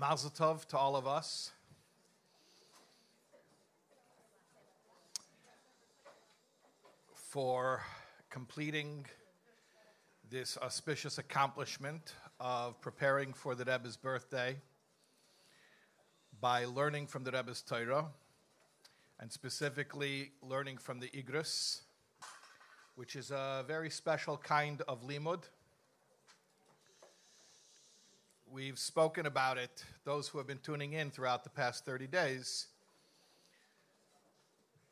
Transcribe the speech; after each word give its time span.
Mazel 0.00 0.30
Tov 0.30 0.64
to 0.68 0.78
all 0.78 0.96
of 0.96 1.06
us. 1.06 1.50
For 7.12 7.82
completing 8.30 9.04
this 10.30 10.56
auspicious 10.56 11.18
accomplishment 11.18 12.14
of 12.40 12.80
preparing 12.80 13.34
for 13.34 13.54
the 13.54 13.66
Rebbe's 13.66 13.98
birthday 13.98 14.56
by 16.40 16.64
learning 16.64 17.06
from 17.06 17.22
the 17.22 17.32
Rebbe's 17.32 17.60
Torah, 17.60 18.06
and 19.20 19.30
specifically 19.30 20.30
learning 20.40 20.78
from 20.78 20.98
the 20.98 21.08
Igros, 21.08 21.82
which 22.94 23.16
is 23.16 23.30
a 23.30 23.66
very 23.66 23.90
special 23.90 24.38
kind 24.38 24.80
of 24.88 25.06
limud. 25.06 25.42
We've 28.52 28.80
spoken 28.80 29.26
about 29.26 29.58
it, 29.58 29.84
those 30.04 30.26
who 30.26 30.38
have 30.38 30.46
been 30.48 30.58
tuning 30.58 30.94
in 30.94 31.12
throughout 31.12 31.44
the 31.44 31.50
past 31.50 31.84
30 31.84 32.08
days 32.08 32.66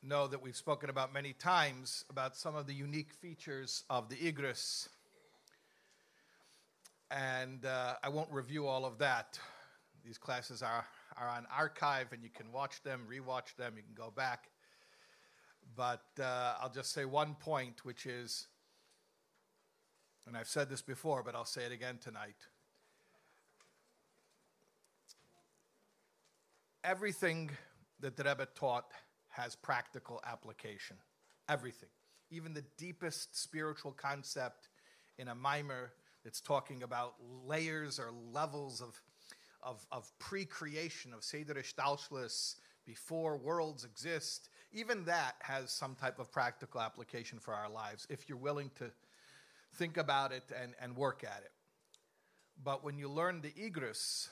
know 0.01 0.29
that 0.29 0.41
we've 0.41 0.55
spoken 0.55 0.91
about 0.91 1.13
many 1.13 1.33
times 1.33 2.05
about 2.09 2.37
some 2.37 2.55
of 2.55 2.69
the 2.69 2.73
unique 2.73 3.11
features 3.11 3.83
of 3.91 4.09
the 4.09 4.15
Igros. 4.15 4.89
And 7.11 7.65
uh, 7.65 7.95
I 8.01 8.09
won't 8.11 8.31
review 8.31 8.69
all 8.69 8.85
of 8.85 8.99
that. 8.99 9.41
These 10.05 10.19
classes 10.19 10.63
are, 10.63 10.85
are 11.17 11.29
on 11.29 11.45
archive 11.53 12.13
and 12.13 12.23
you 12.23 12.31
can 12.31 12.53
watch 12.53 12.81
them, 12.85 13.07
rewatch 13.11 13.57
them, 13.57 13.73
you 13.77 13.83
can 13.83 13.95
go 13.97 14.13
back. 14.15 14.51
But 15.75 16.05
uh, 16.21 16.55
I'll 16.61 16.73
just 16.73 16.93
say 16.93 17.07
one 17.07 17.35
point, 17.35 17.85
which 17.85 18.07
is, 18.07 18.47
and 20.29 20.37
I've 20.37 20.47
said 20.47 20.71
this 20.71 20.83
before, 20.83 21.25
but 21.25 21.35
I'll 21.35 21.45
say 21.45 21.65
it 21.65 21.73
again 21.73 21.99
tonight. 22.01 22.37
Everything 26.89 27.51
that 28.01 28.17
the 28.17 28.25
Rebbe 28.25 28.49
taught 28.55 28.87
has 29.29 29.55
practical 29.55 30.23
application. 30.27 30.97
Everything. 31.47 31.91
Even 32.31 32.55
the 32.55 32.65
deepest 32.79 33.39
spiritual 33.39 33.93
concept 33.93 34.71
in 35.19 35.29
a 35.29 35.35
mimer 35.35 35.93
that's 36.25 36.41
talking 36.41 36.83
about 36.85 37.17
layers 37.45 37.99
or 37.99 38.11
levels 38.33 38.81
of, 38.81 39.03
of, 39.63 39.87
of 39.93 40.11
pre 40.19 40.47
creation, 40.47 41.13
of 41.13 41.23
Seder 41.23 41.53
Hishtalshelus, 41.53 42.55
before 42.87 43.37
worlds 43.37 43.85
exist, 43.85 44.49
even 44.73 45.05
that 45.05 45.35
has 45.41 45.71
some 45.71 45.95
type 45.95 46.19
of 46.19 46.33
practical 46.33 46.81
application 46.81 47.39
for 47.39 47.53
our 47.53 47.69
lives 47.69 48.07
if 48.09 48.31
you're 48.31 48.39
willing 48.39 48.71
to 48.79 48.91
think 49.75 49.99
about 49.99 50.33
it 50.33 50.45
and, 50.59 50.73
and 50.81 50.97
work 50.97 51.23
at 51.23 51.43
it. 51.45 51.53
But 52.65 52.83
when 52.83 52.97
you 52.97 53.11
learn 53.11 53.43
the 53.43 53.51
Igros, 53.51 54.29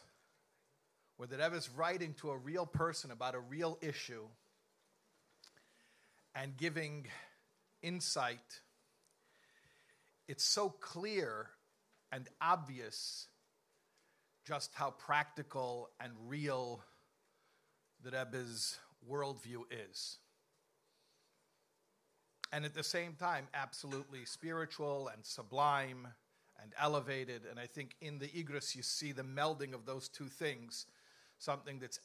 where 1.17 1.27
the 1.27 1.37
Rebbe 1.37 1.57
is 1.57 1.71
writing 1.71 2.15
to 2.21 2.31
a 2.31 2.37
real 2.37 2.67
person 2.67 3.11
about 3.11 3.35
a 3.35 3.41
real 3.41 3.79
issue 3.81 4.25
and 6.35 6.57
giving 6.57 7.07
insight, 7.83 8.61
it's 10.29 10.45
so 10.45 10.69
clear 10.69 11.49
and 12.13 12.29
obvious 12.41 13.29
just 14.47 14.75
how 14.75 14.91
practical 14.91 15.91
and 16.01 16.13
real 16.27 16.83
the 18.03 18.11
Rebbe's 18.11 18.79
worldview 19.11 19.63
is. 19.91 20.19
And 22.53 22.65
at 22.65 22.75
the 22.75 22.85
same 22.85 23.15
time, 23.15 23.49
absolutely 23.55 24.25
spiritual 24.25 25.09
and 25.13 25.25
sublime 25.25 26.07
and 26.63 26.73
elevated. 26.79 27.43
And 27.51 27.59
I 27.59 27.67
think 27.67 27.97
in 28.01 28.19
the 28.19 28.29
Igros, 28.29 28.77
you 28.77 28.83
see 28.83 29.13
the 29.13 29.25
melding 29.25 29.75
of 29.75 29.85
those 29.85 30.09
two 30.09 30.29
things 30.29 30.87
something 31.39 31.79
that's 31.79 32.01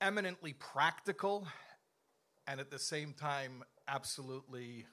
eminently 0.00 0.52
practical 0.52 1.46
and 2.46 2.60
at 2.60 2.70
the 2.70 2.78
same 2.78 3.12
time 3.12 3.62
absolutely 3.88 4.84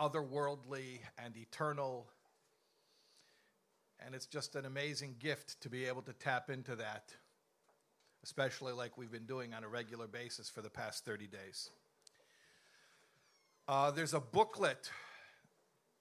otherworldly 0.00 0.98
and 1.18 1.36
eternal. 1.36 2.06
And 4.04 4.14
it's 4.14 4.26
just 4.26 4.56
an 4.56 4.64
amazing 4.64 5.16
gift 5.18 5.60
to 5.62 5.68
be 5.68 5.84
able 5.84 6.02
to 6.02 6.12
tap 6.12 6.50
into 6.50 6.76
that, 6.76 7.14
especially 8.24 8.72
like 8.72 8.98
we've 8.98 9.12
been 9.12 9.26
doing 9.26 9.54
on 9.54 9.64
a 9.64 9.68
regular 9.68 10.06
basis 10.06 10.48
for 10.50 10.60
the 10.60 10.70
past 10.70 11.04
30 11.04 11.28
days. 11.28 11.70
Uh, 13.68 13.90
there's 13.92 14.12
a 14.12 14.20
booklet 14.20 14.90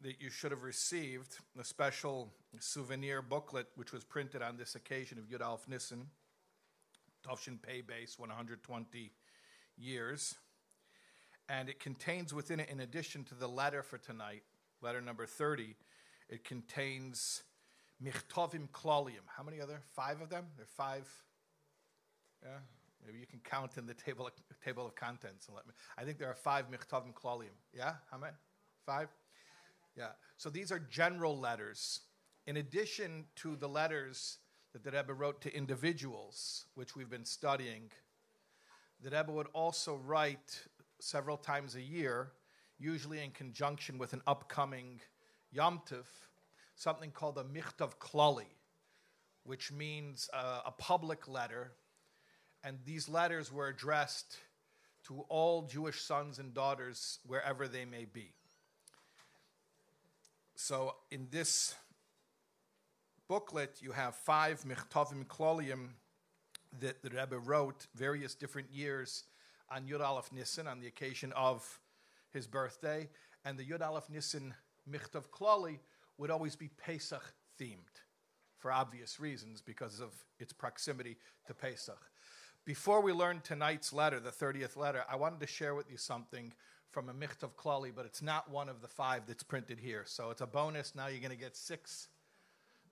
that 0.02 0.20
you 0.20 0.32
should 0.32 0.50
have 0.50 0.64
received, 0.64 1.38
a 1.60 1.64
special 1.64 2.34
souvenir 2.60 3.22
booklet, 3.22 3.68
which 3.76 3.94
was 3.94 4.04
printed 4.04 4.42
on 4.42 4.58
this 4.58 4.74
occasion 4.74 5.20
of 5.20 5.26
Yud 5.26 5.46
Alf 5.46 5.68
Nissen, 5.68 6.08
Tavshin 7.28 7.62
Pay 7.62 7.82
Base, 7.82 8.18
120 8.18 9.12
years. 9.78 10.36
And 11.50 11.70
it 11.70 11.80
contains 11.80 12.34
within 12.34 12.60
it, 12.60 12.70
in 12.70 12.80
addition 12.80 13.24
to 13.26 13.36
the 13.36 13.48
letter 13.48 13.84
for 13.84 13.98
tonight, 13.98 14.44
letter 14.82 15.02
number 15.02 15.26
30, 15.26 15.76
it 16.30 16.44
contains 16.44 17.44
Michtovim 18.04 18.70
Klolium. 18.70 19.26
How 19.26 19.44
many 19.44 19.60
other? 19.62 19.82
Five 19.96 20.22
of 20.22 20.30
them? 20.30 20.46
There 20.56 20.64
are 20.64 20.68
five. 20.68 21.08
Yeah? 22.44 22.58
Maybe 23.06 23.20
you 23.20 23.26
can 23.26 23.40
count 23.40 23.78
in 23.78 23.86
the 23.86 23.94
table, 23.94 24.30
table 24.64 24.86
of 24.86 24.96
contents 24.96 25.48
and 25.48 25.56
let 25.56 25.68
me. 25.68 25.74
I 25.98 26.04
think 26.04 26.20
there 26.20 26.30
are 26.30 26.36
five 26.36 26.66
Michtovim 26.72 27.14
Klolium. 27.14 27.56
Yeah? 27.74 27.94
How 28.10 28.18
many? 28.18 28.34
Five? 28.86 29.10
Yeah. 29.98 30.12
So 30.38 30.50
these 30.50 30.72
are 30.72 30.80
general 30.80 31.38
letters. 31.38 32.02
In 32.48 32.58
addition 32.58 33.26
to 33.38 33.56
the 33.56 33.68
letters 33.68 34.38
that 34.74 34.84
the 34.84 34.92
Rebbe 34.92 35.14
wrote 35.14 35.42
to 35.42 35.56
individuals, 35.56 36.66
which 36.76 36.96
we've 36.96 37.10
been 37.10 37.26
studying, 37.26 37.92
the 39.04 39.10
Rebbe 39.10 39.32
would 39.32 39.48
also 39.54 39.96
write 39.96 40.60
several 41.00 41.38
times 41.38 41.76
a 41.76 41.82
year, 41.82 42.32
usually 42.80 43.24
in 43.24 43.32
conjunction 43.32 43.98
with 43.98 44.14
an 44.14 44.22
upcoming 44.28 45.02
Yom 45.52 45.82
Tov, 45.90 46.06
something 46.76 47.12
called 47.12 47.38
a 47.38 47.44
Michtav 47.44 47.98
Klali, 47.98 48.46
which 49.44 49.72
means 49.72 50.30
uh, 50.34 50.62
a 50.66 50.72
public 50.72 51.28
letter. 51.28 51.74
And 52.64 52.78
these 52.86 53.10
letters 53.10 53.52
were 53.52 53.68
addressed 53.68 54.38
to 55.08 55.22
all 55.30 55.64
Jewish 55.64 56.02
sons 56.02 56.40
and 56.40 56.54
daughters 56.54 57.20
wherever 57.26 57.68
they 57.68 57.86
may 57.86 58.06
be. 58.06 58.34
So 60.56 60.96
in 61.10 61.28
this 61.32 61.76
booklet, 63.32 63.78
you 63.82 63.94
have 63.94 64.14
five 64.14 64.62
Michtavim 64.66 65.26
Klolium 65.26 65.92
that 66.82 67.02
the 67.02 67.10
Rebbe 67.12 67.40
wrote 67.40 67.88
various 67.96 68.36
different 68.36 68.70
years 68.70 69.24
on 69.74 69.88
Yud 69.88 70.02
Aleph 70.02 70.34
Nissen 70.34 70.68
on 70.68 70.82
the 70.82 70.88
occasion 70.88 71.32
of 71.32 71.80
his 72.34 72.46
birthday, 72.46 73.08
and 73.46 73.58
the 73.58 73.64
Yud 73.64 73.80
Aleph 73.80 74.10
Nissen 74.10 74.54
Michtav 74.86 75.30
Klali 75.30 75.80
would 76.18 76.30
always 76.30 76.58
be 76.58 76.72
Pesach 76.76 77.24
themed 77.58 78.02
for 78.58 78.70
obvious 78.70 79.18
reasons 79.18 79.62
because 79.62 80.02
of 80.02 80.14
its 80.38 80.52
proximity 80.52 81.16
to 81.48 81.54
Pesach. 81.54 82.12
Before 82.66 83.00
we 83.00 83.14
learn 83.14 83.40
tonight's 83.46 83.94
letter, 83.94 84.20
the 84.20 84.30
30th 84.30 84.76
letter, 84.76 85.06
I 85.10 85.16
wanted 85.16 85.40
to 85.40 85.48
share 85.48 85.74
with 85.74 85.90
you 85.90 85.96
something 85.96 86.52
from 86.90 87.08
a 87.08 87.14
Michtav 87.14 87.52
Klali, 87.56 87.94
but 87.96 88.06
it's 88.06 88.22
not 88.22 88.52
one 88.52 88.68
of 88.68 88.82
the 88.82 88.90
five 88.90 89.22
that's 89.26 89.42
printed 89.44 89.80
here. 89.80 90.04
So 90.06 90.32
it's 90.32 90.42
a 90.42 90.48
bonus. 90.48 90.96
Now 90.96 91.08
you're 91.08 91.22
going 91.22 91.32
to 91.32 91.38
get 91.38 91.56
six 91.56 92.10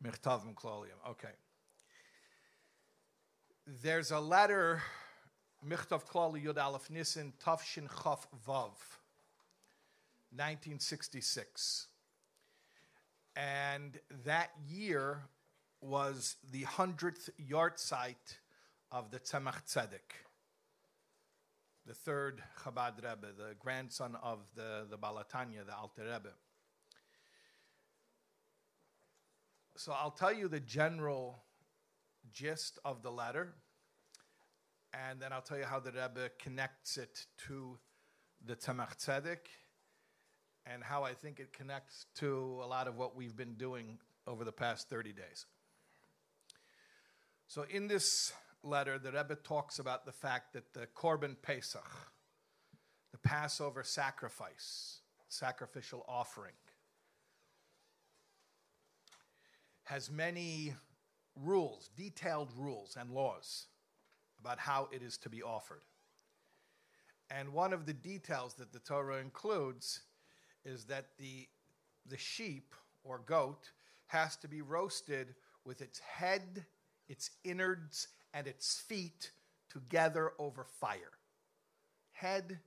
Michtavim 0.04 0.54
Klolium. 0.56 1.00
Okay. 1.10 1.34
There's 3.84 4.12
a 4.12 4.20
letter 4.20 4.82
Michtav 5.68 6.06
Klali 6.06 6.44
Yud 6.46 6.58
Aleph 6.58 6.90
Nissen 6.90 7.34
Tafshin 7.44 7.88
Chaf 8.04 8.28
Vav, 8.48 8.80
1966. 10.32 11.88
And 13.36 14.00
that 14.26 14.52
year 14.68 15.24
was 15.82 16.38
the 16.52 16.64
100th 16.64 17.30
yahrzeit 17.50 18.38
of 18.92 19.12
the 19.12 19.20
Tzemach 19.20 19.66
Tzedek, 19.68 20.26
the 21.86 21.94
third 21.94 22.42
Chabad 22.64 22.98
Rebbe, 22.98 23.28
the 23.38 23.56
grandson 23.60 24.16
of 24.24 24.40
the, 24.56 24.88
the 24.90 24.98
Baal 24.98 25.16
HaTanya, 25.16 25.66
the 25.66 25.76
Alter 25.76 26.04
Rebbe. 26.04 26.34
So 29.80 29.94
I'll 29.94 30.12
tell 30.12 30.34
you 30.34 30.50
the 30.50 30.60
general 30.60 31.42
gist 32.34 32.80
of 32.84 33.02
the 33.02 33.10
letter 33.10 33.54
and 34.94 35.22
then 35.22 35.32
I'll 35.32 35.42
tell 35.42 35.58
you 35.58 35.64
how 35.64 35.80
the 35.80 35.92
Rebbe 35.94 36.32
connects 36.38 36.98
it 36.98 37.28
to 37.48 37.78
the 38.46 38.58
Tzemach 38.58 38.98
Tzedek, 38.98 39.48
and 40.66 40.84
how 40.84 41.04
I 41.04 41.14
think 41.14 41.40
it 41.40 41.54
connects 41.54 42.08
to 42.16 42.60
a 42.62 42.68
lot 42.68 42.90
of 42.90 42.98
what 42.98 43.16
we've 43.16 43.38
been 43.38 43.54
doing 43.54 44.00
over 44.28 44.44
the 44.44 44.52
past 44.52 44.90
30 44.90 45.14
days. 45.14 45.46
So, 47.48 47.64
in 47.70 47.88
this 47.88 48.34
letter, 48.64 49.00
the 49.00 49.14
Rebbe 49.14 49.36
talks 49.36 49.80
about 49.80 50.06
the 50.06 50.12
fact 50.12 50.52
that 50.54 50.74
the 50.74 50.88
Korban 50.94 51.38
Pesach, 51.42 51.90
the 53.14 53.18
Passover 53.18 53.84
sacrifice, 53.84 55.00
sacrificial 55.30 56.04
offering, 56.06 56.56
has 59.90 60.12
many 60.12 60.72
rules, 61.36 61.90
detailed 61.98 62.52
rules 62.56 62.96
and 62.96 63.10
laws 63.10 63.66
about 64.40 64.60
how 64.60 64.88
it 64.92 65.02
is 65.02 65.18
to 65.18 65.30
be 65.30 65.42
offered. 65.42 65.82
And 67.32 67.54
one 67.54 67.74
of 67.74 67.88
the 67.88 67.94
details 67.94 68.54
that 68.56 68.72
the 68.72 68.78
Torah 68.78 69.18
includes 69.18 70.02
is 70.64 70.86
that 70.86 71.08
the, 71.18 71.48
the 72.06 72.20
sheep 72.20 72.76
or 73.04 73.24
goat 73.26 73.72
has 74.06 74.36
to 74.38 74.48
be 74.48 74.62
roasted 74.62 75.34
with 75.66 75.82
its 75.82 75.98
head, 75.98 76.68
its 77.08 77.32
innards, 77.44 78.10
and 78.36 78.46
its 78.46 78.80
feet 78.80 79.32
together 79.72 80.34
over 80.38 80.68
fire. 80.80 81.18
Head, 82.12 82.60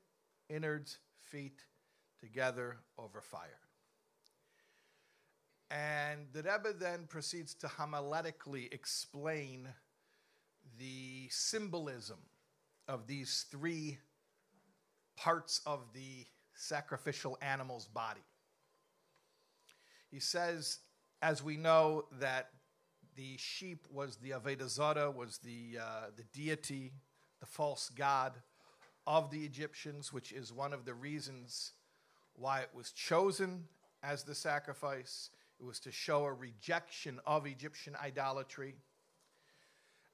innards, 0.49 0.99
feet 1.21 1.61
together 2.19 2.79
over 2.99 3.21
fire. 3.21 3.62
And 5.73 6.27
the 6.35 6.43
Rebbe 6.43 6.75
then 6.79 7.07
proceeds 7.09 7.55
to 7.55 7.67
homiletically 7.67 8.73
explain 8.75 9.69
the 10.79 11.29
symbolism 11.31 12.19
of 12.89 13.07
these 13.07 13.47
three 13.51 13.99
parts 15.17 15.63
of 15.65 15.81
the 15.95 16.27
sacrificial 16.55 17.39
animal's 17.41 17.87
body. 17.87 18.21
He 20.11 20.21
says, 20.21 20.81
as 21.23 21.43
we 21.43 21.57
know, 21.57 22.05
that 22.21 22.51
the 23.17 23.39
sheep 23.39 23.87
was 23.91 24.17
the 24.17 24.31
Avodah 24.31 24.69
Zarah, 24.69 25.11
was 25.11 25.39
the, 25.39 25.79
uh, 25.81 26.11
the 26.15 26.25
deity, 26.39 26.93
the 27.41 27.47
false 27.47 27.89
god 27.89 28.35
of 29.07 29.31
the 29.31 29.43
Egyptians, 29.45 30.13
which 30.13 30.33
is 30.33 30.53
one 30.53 30.75
of 30.75 30.85
the 30.85 30.95
reasons 30.95 31.73
why 32.35 32.61
it 32.61 32.71
was 32.75 32.93
chosen 32.93 33.65
as 34.03 34.23
the 34.23 34.35
sacrifice. 34.35 35.31
It 35.63 35.65
was 35.65 35.79
to 35.81 35.93
show 35.93 36.25
a 36.25 36.33
rejection 36.33 37.21
of 37.25 37.47
Egyptian 37.47 37.95
idolatry. 38.03 38.75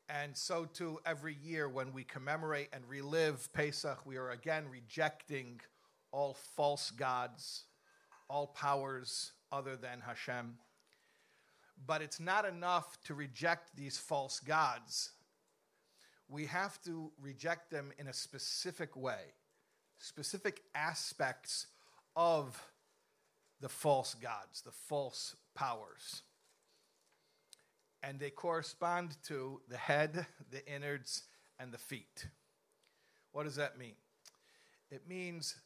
And 0.07 0.37
so, 0.37 0.67
too, 0.67 0.99
every 1.07 1.39
year 1.43 1.71
when 1.71 1.95
we 1.95 2.05
commemorate 2.05 2.69
and 2.75 2.87
relive 2.87 3.51
Pesach, 3.55 4.05
we 4.05 4.19
are 4.19 4.31
again 4.31 4.67
rejecting 4.71 5.63
all 6.13 6.37
false 6.55 6.91
gods, 6.91 7.65
all 8.29 8.49
powers 8.49 9.33
other 9.51 9.75
than 9.75 10.01
Hashem. 10.01 10.59
But 11.87 12.03
it's 12.03 12.21
not 12.21 12.45
enough 12.45 12.99
to 13.05 13.15
reject 13.15 13.75
these 13.75 13.97
false 13.97 14.41
gods. 14.41 15.13
We 16.29 16.45
have 16.45 16.79
to 16.83 17.11
reject 17.19 17.71
them 17.71 17.91
in 17.97 18.09
a 18.09 18.13
specific 18.13 18.95
way, 18.97 19.33
specific 19.99 20.61
aspects 20.75 21.69
of 22.17 22.63
the 23.61 23.69
false 23.69 24.15
gods, 24.15 24.63
the 24.63 24.73
false 24.73 25.37
powers. 25.55 26.23
And 28.03 28.21
they 28.21 28.31
correspond 28.31 29.17
to 29.25 29.61
the 29.69 29.77
head, 29.77 30.27
the 30.51 30.67
innards, 30.73 31.25
and 31.59 31.73
the 31.73 31.79
feet. 31.79 32.27
What 33.33 33.45
does 33.45 33.57
that 33.57 33.79
mean? 33.79 33.97
It 34.91 35.09
means 35.09 35.57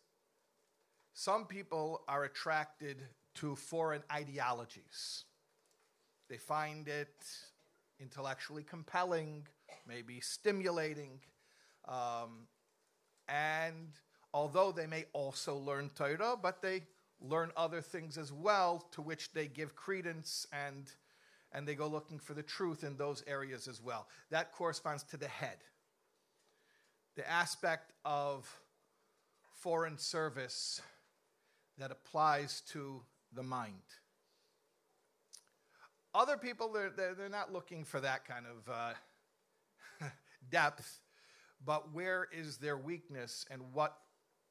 some 1.14 1.44
people 1.44 2.02
are 2.08 2.24
attracted 2.24 3.02
to 3.34 3.54
foreign 3.54 4.02
ideologies. 4.10 5.24
They 6.28 6.38
find 6.38 6.88
it 6.88 7.26
intellectually 8.00 8.62
compelling, 8.62 9.46
maybe 9.86 10.20
stimulating, 10.20 11.20
um, 11.86 12.46
and 13.28 13.88
although 14.34 14.72
they 14.72 14.86
may 14.86 15.04
also 15.12 15.56
learn 15.56 15.90
Torah, 15.94 16.36
but 16.40 16.62
they 16.62 16.82
learn 17.22 17.50
other 17.56 17.80
things 17.80 18.18
as 18.18 18.32
well 18.32 18.86
to 18.92 19.02
which 19.02 19.32
they 19.32 19.46
give 19.46 19.74
credence 19.74 20.46
and, 20.52 20.90
and 21.52 21.66
they 21.66 21.74
go 21.74 21.86
looking 21.86 22.18
for 22.18 22.34
the 22.34 22.42
truth 22.42 22.84
in 22.84 22.96
those 22.96 23.22
areas 23.26 23.68
as 23.68 23.80
well. 23.80 24.06
That 24.30 24.52
corresponds 24.52 25.02
to 25.04 25.16
the 25.16 25.28
head. 25.28 25.58
The 27.16 27.28
aspect 27.30 27.92
of 28.04 28.48
foreign 29.54 29.98
service 29.98 30.80
that 31.78 31.90
applies 31.90 32.62
to 32.72 33.02
the 33.32 33.42
mind. 33.42 33.74
Other 36.14 36.36
people, 36.36 36.70
they're, 36.72 37.14
they're, 37.14 37.28
not 37.30 37.52
looking 37.52 37.84
for 37.84 37.98
that 38.00 38.26
kind 38.26 38.44
of 38.46 38.72
uh, 40.02 40.06
depth, 40.50 41.00
but 41.64 41.94
where 41.94 42.28
is 42.30 42.58
their 42.58 42.76
weakness 42.76 43.46
and 43.50 43.62
what 43.72 43.96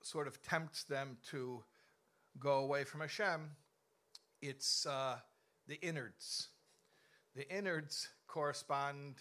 sort 0.02 0.28
of 0.28 0.42
tempts 0.42 0.84
them 0.86 1.18
to 1.30 1.64
go 2.40 2.60
away 2.60 2.84
from 2.84 3.02
Hashem, 3.02 3.52
it's 4.42 4.86
uh, 4.86 5.18
the 5.68 5.80
innards. 5.82 6.50
The 7.36 7.50
innards 7.56 8.10
correspond 8.28 9.16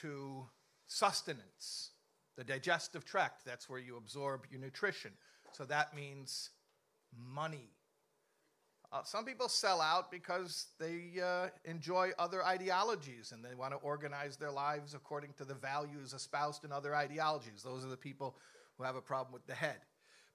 to 0.00 0.46
sustenance, 0.86 1.90
the 2.36 2.44
digestive 2.44 3.04
tract. 3.04 3.44
That's 3.44 3.68
where 3.68 3.78
you 3.78 3.96
absorb 3.96 4.42
your 4.50 4.60
nutrition. 4.60 5.12
So 5.52 5.64
that 5.66 5.94
means 5.94 6.50
money. 7.16 7.70
Uh, 8.92 9.02
some 9.02 9.24
people 9.24 9.48
sell 9.48 9.80
out 9.80 10.10
because 10.10 10.66
they 10.78 11.20
uh, 11.20 11.48
enjoy 11.64 12.10
other 12.18 12.44
ideologies 12.44 13.32
and 13.32 13.44
they 13.44 13.54
want 13.54 13.72
to 13.72 13.78
organize 13.78 14.36
their 14.36 14.52
lives 14.52 14.94
according 14.94 15.32
to 15.32 15.44
the 15.44 15.54
values 15.54 16.12
espoused 16.12 16.64
in 16.64 16.70
other 16.70 16.94
ideologies. 16.94 17.62
Those 17.64 17.84
are 17.84 17.88
the 17.88 17.96
people 17.96 18.36
who 18.76 18.84
have 18.84 18.94
a 18.94 19.00
problem 19.00 19.32
with 19.32 19.46
the 19.46 19.54
head. 19.54 19.78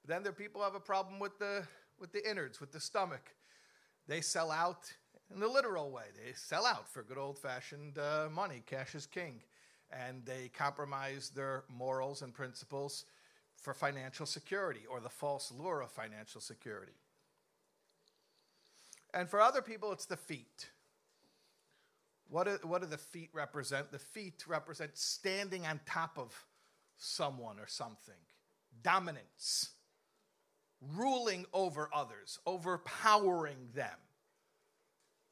Then 0.09 0.23
there 0.23 0.33
people 0.33 0.63
have 0.63 0.73
a 0.73 0.79
problem 0.79 1.19
with 1.19 1.37
the, 1.37 1.61
with 1.99 2.11
the 2.11 2.27
innards, 2.27 2.59
with 2.59 2.71
the 2.71 2.79
stomach. 2.79 3.29
They 4.07 4.21
sell 4.21 4.49
out 4.49 4.91
in 5.31 5.39
the 5.39 5.47
literal 5.47 5.91
way. 5.91 6.05
They 6.15 6.33
sell 6.33 6.65
out 6.65 6.89
for 6.89 7.03
good 7.03 7.19
old 7.19 7.37
fashioned 7.37 7.99
uh, 7.99 8.27
money. 8.33 8.63
Cash 8.65 8.95
is 8.95 9.05
king. 9.05 9.43
And 9.91 10.25
they 10.25 10.49
compromise 10.51 11.29
their 11.29 11.63
morals 11.69 12.23
and 12.23 12.33
principles 12.33 13.05
for 13.55 13.75
financial 13.75 14.25
security 14.25 14.81
or 14.89 14.99
the 14.99 15.09
false 15.09 15.53
lure 15.55 15.81
of 15.81 15.91
financial 15.91 16.41
security. 16.41 16.97
And 19.13 19.29
for 19.29 19.39
other 19.39 19.61
people, 19.61 19.91
it's 19.91 20.05
the 20.05 20.17
feet. 20.17 20.71
What 22.27 22.47
do, 22.47 22.67
what 22.67 22.81
do 22.81 22.87
the 22.87 22.97
feet 22.97 23.29
represent? 23.31 23.91
The 23.91 23.99
feet 23.99 24.45
represent 24.47 24.97
standing 24.97 25.67
on 25.67 25.79
top 25.85 26.17
of 26.17 26.33
someone 26.97 27.59
or 27.59 27.67
something, 27.67 28.15
dominance 28.81 29.69
ruling 30.95 31.45
over 31.53 31.89
others, 31.93 32.39
overpowering 32.45 33.57
them. 33.73 33.97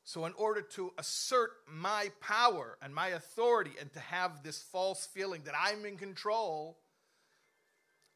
So, 0.04 0.26
in 0.26 0.32
order 0.38 0.62
to 0.62 0.94
assert 0.98 1.52
my 1.70 2.12
power 2.22 2.78
and 2.82 2.96
my 2.96 3.10
authority 3.10 3.72
and 3.80 3.92
to 3.92 4.00
have 4.00 4.42
this 4.42 4.62
false 4.62 5.06
feeling 5.06 5.42
that 5.44 5.54
I'm 5.60 5.86
in 5.86 5.98
control, 5.98 6.78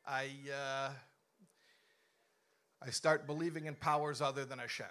I, 0.05 0.29
uh, 0.49 0.91
I 2.81 2.89
start 2.91 3.27
believing 3.27 3.65
in 3.65 3.75
powers 3.75 4.21
other 4.21 4.45
than 4.45 4.59
Hashem 4.59 4.85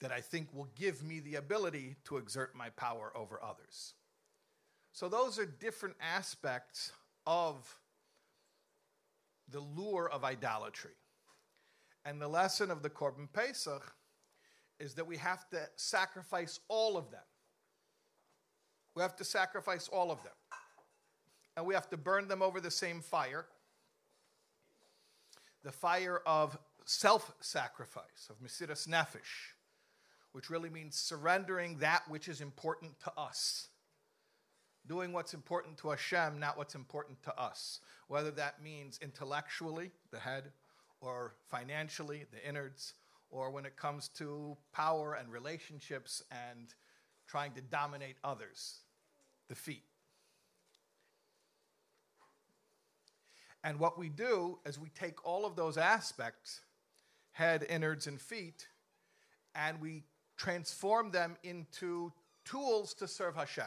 that 0.00 0.10
I 0.10 0.20
think 0.20 0.48
will 0.52 0.68
give 0.76 1.04
me 1.04 1.20
the 1.20 1.36
ability 1.36 1.94
to 2.06 2.16
exert 2.16 2.56
my 2.56 2.70
power 2.70 3.12
over 3.14 3.40
others. 3.40 3.94
So, 4.90 5.08
those 5.08 5.38
are 5.38 5.46
different 5.46 5.94
aspects 6.00 6.90
of 7.28 7.78
the 9.52 9.60
lure 9.60 10.10
of 10.10 10.24
idolatry. 10.24 10.96
And 12.10 12.20
the 12.20 12.26
lesson 12.26 12.72
of 12.72 12.82
the 12.82 12.90
Korban 12.90 13.28
Pesach 13.32 13.94
is 14.80 14.94
that 14.94 15.06
we 15.06 15.16
have 15.18 15.48
to 15.50 15.60
sacrifice 15.76 16.58
all 16.66 16.96
of 16.96 17.08
them. 17.12 17.22
We 18.96 19.02
have 19.02 19.14
to 19.14 19.24
sacrifice 19.24 19.86
all 19.86 20.10
of 20.10 20.20
them. 20.24 20.32
And 21.56 21.64
we 21.64 21.74
have 21.74 21.88
to 21.90 21.96
burn 21.96 22.26
them 22.26 22.42
over 22.42 22.60
the 22.60 22.70
same 22.70 23.00
fire 23.00 23.46
the 25.62 25.70
fire 25.70 26.20
of 26.26 26.58
self 26.84 27.32
sacrifice, 27.38 28.28
of 28.28 28.40
Mesiras 28.40 28.88
Nefesh, 28.88 29.54
which 30.32 30.50
really 30.50 30.70
means 30.70 30.96
surrendering 30.96 31.76
that 31.78 32.02
which 32.08 32.26
is 32.26 32.40
important 32.40 32.98
to 33.04 33.12
us. 33.16 33.68
Doing 34.84 35.12
what's 35.12 35.32
important 35.32 35.78
to 35.78 35.90
Hashem, 35.90 36.40
not 36.40 36.58
what's 36.58 36.74
important 36.74 37.22
to 37.22 37.38
us. 37.38 37.78
Whether 38.08 38.32
that 38.32 38.60
means 38.60 38.98
intellectually, 39.00 39.92
the 40.10 40.18
head, 40.18 40.50
or 41.00 41.34
financially, 41.50 42.24
the 42.32 42.46
innards, 42.46 42.94
or 43.30 43.50
when 43.50 43.64
it 43.64 43.76
comes 43.76 44.08
to 44.08 44.56
power 44.72 45.14
and 45.14 45.30
relationships 45.30 46.22
and 46.30 46.74
trying 47.26 47.52
to 47.52 47.60
dominate 47.60 48.16
others, 48.24 48.80
the 49.48 49.54
feet. 49.54 49.84
And 53.62 53.78
what 53.78 53.98
we 53.98 54.08
do 54.08 54.58
is 54.64 54.78
we 54.78 54.88
take 54.88 55.24
all 55.24 55.44
of 55.44 55.54
those 55.54 55.76
aspects, 55.76 56.60
head, 57.32 57.64
innards, 57.68 58.06
and 58.06 58.20
feet, 58.20 58.66
and 59.54 59.80
we 59.80 60.04
transform 60.36 61.10
them 61.10 61.36
into 61.42 62.12
tools 62.44 62.94
to 62.94 63.06
serve 63.06 63.36
Hashem. 63.36 63.64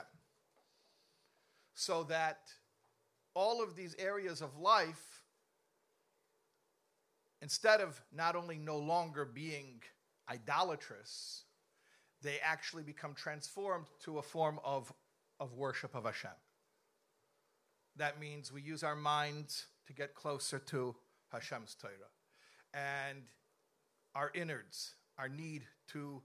So 1.76 2.04
that 2.04 2.40
all 3.36 3.62
of 3.62 3.76
these 3.76 3.96
areas 4.00 4.42
of 4.42 4.58
life 4.58 5.13
instead 7.44 7.82
of 7.82 8.02
not 8.16 8.38
only 8.38 8.58
no 8.58 8.78
longer 8.78 9.26
being 9.26 9.82
idolatrous, 10.32 11.44
they 12.22 12.38
actually 12.42 12.84
become 12.84 13.14
transformed 13.14 13.88
to 14.02 14.18
a 14.18 14.22
form 14.22 14.60
of, 14.64 14.92
of 15.42 15.52
worship 15.54 15.94
of 15.94 16.06
Hashem. 16.06 16.32
That 17.98 18.18
means 18.18 18.52
we 18.52 18.62
use 18.62 18.82
our 18.82 18.96
minds 18.96 19.66
to 19.88 19.94
get 19.94 20.16
closer 20.16 20.58
to 20.58 20.96
Hashem's 21.34 21.76
Torah. 21.76 21.94
And 22.74 23.24
our 24.16 24.32
innards, 24.34 24.94
our 25.20 25.28
need 25.28 25.64
to 25.90 26.22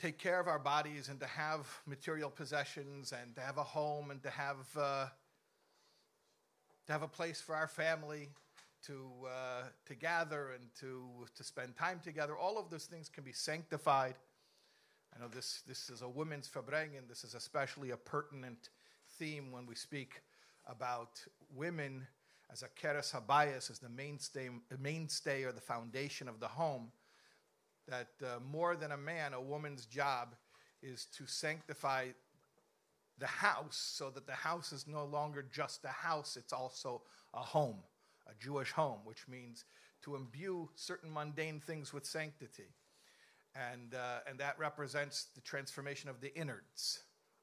take 0.00 0.18
care 0.18 0.40
of 0.40 0.48
our 0.48 0.58
bodies 0.58 1.08
and 1.08 1.20
to 1.20 1.26
have 1.26 1.68
material 1.86 2.28
possessions 2.28 3.12
and 3.12 3.36
to 3.36 3.40
have 3.40 3.56
a 3.56 3.62
home 3.62 4.10
and 4.10 4.20
to 4.24 4.30
have, 4.30 4.66
uh, 4.76 5.06
to 6.86 6.92
have 6.92 7.02
a 7.02 7.08
place 7.08 7.40
for 7.40 7.54
our 7.54 7.68
family 7.68 8.30
to, 8.86 9.10
uh, 9.26 9.62
to 9.86 9.94
gather 9.94 10.52
and 10.52 10.64
to, 10.80 11.04
to 11.34 11.44
spend 11.44 11.76
time 11.76 12.00
together. 12.02 12.36
All 12.36 12.58
of 12.58 12.70
those 12.70 12.86
things 12.86 13.08
can 13.08 13.24
be 13.24 13.32
sanctified. 13.32 14.14
I 15.14 15.20
know 15.20 15.28
this, 15.28 15.62
this 15.66 15.90
is 15.90 16.02
a 16.02 16.08
women's 16.08 16.48
Farbrengen. 16.48 17.08
This 17.08 17.24
is 17.24 17.34
especially 17.34 17.90
a 17.90 17.96
pertinent 17.96 18.70
theme 19.18 19.52
when 19.52 19.66
we 19.66 19.74
speak 19.74 20.22
about 20.66 21.22
women 21.54 22.06
as 22.50 22.62
a 22.62 22.68
keres 22.68 23.12
habayis, 23.12 23.70
as 23.70 23.78
the 23.78 23.88
mainstay, 23.88 24.50
mainstay 24.80 25.44
or 25.44 25.52
the 25.52 25.60
foundation 25.60 26.28
of 26.28 26.40
the 26.40 26.48
home. 26.48 26.90
That 27.88 28.10
uh, 28.22 28.38
more 28.50 28.76
than 28.76 28.92
a 28.92 28.96
man, 28.96 29.32
a 29.32 29.40
woman's 29.40 29.86
job 29.86 30.34
is 30.82 31.06
to 31.16 31.26
sanctify 31.26 32.08
the 33.18 33.26
house 33.26 33.76
so 33.94 34.10
that 34.10 34.26
the 34.26 34.32
house 34.32 34.72
is 34.72 34.86
no 34.86 35.04
longer 35.04 35.44
just 35.52 35.84
a 35.84 35.88
house, 35.88 36.36
it's 36.36 36.52
also 36.52 37.02
a 37.34 37.40
home 37.40 37.78
a 38.32 38.42
Jewish 38.42 38.72
home, 38.72 39.00
which 39.04 39.28
means 39.28 39.64
to 40.02 40.16
imbue 40.16 40.68
certain 40.74 41.12
mundane 41.12 41.60
things 41.60 41.92
with 41.92 42.04
sanctity. 42.04 42.74
And, 43.54 43.94
uh, 43.94 44.20
and 44.28 44.38
that 44.38 44.58
represents 44.58 45.26
the 45.34 45.40
transformation 45.42 46.08
of 46.08 46.20
the 46.20 46.34
innards 46.34 47.00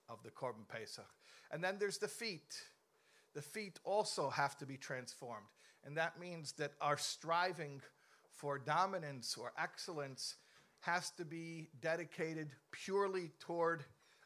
of 0.07 0.23
the 0.23 0.31
Korban 0.31 0.67
Pesach. 0.67 1.05
And 1.51 1.63
then 1.63 1.77
there's 1.79 1.99
the 1.99 2.07
feet. 2.07 2.61
The 3.35 3.41
feet 3.41 3.79
also 3.83 4.29
have 4.29 4.57
to 4.57 4.65
be 4.65 4.77
transformed. 4.77 5.45
And 5.85 5.95
that 5.97 6.19
means 6.19 6.53
that 6.53 6.73
our 6.81 6.97
striving 6.97 7.81
for 8.35 8.57
dominance 8.57 9.37
or 9.39 9.53
excellence 9.57 10.35
has 10.81 11.11
to 11.11 11.25
be 11.25 11.69
dedicated 11.81 12.49
purely 12.71 13.31
toward 13.39 13.83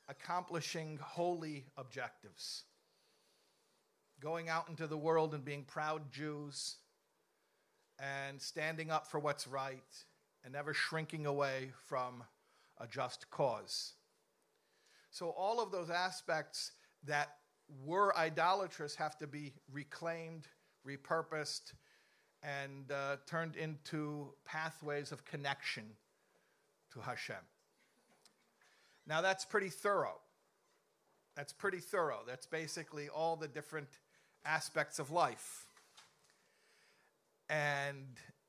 accomplishing 0.08 0.98
holy 1.02 1.66
objectives 1.78 2.64
going 4.24 4.48
out 4.48 4.70
into 4.70 4.88
the 4.88 4.98
world 4.98 5.34
and 5.34 5.44
being 5.44 5.66
proud 5.66 6.10
Jews 6.10 6.78
and 8.00 8.42
standing 8.42 8.90
up 8.90 9.06
for 9.06 9.20
what's 9.20 9.48
right 9.48 9.84
and 10.46 10.54
never 10.54 10.74
shrinking 10.74 11.26
away 11.26 11.72
from 11.88 12.24
a 12.80 12.88
just 12.88 13.30
cause. 13.30 13.94
So, 15.12 15.30
all 15.30 15.62
of 15.62 15.72
those 15.72 15.90
aspects 15.90 16.72
that 17.04 17.36
were 17.86 18.18
idolatrous 18.18 18.96
have 18.96 19.18
to 19.18 19.28
be 19.28 19.54
reclaimed, 19.72 20.48
repurposed, 20.88 21.74
and 22.42 22.90
uh, 22.92 23.18
turned 23.28 23.58
into 23.58 24.30
pathways 24.46 25.12
of 25.12 25.26
connection 25.26 25.84
to 26.94 27.02
Hashem. 27.02 27.36
Now, 29.06 29.22
that's 29.22 29.44
pretty 29.44 29.70
thorough. 29.70 30.20
That's 31.36 31.52
pretty 31.52 31.80
thorough. 31.80 32.22
That's 32.26 32.46
basically 32.46 33.10
all 33.10 33.36
the 33.36 33.48
different 33.48 33.90
aspects 34.46 35.00
of 35.00 35.12
life. 35.12 35.66
And 37.50 38.06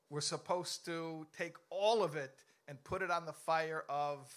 we're 0.09 0.21
supposed 0.21 0.85
to 0.85 1.27
take 1.37 1.55
all 1.69 2.03
of 2.03 2.15
it 2.15 2.35
and 2.67 2.83
put 2.83 3.01
it 3.01 3.11
on 3.11 3.25
the 3.25 3.33
fire 3.33 3.83
of, 3.89 4.31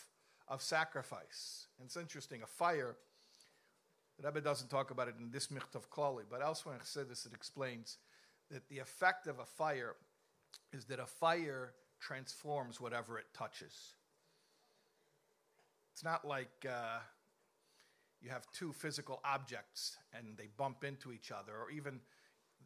of 0.49 0.63
sacrifice. 0.63 1.67
And 1.79 1.87
it's 1.87 1.97
interesting, 1.97 2.43
a 2.43 2.47
fire, 2.47 2.97
the 4.19 4.27
Rebbe 4.27 4.41
doesn't 4.41 4.69
talk 4.69 4.91
about 4.91 5.09
it 5.09 5.15
in 5.19 5.31
this 5.31 5.49
Michtav 5.49 5.89
Klali, 5.91 6.25
but 6.29 6.43
elsewhere 6.43 6.75
in 6.75 6.81
Chassidus 6.81 7.27
it 7.27 7.33
explains 7.33 7.99
that 8.51 8.69
the 8.69 8.79
effect 8.79 9.27
of 9.27 9.39
a 9.39 9.45
fire 9.45 9.95
is 10.73 10.85
that 10.87 10.99
a 10.99 11.07
fire 11.07 11.73
transforms 12.01 12.81
whatever 12.81 13.19
it 13.19 13.27
touches. 13.35 13.95
It's 15.93 16.05
not 16.05 16.27
like 16.27 16.67
uh, 16.69 16.99
you 18.21 18.31
have 18.31 18.47
two 18.53 18.73
physical 18.73 19.21
objects 19.25 19.97
and 20.13 20.37
they 20.37 20.49
bump 20.57 20.85
into 20.85 21.13
each 21.13 21.31
other, 21.31 21.53
or 21.53 21.71
even 21.71 22.01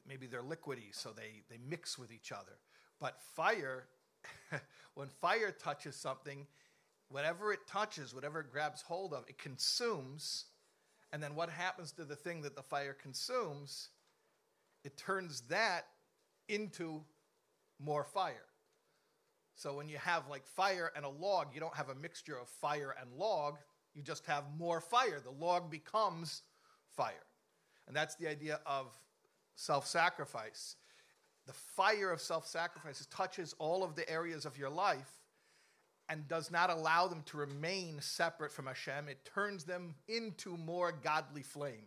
maybe 0.06 0.26
they're 0.26 0.42
liquidy, 0.42 0.92
so 0.92 1.10
they, 1.10 1.42
they 1.50 1.58
mix 1.68 1.98
with 1.98 2.12
each 2.12 2.32
other. 2.32 2.58
But 3.00 3.20
fire, 3.34 3.86
when 4.94 5.08
fire 5.08 5.50
touches 5.50 5.96
something, 5.96 6.46
whatever 7.08 7.52
it 7.52 7.66
touches, 7.66 8.14
whatever 8.14 8.40
it 8.40 8.50
grabs 8.50 8.82
hold 8.82 9.12
of, 9.12 9.24
it 9.28 9.38
consumes. 9.38 10.46
And 11.12 11.22
then 11.22 11.34
what 11.34 11.50
happens 11.50 11.92
to 11.92 12.04
the 12.04 12.16
thing 12.16 12.42
that 12.42 12.56
the 12.56 12.62
fire 12.62 12.96
consumes? 13.00 13.90
It 14.84 14.96
turns 14.96 15.42
that 15.42 15.82
into 16.48 17.02
more 17.78 18.04
fire. 18.04 18.46
So 19.54 19.76
when 19.76 19.88
you 19.88 19.98
have 19.98 20.28
like 20.28 20.46
fire 20.46 20.90
and 20.96 21.04
a 21.04 21.08
log, 21.08 21.48
you 21.52 21.60
don't 21.60 21.76
have 21.76 21.90
a 21.90 21.94
mixture 21.94 22.38
of 22.38 22.48
fire 22.48 22.94
and 23.00 23.12
log. 23.12 23.58
You 23.94 24.02
just 24.02 24.26
have 24.26 24.44
more 24.58 24.80
fire. 24.80 25.20
The 25.22 25.30
log 25.30 25.70
becomes 25.70 26.42
fire. 26.96 27.26
And 27.86 27.96
that's 27.96 28.14
the 28.14 28.28
idea 28.28 28.60
of 28.66 28.86
self 29.54 29.86
sacrifice. 29.86 30.76
The 31.46 31.52
fire 31.52 32.10
of 32.10 32.20
self 32.20 32.46
sacrifice 32.46 33.06
touches 33.10 33.54
all 33.58 33.82
of 33.82 33.94
the 33.94 34.08
areas 34.08 34.46
of 34.46 34.56
your 34.56 34.70
life 34.70 35.10
and 36.08 36.28
does 36.28 36.50
not 36.50 36.70
allow 36.70 37.06
them 37.06 37.22
to 37.26 37.36
remain 37.36 38.00
separate 38.00 38.52
from 38.52 38.66
Hashem. 38.66 39.08
It 39.08 39.24
turns 39.24 39.64
them 39.64 39.94
into 40.08 40.56
more 40.56 40.92
godly 40.92 41.42
flame, 41.42 41.86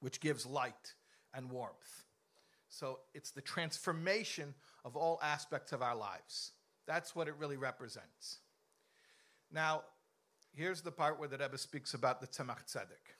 which 0.00 0.20
gives 0.20 0.46
light 0.46 0.94
and 1.34 1.50
warmth. 1.50 2.04
So 2.68 3.00
it's 3.14 3.30
the 3.30 3.40
transformation 3.40 4.54
of 4.84 4.96
all 4.96 5.18
aspects 5.22 5.72
of 5.72 5.82
our 5.82 5.96
lives. 5.96 6.52
That's 6.86 7.14
what 7.14 7.28
it 7.28 7.34
really 7.38 7.56
represents. 7.56 8.40
Now, 9.52 9.82
Here's 10.54 10.80
the 10.80 10.90
part 10.90 11.18
where 11.18 11.28
the 11.28 11.38
Rebbe 11.38 11.58
speaks 11.58 11.94
about 11.94 12.20
the 12.20 12.26
Tzemach 12.26 12.66
Tzedek. 12.66 13.14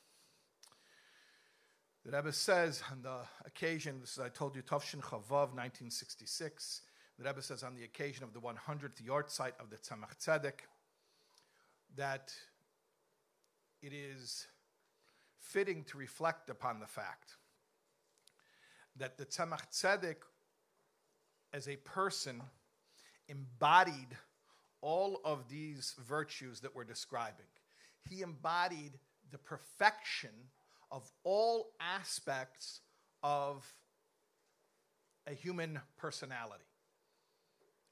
The 2.05 2.17
Rebbe 2.17 2.33
says 2.33 2.83
on 2.91 3.03
the 3.03 3.21
occasion, 3.45 4.01
this 4.01 4.13
is, 4.13 4.19
I 4.19 4.29
told 4.29 4.57
you, 4.57 4.63
Tovshin 4.63 5.01
Chavav, 5.01 5.53
1966. 5.55 6.83
The 7.19 7.25
Rebbe 7.25 7.43
says 7.43 7.63
on 7.63 7.75
the 7.75 7.85
occasion 7.85 8.25
of 8.25 8.33
the 8.33 8.41
100th 8.41 9.03
yahrzeit 9.03 9.53
of 9.61 9.71
the 9.71 9.77
Tzemach 9.77 10.17
Tzedek 10.19 10.61
that 11.97 12.33
it 13.83 13.93
is 13.93 14.47
fitting 15.39 15.85
to 15.85 15.99
reflect 15.99 16.51
upon 16.51 16.81
the 16.81 16.87
fact 16.87 17.37
that 18.97 19.17
the 19.17 19.25
Tzemach 19.25 19.71
Tzedek, 19.73 20.17
as 21.53 21.69
a 21.69 21.77
person, 21.77 22.43
embodied 23.29 24.17
all 24.81 25.21
of 25.25 25.49
these 25.49 25.95
virtues 26.07 26.61
that 26.61 26.75
we're 26.75 26.85
describing. 26.85 27.47
He 28.09 28.23
embodied 28.23 28.99
the 29.31 29.39
perfection 29.39 30.31
of 30.91 31.11
all 31.25 31.73
aspects 31.81 32.81
of 33.23 33.67
a 35.27 35.35
human 35.35 35.81
personality, 35.99 36.65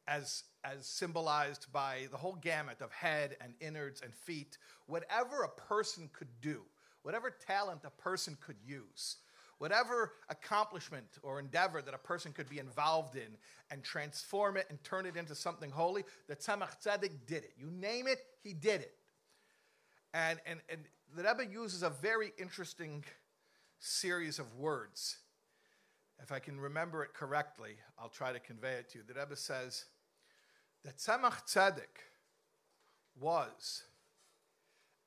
as, 0.09 0.45
as 0.65 0.87
symbolized 0.87 1.71
by 1.73 2.07
the 2.11 2.17
whole 2.17 2.39
gamut 2.41 2.81
of 2.81 2.93
head 2.93 3.37
and 3.41 3.55
innards 3.61 4.01
and 4.01 4.15
feet. 4.15 4.57
Whatever 4.87 5.43
a 5.43 5.61
person 5.61 6.09
could 6.13 6.41
do, 6.41 6.63
whatever 7.03 7.31
talent 7.31 7.81
a 7.85 7.91
person 7.91 8.39
could 8.41 8.57
use, 8.65 9.17
whatever 9.59 10.13
accomplishment 10.29 11.07
or 11.23 11.39
endeavor 11.39 11.81
that 11.83 11.95
a 11.95 11.99
person 11.99 12.33
could 12.33 12.49
be 12.49 12.59
involved 12.59 13.17
in 13.17 13.37
and 13.71 13.83
transform 13.83 14.57
it 14.57 14.67
and 14.69 14.83
turn 14.85 15.07
it 15.07 15.17
into 15.17 15.35
something 15.35 15.71
holy, 15.71 16.05
the 16.29 16.37
Tzemach 16.37 16.83
Tzedek 16.83 17.27
did 17.27 17.45
it. 17.45 17.53
You 17.59 17.71
name 17.71 18.07
it, 18.07 18.21
he 18.43 18.53
did 18.53 18.81
it. 18.83 18.95
And, 20.15 20.39
and, 20.47 20.61
and 20.69 20.81
the 21.15 21.23
Rebbe 21.23 21.51
uses 21.51 21.83
a 21.83 21.91
very 21.91 22.33
interesting 22.39 23.05
series 23.79 24.39
of 24.39 24.55
words. 24.57 25.19
If 26.23 26.33
I 26.33 26.39
can 26.39 26.59
remember 26.59 27.03
it 27.05 27.13
correctly, 27.13 27.77
I'll 27.99 28.09
try 28.09 28.33
to 28.33 28.41
convey 28.41 28.75
it 28.75 28.91
to 28.91 28.99
you. 28.99 29.05
The 29.07 29.15
Rebbe 29.15 29.37
says 29.37 29.85
that 30.85 30.97
Tzemach 30.97 31.47
Tzedek 31.47 32.01
was 33.21 33.85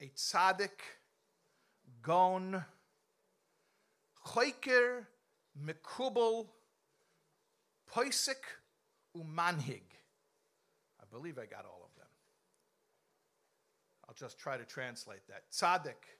a 0.01 0.05
tzaddik, 0.15 0.79
gon, 2.01 2.63
Choiker, 4.25 5.05
Mekubal, 5.65 6.47
Poisik, 7.91 8.43
Umanhig. 9.15 9.81
I 10.99 11.05
believe 11.11 11.37
I 11.39 11.45
got 11.45 11.65
all 11.65 11.81
of 11.83 11.95
them. 11.95 12.07
I'll 14.07 14.15
just 14.15 14.39
try 14.39 14.57
to 14.57 14.65
translate 14.65 15.27
that. 15.27 15.43
Tzaddik. 15.51 16.17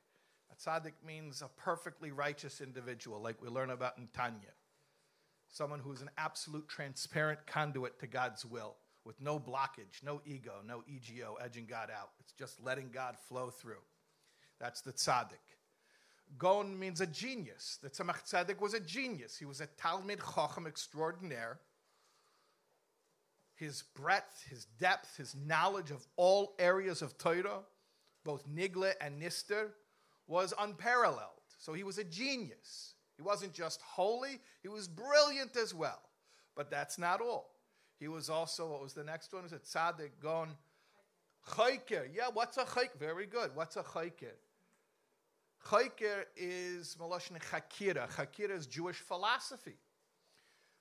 A 0.52 0.56
tzaddik 0.56 0.94
means 1.06 1.42
a 1.42 1.50
perfectly 1.62 2.12
righteous 2.12 2.62
individual, 2.62 3.22
like 3.22 3.42
we 3.42 3.50
learn 3.50 3.70
about 3.70 3.98
in 3.98 4.08
Tanya. 4.16 4.54
Someone 5.48 5.80
who's 5.80 6.02
an 6.02 6.10
absolute 6.18 6.68
transparent 6.68 7.46
conduit 7.48 8.00
to 8.00 8.08
God's 8.08 8.46
will, 8.46 8.76
with 9.06 9.20
no 9.22 9.40
blockage, 9.40 10.04
no 10.04 10.22
ego, 10.26 10.62
no 10.66 10.84
ego, 10.88 11.38
edging 11.44 11.66
God 11.66 11.90
out. 11.90 12.10
It's 12.20 12.34
just 12.34 12.62
letting 12.64 12.90
God 12.92 13.18
flow 13.18 13.50
through. 13.50 13.82
That's 14.60 14.82
the 14.82 14.94
tzaddik. 14.94 15.58
Gon 16.38 16.78
means 16.78 17.02
a 17.02 17.08
genius. 17.08 17.80
The 17.82 17.90
Tzemach 17.90 18.24
Tzedek 18.30 18.62
was 18.62 18.74
a 18.74 18.80
genius. 18.80 19.38
He 19.38 19.46
was 19.46 19.62
a 19.62 19.68
Talmid 19.68 20.20
Chacham 20.36 20.68
extraordinaire. 20.68 21.60
His 23.56 23.84
breadth, 23.96 24.46
his 24.50 24.66
depth, 24.80 25.18
his 25.18 25.36
knowledge 25.36 25.92
of 25.92 26.08
all 26.16 26.56
areas 26.60 27.02
of 27.02 27.18
Torah, 27.18 27.62
both 28.24 28.48
Nigle 28.48 28.94
and 29.02 29.22
Nister, 29.22 29.72
was 30.28 30.54
unparalleled. 30.60 31.42
So 31.58 31.74
he 31.74 31.84
was 31.84 31.98
a 31.98 32.04
genius. 32.04 32.94
He 33.18 33.24
wasn't 33.24 33.52
just 33.52 33.82
holy, 33.82 34.40
he 34.62 34.70
was 34.70 34.88
brilliant 34.88 35.58
as 35.58 35.74
well. 35.74 36.00
But 36.56 36.72
that's 36.72 36.98
not 36.98 37.20
all. 37.20 37.50
He 38.00 38.08
was 38.08 38.30
also, 38.30 38.72
what 38.72 38.82
was 38.82 38.94
the 38.94 39.04
next 39.04 39.34
one? 39.34 39.44
Was 39.44 39.52
it 39.52 39.66
Tzaddik 39.66 40.12
Gon? 40.22 40.56
Chayker. 41.50 42.08
Yeah, 42.14 42.30
what's 42.34 42.58
a 42.58 42.64
chayker? 42.64 42.98
Very 42.98 43.26
good. 43.26 43.52
What's 43.56 43.76
a 43.76 43.84
chayker? 43.84 44.36
Chayker 45.68 46.24
is 46.36 46.96
Malashon 47.00 47.40
Chakira. 47.40 48.10
Chakira 48.10 48.52
is 48.52 48.66
Jewish 48.66 48.98
philosophy. 48.98 49.78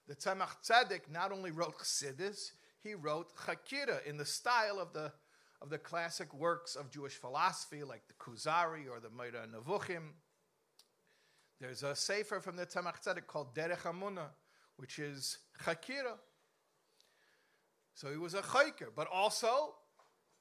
The 0.07 0.15
Tzemach 0.15 0.57
Tzedek 0.67 1.11
not 1.11 1.33
only 1.33 1.51
wrote 1.51 1.79
Chassidus, 1.79 2.53
he 2.83 2.95
wrote 2.95 3.35
Chakira 3.37 4.05
in 4.07 4.17
the 4.17 4.25
style 4.25 4.79
of 4.79 4.93
the, 4.93 5.13
of 5.61 5.69
the 5.69 5.79
classic 5.79 6.33
works 6.33 6.77
of 6.77 6.91
Jewish 6.91 7.15
philosophy, 7.15 7.83
like 7.83 8.03
the 8.09 8.15
Kuzari 8.15 8.89
or 8.91 9.01
the 9.01 9.11
Moreh 9.11 9.47
Nevuchim. 9.53 10.13
There's 11.61 11.83
a 11.83 11.95
sefer 11.95 12.41
from 12.41 12.57
the 12.57 12.65
Tzemach 12.65 13.03
Tzedek 13.05 13.27
called 13.27 13.55
Derech 13.55 13.83
Emunah, 13.83 14.31
which 14.77 14.99
is 14.99 15.39
Chakira. 15.63 16.17
So 17.95 18.11
he 18.11 18.17
was 18.17 18.35
a 18.35 18.43
Chayker, 18.43 18.91
but 18.95 19.09
also 19.13 19.75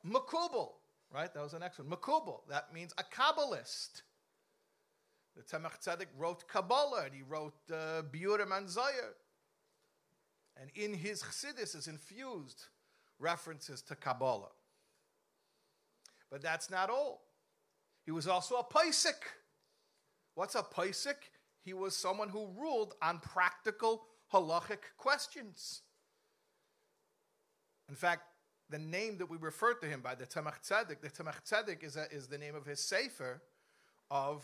Makubal, 0.05 0.73
right? 1.11 1.33
That 1.33 1.41
was 1.41 1.53
the 1.53 1.59
next 1.59 1.79
one. 1.79 1.89
Makubal, 1.89 2.41
that 2.49 2.71
means 2.71 2.93
a 2.99 3.03
Kabbalist. 3.03 4.03
The 5.37 5.43
Tzemach 5.43 5.79
Tzedek 5.79 6.07
wrote 6.17 6.47
Kabbalah, 6.47 7.03
and 7.05 7.13
he 7.13 7.21
wrote 7.21 7.53
uh, 7.71 8.01
Biurim 8.11 8.57
and. 8.57 8.67
And 10.59 10.71
in 10.73 10.95
his 10.95 11.21
Chassidus 11.21 11.75
is 11.75 11.87
infused 11.87 12.65
references 13.19 13.83
to 13.83 13.95
Kabbalah. 13.95 14.49
But 16.31 16.41
that's 16.41 16.71
not 16.71 16.89
all. 16.89 17.21
He 18.03 18.11
was 18.11 18.27
also 18.27 18.55
a 18.55 18.63
Paisik. 18.63 19.21
What's 20.33 20.55
a 20.55 20.63
Paisik? 20.63 21.29
He 21.63 21.73
was 21.73 21.95
someone 21.95 22.29
who 22.29 22.47
ruled 22.57 22.95
on 23.03 23.19
practical 23.19 24.05
halachic 24.33 24.79
questions. 24.97 25.81
In 27.89 27.95
fact, 27.95 28.23
the 28.69 28.79
name 28.79 29.19
that 29.19 29.29
we 29.29 29.37
refer 29.37 29.73
to 29.75 29.87
him 29.87 30.01
by, 30.01 30.15
the 30.15 30.25
Tzemach 30.25 30.67
Tzedek, 30.67 31.01
the 31.01 31.09
Tzemach 31.09 31.43
Tzedek 31.47 31.83
is, 31.83 31.95
a, 31.95 32.11
is 32.11 32.27
the 32.27 32.37
name 32.37 32.55
of 32.55 32.65
his 32.65 32.79
sefer 32.79 33.41
of 34.09 34.43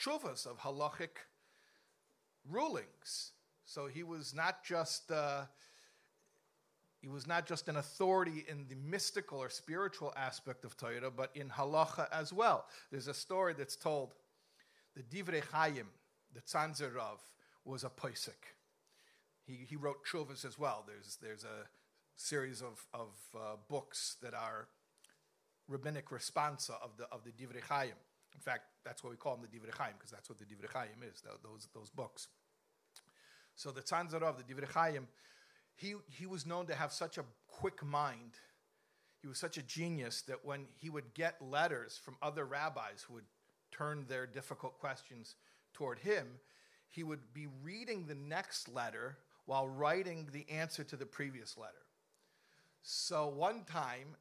chuvas, 0.00 0.46
of 0.46 0.58
halachic 0.58 1.26
rulings. 2.48 3.32
So 3.64 3.86
he 3.86 4.02
was 4.02 4.34
not 4.34 4.64
just 4.64 5.10
uh, 5.10 5.44
he 7.00 7.08
was 7.08 7.26
not 7.26 7.46
just 7.46 7.68
an 7.68 7.76
authority 7.76 8.44
in 8.48 8.66
the 8.68 8.76
mystical 8.76 9.38
or 9.38 9.50
spiritual 9.50 10.12
aspect 10.16 10.64
of 10.64 10.76
Torah, 10.76 11.10
but 11.10 11.30
in 11.34 11.48
halacha 11.48 12.06
as 12.12 12.32
well. 12.32 12.66
There's 12.92 13.08
a 13.08 13.14
story 13.14 13.54
that's 13.54 13.76
told. 13.76 14.14
The 14.94 15.02
Divrei 15.02 15.42
Chaim, 15.52 15.88
the 16.32 16.40
Tzanzer 16.40 16.94
Rav, 16.94 17.18
was 17.64 17.82
a 17.82 17.88
Paisik. 17.88 18.54
He, 19.44 19.66
he 19.68 19.74
wrote 19.74 20.04
chuvas 20.04 20.44
as 20.44 20.58
well. 20.58 20.84
There's, 20.86 21.18
there's 21.20 21.44
a 21.44 21.66
series 22.14 22.62
of, 22.62 22.86
of 22.94 23.08
uh, 23.34 23.56
books 23.68 24.16
that 24.22 24.34
are 24.34 24.68
rabbinic 25.66 26.10
responsa 26.10 26.74
of 26.82 26.96
the, 26.98 27.06
of 27.10 27.24
the 27.24 27.30
Divrei 27.30 27.62
Chaim. 27.68 27.94
In 28.34 28.40
fact, 28.40 28.64
that's 28.84 29.02
what 29.02 29.10
we 29.10 29.16
call 29.16 29.36
them 29.36 29.46
the 29.50 29.58
Divrei 29.58 29.74
Chaim, 29.76 29.94
because 29.96 30.10
that's 30.10 30.28
what 30.28 30.38
the 30.38 30.44
Divrei 30.44 30.72
Chaim 30.72 31.02
is, 31.02 31.22
those, 31.42 31.68
those 31.74 31.90
books. 31.90 32.28
So 33.54 33.70
the 33.70 33.82
Tzanzer 33.82 34.22
of 34.22 34.36
the 34.38 34.44
Divrei 34.44 34.70
Chaim, 34.70 35.08
he, 35.74 35.94
he 36.10 36.26
was 36.26 36.46
known 36.46 36.66
to 36.66 36.74
have 36.74 36.92
such 36.92 37.18
a 37.18 37.24
quick 37.46 37.84
mind. 37.84 38.32
He 39.20 39.28
was 39.28 39.38
such 39.38 39.56
a 39.56 39.62
genius 39.62 40.22
that 40.22 40.44
when 40.44 40.66
he 40.80 40.90
would 40.90 41.14
get 41.14 41.40
letters 41.40 42.00
from 42.02 42.16
other 42.22 42.44
rabbis 42.44 43.04
who 43.06 43.14
would 43.14 43.24
turn 43.70 44.04
their 44.08 44.26
difficult 44.26 44.78
questions 44.78 45.36
toward 45.72 45.98
him, 46.00 46.26
he 46.88 47.02
would 47.02 47.32
be 47.32 47.46
reading 47.62 48.06
the 48.06 48.14
next 48.14 48.68
letter 48.68 49.18
while 49.46 49.68
writing 49.68 50.28
the 50.32 50.48
answer 50.50 50.84
to 50.84 50.96
the 50.96 51.06
previous 51.06 51.56
letter. 51.56 51.72
So 52.82 53.28
one 53.28 53.64
time, 53.64 54.16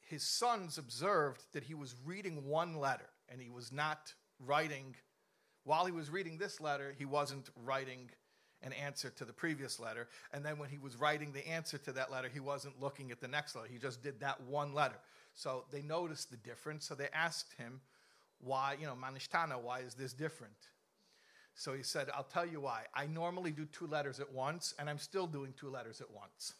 his 0.00 0.22
sons 0.22 0.78
observed 0.78 1.42
that 1.52 1.64
he 1.64 1.74
was 1.74 1.96
reading 2.04 2.46
one 2.46 2.78
letter 2.78 3.08
and 3.28 3.40
he 3.40 3.50
was 3.50 3.72
not 3.72 4.12
writing, 4.38 4.94
while 5.64 5.86
he 5.86 5.92
was 5.92 6.10
reading 6.10 6.38
this 6.38 6.60
letter, 6.60 6.94
he 6.98 7.04
wasn't 7.04 7.50
writing 7.64 8.10
an 8.62 8.72
answer 8.72 9.10
to 9.10 9.24
the 9.24 9.32
previous 9.32 9.78
letter. 9.78 10.08
And 10.32 10.44
then 10.44 10.58
when 10.58 10.70
he 10.70 10.78
was 10.78 10.96
writing 10.96 11.32
the 11.32 11.46
answer 11.46 11.78
to 11.78 11.92
that 11.92 12.10
letter, 12.10 12.28
he 12.32 12.40
wasn't 12.40 12.80
looking 12.80 13.10
at 13.10 13.20
the 13.20 13.28
next 13.28 13.54
letter. 13.54 13.68
He 13.70 13.78
just 13.78 14.02
did 14.02 14.20
that 14.20 14.40
one 14.42 14.72
letter. 14.72 14.96
So 15.34 15.64
they 15.70 15.82
noticed 15.82 16.30
the 16.30 16.36
difference. 16.38 16.86
So 16.86 16.94
they 16.94 17.08
asked 17.12 17.52
him, 17.58 17.80
why, 18.40 18.76
you 18.80 18.86
know, 18.86 18.94
Manishtana, 18.94 19.60
why 19.60 19.80
is 19.80 19.94
this 19.94 20.12
different? 20.12 20.54
So 21.54 21.72
he 21.72 21.82
said, 21.82 22.08
I'll 22.14 22.24
tell 22.24 22.46
you 22.46 22.60
why. 22.60 22.82
I 22.94 23.06
normally 23.06 23.52
do 23.52 23.64
two 23.66 23.86
letters 23.86 24.18
at 24.18 24.32
once, 24.32 24.74
and 24.78 24.90
I'm 24.90 24.98
still 24.98 25.26
doing 25.26 25.54
two 25.58 25.70
letters 25.70 26.00
at 26.00 26.10
once. 26.10 26.54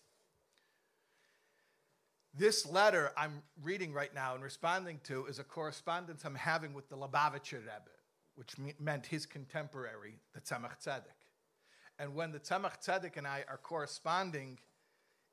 This 2.36 2.66
letter 2.66 3.12
I'm 3.16 3.42
reading 3.62 3.92
right 3.92 4.12
now 4.12 4.34
and 4.34 4.42
responding 4.42 4.98
to 5.04 5.26
is 5.26 5.38
a 5.38 5.44
correspondence 5.44 6.24
I'm 6.24 6.34
having 6.34 6.74
with 6.74 6.88
the 6.88 6.96
Lubavitcher 6.96 7.60
Rebbe, 7.60 7.94
which 8.34 8.58
me- 8.58 8.74
meant 8.80 9.06
his 9.06 9.24
contemporary, 9.24 10.16
the 10.32 10.40
Tzemach 10.40 10.82
Tzedek. 10.84 11.28
And 12.00 12.12
when 12.16 12.32
the 12.32 12.40
Tzemach 12.40 12.84
Tzedek 12.84 13.16
and 13.16 13.26
I 13.26 13.44
are 13.48 13.58
corresponding 13.58 14.58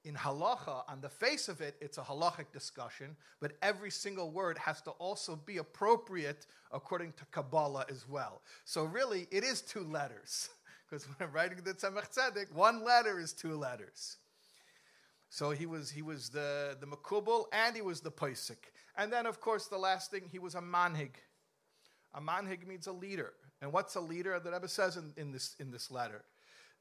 in 0.04 0.14
halacha, 0.14 0.84
on 0.88 1.02
the 1.02 1.10
face 1.10 1.50
of 1.50 1.60
it, 1.60 1.76
it's 1.82 1.98
a 1.98 2.04
halachic 2.04 2.52
discussion, 2.54 3.16
but 3.40 3.54
every 3.64 3.90
single 3.90 4.30
word 4.30 4.60
has 4.60 4.80
to 4.84 4.92
also 4.92 5.36
be 5.36 5.58
appropriate 5.58 6.46
according 6.72 7.14
to 7.14 7.26
Kabbalah 7.32 7.86
as 7.90 8.08
well. 8.08 8.44
So 8.66 8.84
really, 8.84 9.28
it 9.32 9.44
is 9.44 9.62
two 9.62 9.84
letters. 9.84 10.50
Because 10.90 11.08
when 11.08 11.30
I'm 11.30 11.34
writing 11.34 11.58
the 11.64 11.74
Tzemach 11.74 12.14
Tzedek, 12.14 12.52
one 12.52 12.84
letter 12.84 13.18
is 13.18 13.32
two 13.32 13.56
letters. 13.56 14.18
So 15.34 15.52
he 15.52 15.66
was, 15.66 15.90
he 15.90 16.02
was 16.02 16.28
the, 16.28 16.76
the 16.82 16.86
Makubal 16.86 17.46
and 17.54 17.74
he 17.74 17.82
was 17.82 18.02
the 18.02 18.12
Paisik. 18.12 18.68
And 18.98 19.12
then, 19.12 19.26
of 19.26 19.40
course, 19.40 19.68
the 19.68 19.78
last 19.78 20.12
thing, 20.12 20.24
he 20.30 20.40
was 20.40 20.56
a 20.56 20.62
Manhig. 20.62 21.16
A 22.14 22.20
Manhig 22.20 22.68
means 22.68 22.86
a 22.86 22.92
leader. 22.92 23.32
And 23.62 23.72
what's 23.72 23.96
a 23.96 24.02
leader? 24.02 24.38
The 24.42 24.52
Rebbe 24.52 24.68
says 24.68 24.98
in, 24.98 25.14
in, 25.16 25.32
this, 25.32 25.56
in 25.58 25.72
this 25.72 25.90
letter 25.90 26.26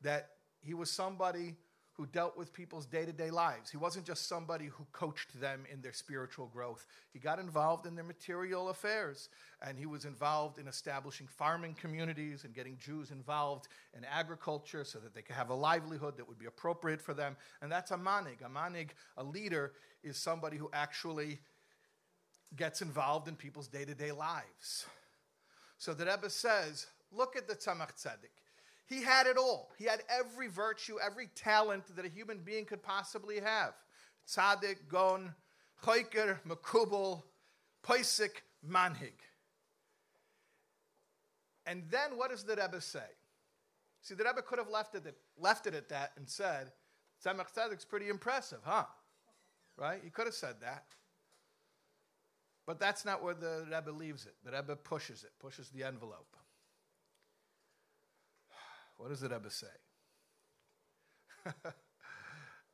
that 0.03 0.31
he 0.61 0.75
was 0.75 0.91
somebody 0.91 1.55
who 2.01 2.07
dealt 2.07 2.35
with 2.35 2.51
people's 2.55 2.87
day 2.87 3.05
to 3.05 3.13
day 3.13 3.31
lives. 3.31 3.71
He 3.71 3.77
wasn't 3.77 4.07
just 4.07 4.27
somebody 4.27 4.69
who 4.69 4.87
coached 4.91 5.39
them 5.39 5.67
in 5.71 5.83
their 5.83 5.93
spiritual 5.93 6.47
growth. 6.47 6.87
He 7.13 7.19
got 7.19 7.39
involved 7.39 7.85
in 7.85 7.95
their 7.95 8.07
material 8.07 8.71
affairs, 8.71 9.29
and 9.61 9.79
he 9.79 9.85
was 9.85 10.07
involved 10.07 10.59
in 10.59 10.67
establishing 10.67 11.27
farming 11.27 11.77
communities 11.79 12.45
and 12.45 12.55
getting 12.55 12.79
Jews 12.79 13.11
involved 13.11 13.69
in 13.95 14.07
agriculture 14.07 14.83
so 14.83 14.99
that 14.99 15.15
they 15.15 15.21
could 15.21 15.37
have 15.37 15.51
a 15.51 15.55
livelihood 15.55 16.17
that 16.17 16.27
would 16.27 16.39
be 16.39 16.47
appropriate 16.47 17.03
for 17.03 17.13
them. 17.13 17.37
And 17.61 17.71
that's 17.71 17.91
a 17.91 17.99
manig. 17.99 18.41
A 18.43 18.49
manig, 18.49 18.93
a 19.19 19.23
leader, 19.23 19.73
is 20.03 20.17
somebody 20.17 20.57
who 20.57 20.71
actually 20.73 21.39
gets 22.57 22.81
involved 22.81 23.29
in 23.29 23.37
people's 23.37 23.69
day 23.69 23.85
to 23.85 23.95
day 23.95 24.11
lives. 24.11 24.87
So 25.77 25.93
the 25.93 26.07
Rebbe 26.07 26.31
says, 26.31 26.87
look 27.13 27.37
at 27.37 27.47
the 27.47 27.57
Tzemach 27.57 28.03
Tzedek. 28.03 28.33
He 28.91 29.03
had 29.03 29.29
it 29.29 29.39
all. 29.39 29.71
He 29.79 29.85
had 29.85 30.03
every 30.11 30.49
virtue, 30.49 30.97
every 31.01 31.29
talent 31.37 31.95
that 31.95 32.05
a 32.05 32.09
human 32.09 32.39
being 32.39 32.65
could 32.65 32.83
possibly 32.83 33.39
have. 33.39 33.73
Tzaddik, 34.29 34.89
Gon, 34.89 35.33
Choiker, 35.85 36.39
Makubal, 36.47 37.23
Poisik, 37.85 38.43
Manhig. 38.69 39.13
And 41.67 41.85
then 41.89 42.17
what 42.17 42.31
does 42.31 42.43
the 42.43 42.57
Rebbe 42.57 42.81
say? 42.81 42.99
See, 44.03 44.17
the 44.17 44.25
Rebbe 44.25 44.43
could 44.43 44.59
have 44.59 44.69
left 44.69 44.97
it, 44.97 45.05
left 45.39 45.69
it 45.69 45.75
at 45.75 45.89
that 45.91 46.11
and 46.17 46.29
said, 46.29 46.73
Tzemach 47.25 47.55
Tzaddik's 47.55 47.85
pretty 47.85 48.09
impressive, 48.09 48.59
huh? 48.65 48.87
Right? 49.77 50.01
He 50.03 50.11
could 50.11 50.27
have 50.27 50.35
said 50.35 50.57
that. 50.63 50.87
But 52.67 52.81
that's 52.81 53.05
not 53.05 53.23
where 53.23 53.35
the 53.35 53.67
Rebbe 53.71 53.91
leaves 53.91 54.27
it. 54.27 54.35
The 54.45 54.51
Rebbe 54.51 54.75
pushes 54.75 55.23
it, 55.23 55.31
pushes 55.39 55.69
the 55.69 55.85
envelope. 55.85 56.37
What 59.01 59.09
does 59.09 59.21
the 59.21 59.31
Rebbe 59.31 59.49
say? 59.49 59.67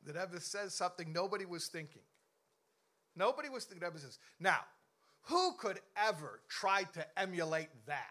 the 0.05 0.13
Rebbe 0.13 0.41
says 0.41 0.75
something 0.75 1.13
nobody 1.13 1.47
was 1.47 1.69
thinking. 1.69 2.03
Nobody 3.15 3.49
was 3.49 3.65
thinking. 3.65 3.87
Rebbe 3.87 4.01
says, 4.01 4.19
now, 4.41 4.59
who 5.23 5.53
could 5.53 5.79
ever 5.97 6.41
try 6.49 6.83
to 6.95 7.07
emulate 7.17 7.69
that? 7.87 8.11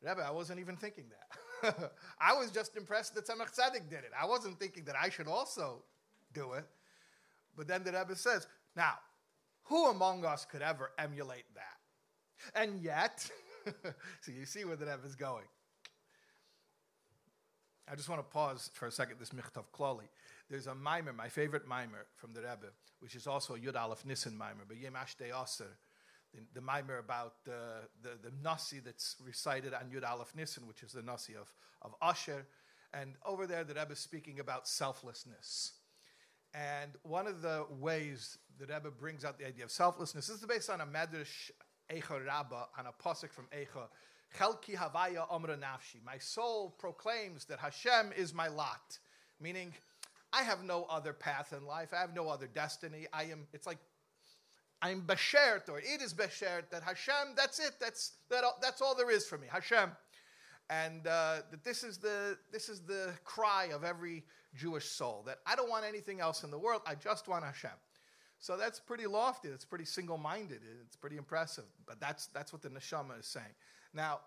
Rebbe, 0.00 0.24
I 0.26 0.30
wasn't 0.30 0.58
even 0.58 0.76
thinking 0.76 1.04
that. 1.10 1.92
I 2.18 2.32
was 2.32 2.50
just 2.50 2.78
impressed 2.78 3.14
that 3.14 3.26
Tzemach 3.26 3.54
Tzedek 3.54 3.90
did 3.90 3.98
it. 3.98 4.12
I 4.18 4.24
wasn't 4.24 4.58
thinking 4.58 4.84
that 4.84 4.96
I 5.00 5.10
should 5.10 5.28
also 5.28 5.82
do 6.32 6.54
it. 6.54 6.64
But 7.58 7.68
then 7.68 7.84
the 7.84 7.92
Rebbe 7.92 8.16
says, 8.16 8.46
now, 8.74 8.94
who 9.64 9.90
among 9.90 10.24
us 10.24 10.46
could 10.46 10.62
ever 10.62 10.92
emulate 10.98 11.44
that? 11.54 12.58
And 12.58 12.82
yet, 12.82 13.30
so 14.22 14.32
you 14.32 14.46
see 14.46 14.64
where 14.64 14.76
the 14.76 14.86
Rebbe 14.86 15.06
is 15.06 15.14
going. 15.14 15.44
I 17.90 17.94
just 17.94 18.08
want 18.08 18.20
to 18.20 18.32
pause 18.32 18.70
for 18.72 18.86
a 18.86 18.90
second. 18.90 19.16
This 19.20 19.30
Michtav 19.30 19.64
Kloli. 19.72 20.08
There's 20.48 20.66
a 20.66 20.74
mimer, 20.74 21.12
my 21.12 21.28
favorite 21.28 21.66
mimer 21.66 22.06
from 22.16 22.32
the 22.32 22.40
Rebbe, 22.40 22.72
which 23.00 23.14
is 23.14 23.26
also 23.26 23.56
Yud 23.56 23.76
Aleph 23.76 24.06
Nissen 24.06 24.36
mimer, 24.36 24.64
but 24.66 24.78
Yem 24.78 24.92
Ashtei 24.92 25.30
Aser, 25.30 25.76
the, 26.32 26.40
the 26.54 26.60
mimer 26.60 26.98
about 26.98 27.44
the, 27.44 27.88
the 28.02 28.32
Nasi 28.42 28.80
that's 28.80 29.16
recited 29.24 29.74
on 29.74 29.90
Yud 29.90 30.08
Aleph 30.08 30.34
Nissen, 30.34 30.66
which 30.66 30.82
is 30.82 30.92
the 30.92 31.02
Nasi 31.02 31.34
of, 31.34 31.52
of 31.82 31.94
Asher. 32.00 32.46
And 32.92 33.14
over 33.26 33.46
there, 33.46 33.64
the 33.64 33.74
Rebbe 33.74 33.92
is 33.92 33.98
speaking 33.98 34.40
about 34.40 34.66
selflessness. 34.66 35.72
And 36.54 36.92
one 37.02 37.26
of 37.26 37.42
the 37.42 37.66
ways 37.80 38.38
the 38.58 38.66
Rebbe 38.66 38.90
brings 38.90 39.24
out 39.24 39.38
the 39.38 39.46
idea 39.46 39.64
of 39.64 39.70
selflessness 39.70 40.28
this 40.28 40.38
is 40.38 40.46
based 40.46 40.70
on 40.70 40.80
a 40.80 40.86
Medrash 40.86 41.50
Eicha 41.90 42.24
Rabbah, 42.24 42.66
on 42.78 42.86
a 42.86 42.92
pasuk 43.02 43.32
from 43.32 43.46
Eicha. 43.54 43.88
Chelki 44.38 44.76
Havaya 44.76 45.28
Omra 45.30 45.58
Nafshi. 45.58 46.04
My 46.04 46.18
soul 46.18 46.74
proclaims 46.78 47.44
that 47.46 47.58
Hashem 47.58 48.12
is 48.16 48.34
my 48.34 48.48
lot, 48.48 48.98
meaning 49.40 49.72
I 50.32 50.42
have 50.42 50.64
no 50.64 50.86
other 50.90 51.12
path 51.12 51.54
in 51.56 51.64
life. 51.66 51.90
I 51.92 52.00
have 52.00 52.14
no 52.14 52.28
other 52.28 52.48
destiny. 52.48 53.06
I 53.12 53.24
am. 53.24 53.46
It's 53.52 53.66
like 53.66 53.78
I'm 54.82 55.02
beshert, 55.02 55.68
or 55.68 55.78
it 55.78 56.02
is 56.02 56.12
beshert 56.12 56.70
that 56.70 56.82
Hashem. 56.82 57.34
That's 57.36 57.60
it. 57.60 57.72
That's 57.80 58.12
that. 58.30 58.44
That's 58.60 58.82
all 58.82 58.94
there 58.94 59.10
is 59.10 59.26
for 59.26 59.38
me. 59.38 59.46
Hashem, 59.50 59.90
and 60.68 61.06
uh, 61.06 61.42
that 61.50 61.62
this 61.62 61.84
is 61.84 61.98
the 61.98 62.36
this 62.52 62.68
is 62.68 62.80
the 62.80 63.12
cry 63.24 63.68
of 63.72 63.84
every 63.84 64.24
Jewish 64.56 64.86
soul. 64.86 65.22
That 65.26 65.38
I 65.46 65.54
don't 65.54 65.70
want 65.70 65.84
anything 65.84 66.20
else 66.20 66.42
in 66.42 66.50
the 66.50 66.58
world. 66.58 66.82
I 66.86 66.96
just 66.96 67.28
want 67.28 67.44
Hashem. 67.44 67.70
So 68.40 68.56
that's 68.56 68.80
pretty 68.80 69.06
lofty. 69.06 69.48
That's 69.48 69.64
pretty 69.64 69.86
single-minded. 69.86 70.60
It's 70.84 70.96
pretty 70.96 71.16
impressive. 71.16 71.64
But 71.86 72.00
that's 72.00 72.26
that's 72.26 72.52
what 72.52 72.60
the 72.60 72.68
neshama 72.68 73.20
is 73.20 73.26
saying. 73.26 73.54
Now, 73.94 74.20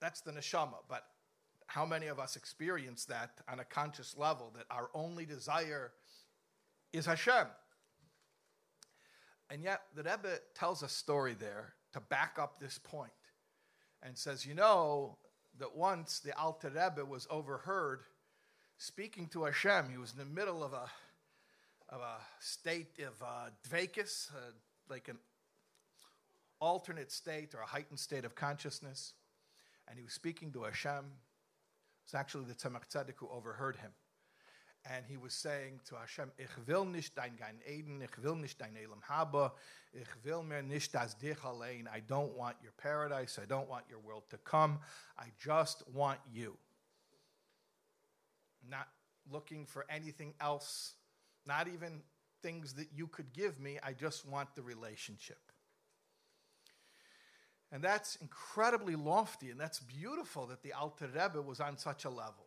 that's 0.00 0.20
the 0.20 0.32
neshama. 0.32 0.76
But 0.88 1.04
how 1.66 1.86
many 1.86 2.08
of 2.08 2.18
us 2.18 2.36
experience 2.36 3.04
that 3.06 3.40
on 3.48 3.60
a 3.60 3.64
conscious 3.64 4.16
level? 4.16 4.52
That 4.56 4.66
our 4.70 4.90
only 4.94 5.26
desire 5.26 5.92
is 6.92 7.06
Hashem. 7.06 7.46
And 9.50 9.62
yet, 9.62 9.82
the 9.96 10.02
Rebbe 10.02 10.38
tells 10.54 10.82
a 10.82 10.88
story 10.88 11.34
there 11.38 11.74
to 11.92 12.00
back 12.00 12.36
up 12.40 12.60
this 12.60 12.78
point, 12.78 13.10
and 14.02 14.16
says, 14.16 14.46
you 14.46 14.54
know, 14.54 15.18
that 15.58 15.76
once 15.76 16.20
the 16.20 16.36
Alter 16.38 16.68
Rebbe 16.68 17.04
was 17.04 17.26
overheard 17.30 18.02
speaking 18.80 19.26
to 19.28 19.44
Hashem. 19.44 19.90
He 19.90 19.98
was 19.98 20.12
in 20.12 20.18
the 20.18 20.24
middle 20.24 20.64
of 20.64 20.72
a 20.72 20.90
of 21.90 22.00
a 22.00 22.16
state 22.38 22.98
of 23.00 23.20
uh, 23.20 23.50
dvekus, 23.68 24.30
uh, 24.30 24.52
like 24.88 25.08
an 25.08 25.18
alternate 26.60 27.10
state 27.10 27.54
or 27.54 27.60
a 27.60 27.66
heightened 27.66 27.98
state 27.98 28.24
of 28.24 28.34
consciousness. 28.34 29.14
And 29.88 29.98
he 29.98 30.04
was 30.04 30.12
speaking 30.12 30.52
to 30.52 30.62
Hashem. 30.62 31.04
It 31.04 32.06
was 32.06 32.14
actually 32.14 32.44
the 32.44 32.54
Tzemach 32.54 32.88
Tzedek 32.92 33.14
who 33.16 33.28
overheard 33.28 33.76
him. 33.76 33.90
And 34.90 35.04
he 35.06 35.18
was 35.18 35.34
saying 35.34 35.80
to 35.88 35.96
Hashem, 35.96 36.30
Ich 36.38 36.48
will 36.66 36.86
nicht 36.86 37.14
dein 37.14 37.36
Gan 37.36 37.60
Eden, 37.68 38.00
ich 38.00 38.22
will 38.22 38.34
nicht 38.34 38.58
dein 38.58 38.76
Elam 38.76 39.02
Haba, 39.06 39.52
ich 39.92 40.08
will 40.24 40.42
mir 40.42 40.62
nicht 40.62 40.94
das 40.94 41.14
dich 41.18 41.44
allein. 41.44 41.86
I 41.94 42.00
don't 42.00 42.34
want 42.34 42.56
your 42.62 42.72
paradise, 42.78 43.38
I 43.38 43.44
don't 43.44 43.68
want 43.68 43.84
your 43.90 43.98
world 43.98 44.22
to 44.30 44.38
come, 44.38 44.78
I 45.18 45.26
just 45.38 45.84
want 45.92 46.18
you. 46.32 46.56
Not 48.66 48.88
looking 49.30 49.66
for 49.66 49.84
anything 49.90 50.32
else 50.40 50.94
not 51.46 51.68
even 51.68 52.00
things 52.42 52.72
that 52.74 52.88
you 52.94 53.06
could 53.06 53.32
give 53.32 53.60
me. 53.60 53.78
I 53.82 53.92
just 53.92 54.26
want 54.26 54.54
the 54.54 54.62
relationship. 54.62 55.49
And 57.72 57.82
that's 57.84 58.16
incredibly 58.16 58.96
lofty, 58.96 59.50
and 59.50 59.60
that's 59.60 59.78
beautiful 59.78 60.46
that 60.46 60.62
the 60.62 60.72
Alter 60.72 61.06
Rebbe 61.06 61.40
was 61.40 61.60
on 61.60 61.76
such 61.76 62.04
a 62.04 62.10
level. 62.10 62.46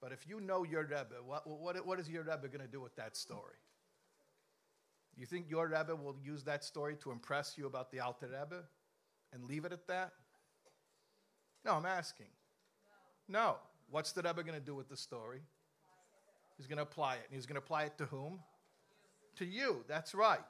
But 0.00 0.12
if 0.12 0.26
you 0.28 0.40
know 0.40 0.64
your 0.64 0.82
Rebbe, 0.82 1.22
what, 1.24 1.46
what, 1.46 1.86
what 1.86 2.00
is 2.00 2.08
your 2.08 2.22
Rebbe 2.22 2.48
going 2.48 2.60
to 2.60 2.66
do 2.66 2.80
with 2.80 2.96
that 2.96 3.16
story? 3.16 3.56
You 5.16 5.26
think 5.26 5.46
your 5.48 5.68
Rebbe 5.68 5.94
will 5.94 6.16
use 6.22 6.42
that 6.44 6.64
story 6.64 6.96
to 7.02 7.12
impress 7.12 7.56
you 7.56 7.66
about 7.66 7.90
the 7.90 8.00
Alter 8.00 8.26
Rebbe 8.26 8.64
and 9.32 9.44
leave 9.44 9.64
it 9.64 9.72
at 9.72 9.86
that? 9.86 10.12
No, 11.64 11.74
I'm 11.74 11.86
asking. 11.86 12.26
No. 13.28 13.38
no. 13.38 13.56
What's 13.88 14.12
the 14.12 14.22
Rebbe 14.22 14.42
going 14.42 14.58
to 14.58 14.64
do 14.64 14.74
with 14.74 14.88
the 14.88 14.96
story? 14.96 15.40
He's 16.56 16.66
going 16.66 16.78
to 16.78 16.82
apply 16.82 17.14
it. 17.14 17.22
And 17.28 17.34
he's 17.36 17.46
going 17.46 17.54
to 17.54 17.64
apply 17.64 17.84
it 17.84 17.96
to 17.98 18.06
whom? 18.06 18.40
To 19.36 19.44
you. 19.44 19.84
That's 19.88 20.14
right. 20.14 20.40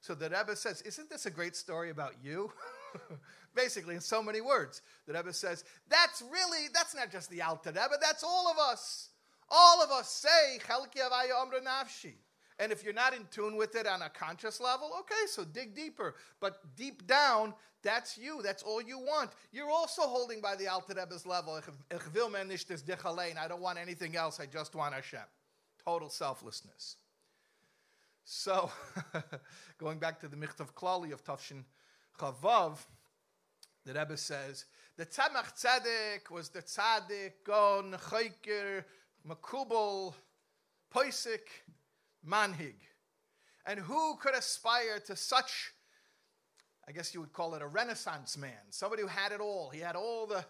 So 0.00 0.14
the 0.14 0.30
Rebbe 0.30 0.56
says, 0.56 0.80
Isn't 0.82 1.10
this 1.10 1.26
a 1.26 1.30
great 1.30 1.54
story 1.54 1.90
about 1.90 2.14
you? 2.22 2.50
Basically, 3.54 3.94
in 3.94 4.00
so 4.00 4.22
many 4.22 4.40
words. 4.40 4.82
The 5.06 5.14
Rebbe 5.14 5.32
says, 5.32 5.64
That's 5.88 6.22
really, 6.22 6.68
that's 6.72 6.94
not 6.94 7.10
just 7.10 7.30
the 7.30 7.42
Alter 7.42 7.70
Rebbe, 7.70 7.96
that's 8.00 8.22
all 8.22 8.50
of 8.50 8.58
us. 8.58 9.08
All 9.48 9.82
of 9.82 9.90
us 9.90 10.08
say, 10.08 10.58
Chelki 10.66 11.00
Avaya 11.00 11.32
Omra. 11.44 12.12
And 12.60 12.70
if 12.70 12.84
you're 12.84 12.92
not 12.92 13.14
in 13.14 13.26
tune 13.30 13.56
with 13.56 13.74
it 13.74 13.86
on 13.86 14.02
a 14.02 14.08
conscious 14.10 14.60
level, 14.60 14.92
okay, 15.00 15.26
so 15.26 15.44
dig 15.44 15.74
deeper. 15.74 16.14
But 16.40 16.60
deep 16.76 17.06
down, 17.06 17.54
that's 17.82 18.18
you. 18.18 18.42
That's 18.42 18.62
all 18.62 18.82
you 18.82 18.98
want. 18.98 19.30
You're 19.50 19.70
also 19.70 20.02
holding 20.02 20.40
by 20.40 20.56
the 20.56 20.68
Alter 20.68 20.94
Rebbe's 20.94 21.26
level. 21.26 21.58
I 21.90 23.48
don't 23.48 23.60
want 23.60 23.78
anything 23.78 24.16
else. 24.16 24.38
I 24.38 24.46
just 24.46 24.74
want 24.74 24.94
Hashem 24.94 25.20
total 25.84 26.08
selflessness. 26.08 26.96
So, 28.24 28.70
going 29.78 29.98
back 29.98 30.20
to 30.20 30.28
the 30.28 30.36
Michtav 30.36 30.72
Klali 30.74 31.12
of 31.12 31.24
Tafshin 31.24 31.64
Chavav, 32.20 32.76
the 33.84 33.94
Rebbe 33.94 34.16
says, 34.16 34.66
the 34.96 35.06
Tzemach 35.06 35.58
Tzedek 35.58 36.30
was 36.30 36.50
the 36.50 36.60
Tzaddik, 36.60 37.32
Gon, 37.44 37.92
Chayker, 37.92 38.84
Makubal, 39.26 40.12
Poisik, 40.94 41.48
Manhig. 42.28 42.74
And 43.64 43.80
who 43.80 44.16
could 44.16 44.34
aspire 44.34 45.00
to 45.06 45.16
such, 45.16 45.72
I 46.86 46.92
guess 46.92 47.14
you 47.14 47.20
would 47.20 47.32
call 47.32 47.54
it 47.54 47.62
a 47.62 47.66
renaissance 47.66 48.36
man, 48.36 48.50
somebody 48.70 49.02
who 49.02 49.08
had 49.08 49.32
it 49.32 49.40
all. 49.40 49.70
He 49.70 49.80
had 49.80 49.96
all 49.96 50.26
the. 50.26 50.44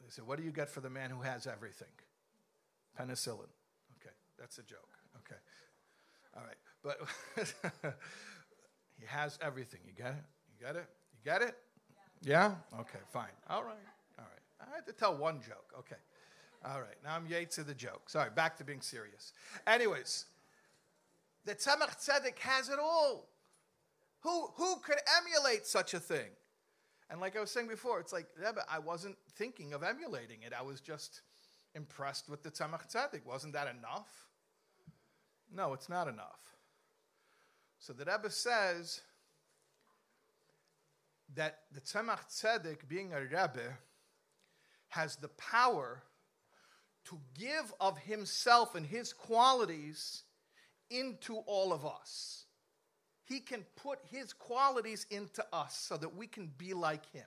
They 0.00 0.08
said, 0.08 0.26
What 0.26 0.38
do 0.38 0.44
you 0.44 0.52
get 0.52 0.68
for 0.68 0.80
the 0.80 0.90
man 0.90 1.10
who 1.10 1.22
has 1.22 1.46
everything? 1.46 1.88
Penicillin. 2.98 3.50
Okay, 4.00 4.14
that's 4.38 4.58
a 4.58 4.62
joke. 4.62 4.88
Okay. 5.18 5.36
All 6.36 6.42
right. 6.44 6.56
But 6.82 7.94
he 9.00 9.06
has 9.06 9.38
everything. 9.42 9.80
You 9.86 9.92
get 9.92 10.12
it? 10.12 10.24
You 10.48 10.66
get 10.66 10.76
it? 10.76 10.88
You 11.12 11.18
get 11.24 11.42
it? 11.42 11.56
Yeah? 12.22 12.54
Okay, 12.78 12.98
fine. 13.12 13.32
All 13.48 13.64
right. 13.64 13.74
All 14.18 14.26
right. 14.26 14.68
I 14.68 14.74
had 14.74 14.86
to 14.86 14.92
tell 14.92 15.16
one 15.16 15.40
joke. 15.40 15.72
Okay. 15.78 15.96
All 16.64 16.80
right. 16.80 16.96
Now 17.02 17.16
I'm 17.16 17.26
Yates 17.26 17.58
of 17.58 17.66
the 17.66 17.74
joke. 17.74 18.10
Sorry, 18.10 18.30
back 18.34 18.56
to 18.58 18.64
being 18.64 18.82
serious. 18.82 19.32
Anyways, 19.66 20.26
the 21.46 21.54
Tzemach 21.54 21.98
Tzedek 21.98 22.38
has 22.40 22.68
it 22.68 22.78
all. 22.78 23.28
Who, 24.20 24.48
who 24.56 24.76
could 24.84 24.98
emulate 25.18 25.66
such 25.66 25.94
a 25.94 26.00
thing? 26.00 26.28
And 27.10 27.20
like 27.20 27.36
I 27.36 27.40
was 27.40 27.50
saying 27.50 27.68
before, 27.68 27.98
it's 27.98 28.12
like, 28.12 28.26
I 28.70 28.78
wasn't 28.78 29.16
thinking 29.36 29.72
of 29.72 29.82
emulating 29.82 30.42
it. 30.42 30.52
I 30.56 30.62
was 30.62 30.80
just 30.80 31.22
impressed 31.74 32.28
with 32.28 32.42
the 32.42 32.50
Tzemach 32.50 32.94
Tzedek. 32.94 33.24
Wasn't 33.24 33.54
that 33.54 33.66
enough? 33.66 34.28
No, 35.52 35.72
it's 35.72 35.88
not 35.88 36.06
enough. 36.06 36.59
So 37.80 37.94
the 37.94 38.04
Rebbe 38.04 38.28
says 38.30 39.00
that 41.34 41.60
the 41.72 41.80
Tzemach 41.80 42.28
Tzedek, 42.28 42.86
being 42.86 43.14
a 43.14 43.20
Rebbe, 43.20 43.78
has 44.88 45.16
the 45.16 45.28
power 45.28 46.02
to 47.06 47.18
give 47.38 47.72
of 47.80 47.96
himself 47.98 48.74
and 48.74 48.84
his 48.84 49.14
qualities 49.14 50.24
into 50.90 51.36
all 51.46 51.72
of 51.72 51.86
us. 51.86 52.44
He 53.24 53.40
can 53.40 53.64
put 53.76 54.00
his 54.10 54.34
qualities 54.34 55.06
into 55.10 55.42
us 55.50 55.74
so 55.74 55.96
that 55.96 56.14
we 56.14 56.26
can 56.26 56.50
be 56.58 56.74
like 56.74 57.10
him. 57.12 57.26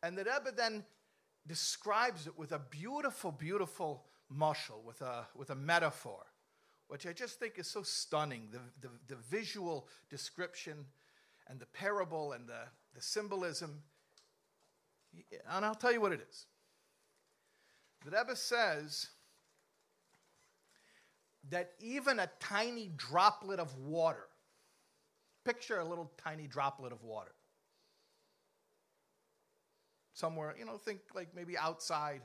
And 0.00 0.16
the 0.16 0.24
Rebbe 0.24 0.52
then 0.56 0.84
describes 1.48 2.28
it 2.28 2.38
with 2.38 2.52
a 2.52 2.60
beautiful, 2.60 3.32
beautiful 3.32 4.04
mushal, 4.32 4.84
with 4.84 5.00
a, 5.00 5.26
with 5.34 5.50
a 5.50 5.56
metaphor 5.56 6.24
which 6.90 7.06
I 7.06 7.12
just 7.12 7.38
think 7.38 7.56
is 7.56 7.68
so 7.68 7.84
stunning 7.84 8.48
the, 8.50 8.58
the, 8.80 8.88
the 9.06 9.20
visual 9.30 9.86
description 10.10 10.86
and 11.46 11.60
the 11.60 11.66
parable 11.66 12.32
and 12.32 12.48
the, 12.48 12.62
the 12.96 13.00
symbolism. 13.00 13.84
And 15.48 15.64
I'll 15.64 15.76
tell 15.76 15.92
you 15.92 16.00
what 16.00 16.10
it 16.10 16.26
is. 16.28 16.46
The 18.04 18.10
Rebbe 18.10 18.34
says 18.34 19.06
that 21.50 21.70
even 21.78 22.18
a 22.18 22.28
tiny 22.40 22.90
droplet 22.96 23.60
of 23.60 23.72
water, 23.78 24.26
picture 25.44 25.78
a 25.78 25.84
little 25.84 26.10
tiny 26.18 26.48
droplet 26.48 26.92
of 26.92 27.04
water. 27.04 27.34
Somewhere, 30.12 30.56
you 30.58 30.64
know, 30.64 30.76
think 30.76 31.02
like 31.14 31.28
maybe 31.36 31.56
outside, 31.56 32.22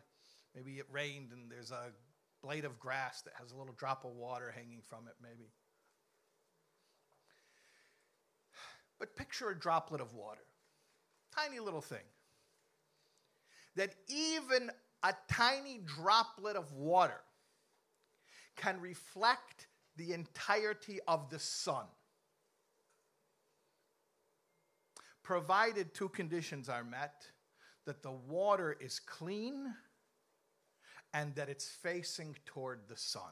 maybe 0.56 0.80
it 0.80 0.88
rained 0.92 1.34
and 1.34 1.52
there's 1.52 1.70
a 1.70 1.92
blade 2.46 2.66
of 2.66 2.80
grass 2.80 3.22
that 3.22 3.34
has 3.40 3.52
a 3.52 3.58
little 3.58 3.74
drop 3.74 4.06
of 4.06 4.12
water 4.12 4.54
hanging 4.56 4.82
from 4.88 5.08
it, 5.08 5.16
maybe. 5.22 5.50
But 9.00 9.16
picture 9.16 9.50
a 9.50 9.60
droplet 9.60 10.00
of 10.00 10.14
water. 10.14 10.42
tiny 11.36 11.60
little 11.60 11.82
thing. 11.82 12.06
That 13.76 13.94
even 14.08 14.72
a 15.04 15.14
tiny 15.30 15.82
droplet 15.86 16.56
of 16.56 16.72
water 16.72 17.20
can 18.56 18.80
reflect 18.80 19.68
the 19.98 20.14
entirety 20.14 21.00
of 21.08 21.30
the 21.30 21.40
sun. 21.40 21.86
Provided 25.24 25.94
two 25.94 26.10
conditions 26.10 26.70
are 26.70 26.84
met 26.84 27.26
that 27.86 28.02
the 28.02 28.12
water 28.12 28.78
is 28.80 29.00
clean 29.00 29.74
and 31.16 31.34
that 31.36 31.48
it's 31.48 31.68
facing 31.68 32.36
toward 32.46 32.82
the 32.90 32.98
sun. 32.98 33.32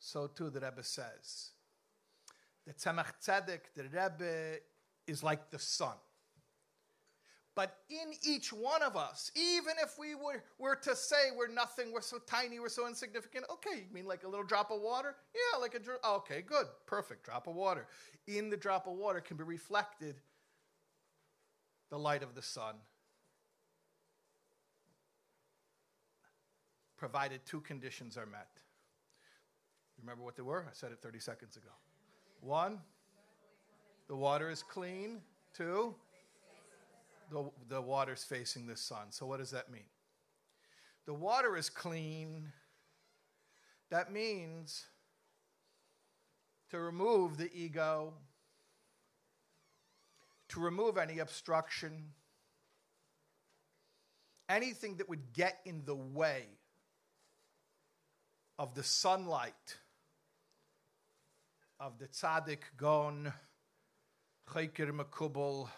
So 0.00 0.26
too 0.26 0.50
the 0.50 0.58
Rebbe 0.58 0.82
says. 0.82 1.52
The 2.66 2.74
Tzemach 2.74 3.12
Tzedek, 3.24 3.60
the 3.76 3.84
Rebbe, 3.84 4.58
is 5.06 5.22
like 5.22 5.50
the 5.50 5.58
sun. 5.58 5.94
But 7.54 7.76
in 7.88 8.12
each 8.22 8.52
one 8.52 8.82
of 8.82 8.96
us, 8.96 9.30
even 9.36 9.74
if 9.82 9.98
we 9.98 10.16
were, 10.16 10.42
were 10.58 10.76
to 10.76 10.96
say 10.96 11.30
we're 11.36 11.48
nothing, 11.48 11.92
we're 11.92 12.02
so 12.02 12.18
tiny, 12.26 12.58
we're 12.58 12.68
so 12.68 12.88
insignificant, 12.88 13.46
okay, 13.50 13.84
you 13.88 13.94
mean 13.94 14.06
like 14.06 14.24
a 14.24 14.28
little 14.28 14.44
drop 14.44 14.70
of 14.72 14.80
water? 14.80 15.14
Yeah, 15.32 15.60
like 15.60 15.74
a 15.74 15.78
drop. 15.78 16.00
Okay, 16.04 16.42
good, 16.42 16.66
perfect, 16.86 17.24
drop 17.24 17.46
of 17.46 17.54
water. 17.54 17.86
In 18.26 18.50
the 18.50 18.56
drop 18.56 18.88
of 18.88 18.94
water 18.94 19.20
can 19.20 19.36
be 19.36 19.44
reflected 19.44 20.16
the 21.90 21.98
light 21.98 22.22
of 22.22 22.34
the 22.34 22.42
sun, 22.42 22.74
provided 26.98 27.40
two 27.46 27.60
conditions 27.60 28.16
are 28.16 28.26
met. 28.26 28.48
Remember 30.00 30.22
what 30.22 30.36
they 30.36 30.42
were? 30.42 30.66
I 30.68 30.72
said 30.72 30.92
it 30.92 30.98
30 31.00 31.20
seconds 31.20 31.56
ago. 31.56 31.70
One, 32.40 32.80
the 34.08 34.16
water 34.16 34.50
is 34.50 34.62
clean. 34.62 35.20
Two, 35.54 35.94
the, 37.30 37.50
the 37.68 37.80
water's 37.80 38.24
facing 38.24 38.66
the 38.66 38.76
sun. 38.76 39.10
So, 39.10 39.26
what 39.26 39.38
does 39.38 39.50
that 39.50 39.70
mean? 39.70 39.86
The 41.06 41.14
water 41.14 41.56
is 41.56 41.70
clean. 41.70 42.52
That 43.90 44.12
means 44.12 44.84
to 46.70 46.78
remove 46.78 47.38
the 47.38 47.50
ego, 47.54 48.12
to 50.50 50.60
remove 50.60 50.98
any 50.98 51.18
obstruction, 51.18 52.12
anything 54.48 54.96
that 54.96 55.08
would 55.08 55.32
get 55.32 55.60
in 55.64 55.82
the 55.86 55.94
way 55.94 56.57
of 58.58 58.74
the 58.74 58.82
sunlight 58.82 59.76
of 61.78 61.98
the 61.98 62.06
tzaddik 62.06 62.62
gone, 62.76 63.32
chayker 64.52 64.90
makubal, 64.90 65.68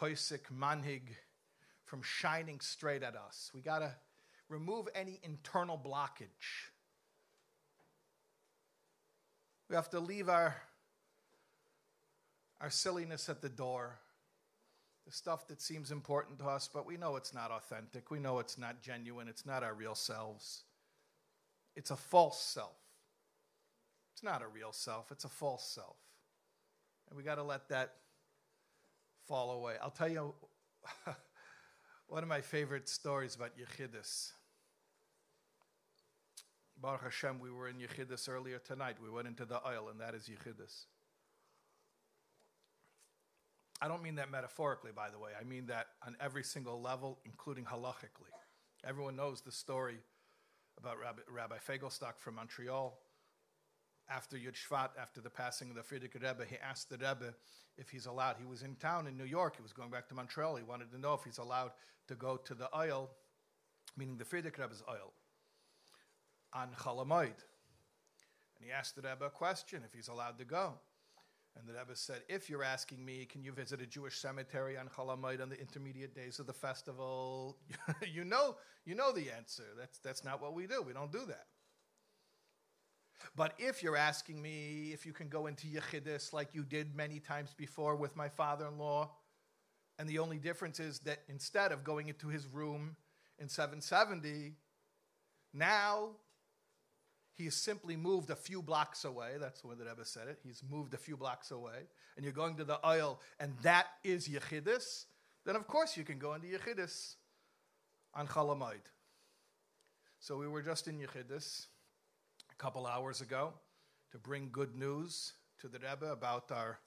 poisik 0.00 0.42
manhig 0.56 1.02
from 1.84 2.02
shining 2.02 2.60
straight 2.60 3.02
at 3.02 3.16
us. 3.16 3.50
We 3.52 3.62
got 3.62 3.80
to 3.80 3.92
remove 4.48 4.88
any 4.94 5.18
internal 5.24 5.76
blockage. 5.76 6.70
We 9.68 9.74
have 9.74 9.90
to 9.90 10.00
leave 10.00 10.28
our, 10.28 10.54
our 12.60 12.70
silliness 12.70 13.28
at 13.28 13.42
the 13.42 13.48
door, 13.48 13.98
the 15.06 15.12
stuff 15.12 15.48
that 15.48 15.60
seems 15.60 15.90
important 15.90 16.38
to 16.38 16.46
us, 16.46 16.68
but 16.72 16.86
we 16.86 16.96
know 16.96 17.16
it's 17.16 17.34
not 17.34 17.50
authentic. 17.50 18.10
We 18.10 18.20
know 18.20 18.38
it's 18.38 18.56
not 18.56 18.82
genuine. 18.82 19.28
It's 19.28 19.44
not 19.44 19.62
our 19.62 19.74
real 19.74 19.94
selves. 19.94 20.62
It's 21.74 21.90
a 21.90 21.96
false 21.96 22.40
self. 22.40 22.76
It's 24.12 24.22
not 24.22 24.42
a 24.42 24.46
real 24.46 24.72
self, 24.72 25.10
it's 25.10 25.24
a 25.24 25.28
false 25.28 25.66
self. 25.66 25.96
And 27.08 27.16
we 27.16 27.24
got 27.24 27.36
to 27.36 27.42
let 27.42 27.68
that 27.70 27.94
fall 29.26 29.52
away. 29.52 29.74
I'll 29.82 29.90
tell 29.90 30.08
you 30.08 30.34
one 32.06 32.22
of 32.22 32.28
my 32.28 32.40
favorite 32.40 32.88
stories 32.88 33.34
about 33.34 33.52
Yechidus. 33.58 34.32
Baruch 36.80 37.04
Hashem, 37.04 37.38
we 37.40 37.50
were 37.50 37.68
in 37.68 37.76
Yechidus 37.76 38.28
earlier 38.28 38.58
tonight. 38.58 38.96
We 39.02 39.10
went 39.10 39.28
into 39.28 39.44
the 39.44 39.56
Ohel, 39.56 39.90
and 39.90 40.00
that 40.00 40.14
is 40.14 40.28
Yechidus. 40.28 40.86
I 43.82 43.88
don't 43.88 44.00
mean 44.00 44.14
that 44.14 44.30
metaphorically, 44.30 44.92
by 44.94 45.10
the 45.10 45.18
way. 45.18 45.32
I 45.38 45.42
mean 45.42 45.66
that 45.66 45.88
on 46.06 46.16
every 46.20 46.44
single 46.44 46.80
level, 46.80 47.18
including 47.24 47.64
halachically. 47.64 48.30
Everyone 48.84 49.16
knows 49.16 49.40
the 49.40 49.50
story 49.50 49.98
about 50.78 51.00
Rabbi, 51.00 51.22
Rabbi 51.28 51.56
from 52.16 52.36
Montreal. 52.36 52.96
After 54.08 54.36
Yud 54.36 54.54
Shvat, 54.54 54.90
after 55.00 55.20
the 55.20 55.30
passing 55.30 55.68
of 55.70 55.74
the 55.74 55.82
Frierdiker 55.82 56.22
Rebbe, 56.22 56.44
he 56.48 56.56
asked 56.58 56.90
the 56.90 56.96
Rebbe 56.96 57.34
if 57.76 57.90
he's 57.90 58.06
allowed. 58.06 58.36
He 58.38 58.44
was 58.44 58.62
in 58.62 58.76
town 58.76 59.08
in 59.08 59.16
New 59.16 59.24
York. 59.24 59.56
He 59.56 59.62
was 59.62 59.72
going 59.72 59.90
back 59.90 60.08
to 60.10 60.14
Montreal. 60.14 60.54
He 60.56 60.62
wanted 60.62 60.92
to 60.92 60.98
know 60.98 61.14
if 61.14 61.24
he's 61.24 61.38
allowed 61.38 61.72
to 62.06 62.14
go 62.14 62.36
to 62.36 62.54
the 62.54 62.68
Ohel, 62.72 63.08
meaning 63.96 64.16
the 64.16 64.24
Frierdiker 64.24 64.58
Rebbe's 64.58 64.82
Ohel, 64.88 65.10
on 66.52 66.68
Chalamoid. 66.78 67.34
And 68.56 68.64
he 68.64 68.70
asked 68.70 68.94
the 68.94 69.02
Rebbe 69.02 69.24
a 69.24 69.30
question 69.30 69.82
if 69.84 69.92
he's 69.92 70.06
allowed 70.06 70.38
to 70.38 70.44
go. 70.44 70.74
And 71.58 71.68
the 71.68 71.74
Rebbe 71.74 71.94
said, 71.94 72.22
If 72.28 72.48
you're 72.48 72.64
asking 72.64 73.04
me, 73.04 73.26
can 73.30 73.42
you 73.42 73.52
visit 73.52 73.80
a 73.82 73.86
Jewish 73.86 74.18
cemetery 74.18 74.76
on 74.76 74.88
Chalamoid 74.88 75.42
on 75.42 75.48
the 75.48 75.60
intermediate 75.60 76.14
days 76.14 76.38
of 76.38 76.46
the 76.46 76.52
festival? 76.52 77.58
you 78.12 78.24
know, 78.24 78.56
you 78.84 78.94
know 78.94 79.12
the 79.12 79.30
answer. 79.30 79.64
That's, 79.78 79.98
that's 79.98 80.24
not 80.24 80.40
what 80.40 80.54
we 80.54 80.66
do. 80.66 80.82
We 80.82 80.92
don't 80.92 81.12
do 81.12 81.24
that. 81.26 81.46
But 83.36 83.54
if 83.58 83.82
you're 83.82 83.96
asking 83.96 84.40
me 84.42 84.90
if 84.92 85.06
you 85.06 85.12
can 85.12 85.28
go 85.28 85.46
into 85.46 85.66
Yechidus 85.66 86.32
like 86.32 86.48
you 86.54 86.64
did 86.64 86.96
many 86.96 87.20
times 87.20 87.54
before 87.56 87.96
with 87.96 88.16
my 88.16 88.28
father 88.28 88.66
in 88.66 88.78
law, 88.78 89.10
and 89.98 90.08
the 90.08 90.18
only 90.18 90.38
difference 90.38 90.80
is 90.80 91.00
that 91.00 91.18
instead 91.28 91.70
of 91.70 91.84
going 91.84 92.08
into 92.08 92.28
his 92.28 92.46
room 92.46 92.96
in 93.38 93.48
770, 93.48 94.54
now 95.54 96.10
He's 97.34 97.54
simply 97.54 97.96
moved 97.96 98.30
a 98.30 98.36
few 98.36 98.62
blocks 98.62 99.04
away. 99.04 99.32
That's 99.40 99.62
the 99.62 99.68
way 99.68 99.74
the 99.78 99.84
Rebbe 99.84 100.04
said 100.04 100.28
it. 100.28 100.38
He's 100.44 100.62
moved 100.68 100.94
a 100.94 100.98
few 100.98 101.16
blocks 101.16 101.50
away. 101.50 101.88
And 102.16 102.24
you're 102.24 102.34
going 102.34 102.56
to 102.56 102.64
the 102.64 102.78
Ohel, 102.84 103.18
and 103.40 103.54
that 103.62 103.86
is 104.04 104.28
Yechidus. 104.28 105.06
Then, 105.44 105.56
of 105.56 105.66
course, 105.66 105.96
you 105.96 106.04
can 106.04 106.18
go 106.18 106.34
into 106.34 106.46
Yechidus 106.46 107.16
on 108.14 108.26
Chalamoid. 108.28 108.84
So 110.20 110.36
we 110.36 110.46
were 110.46 110.62
just 110.62 110.86
in 110.88 110.98
Yechidus 110.98 111.66
a 112.50 112.54
couple 112.56 112.86
hours 112.86 113.22
ago 113.22 113.54
to 114.12 114.18
bring 114.18 114.50
good 114.52 114.76
news 114.76 115.32
to 115.60 115.68
the 115.68 115.78
Rebbe 115.78 116.12
about 116.12 116.52
our, 116.52 116.78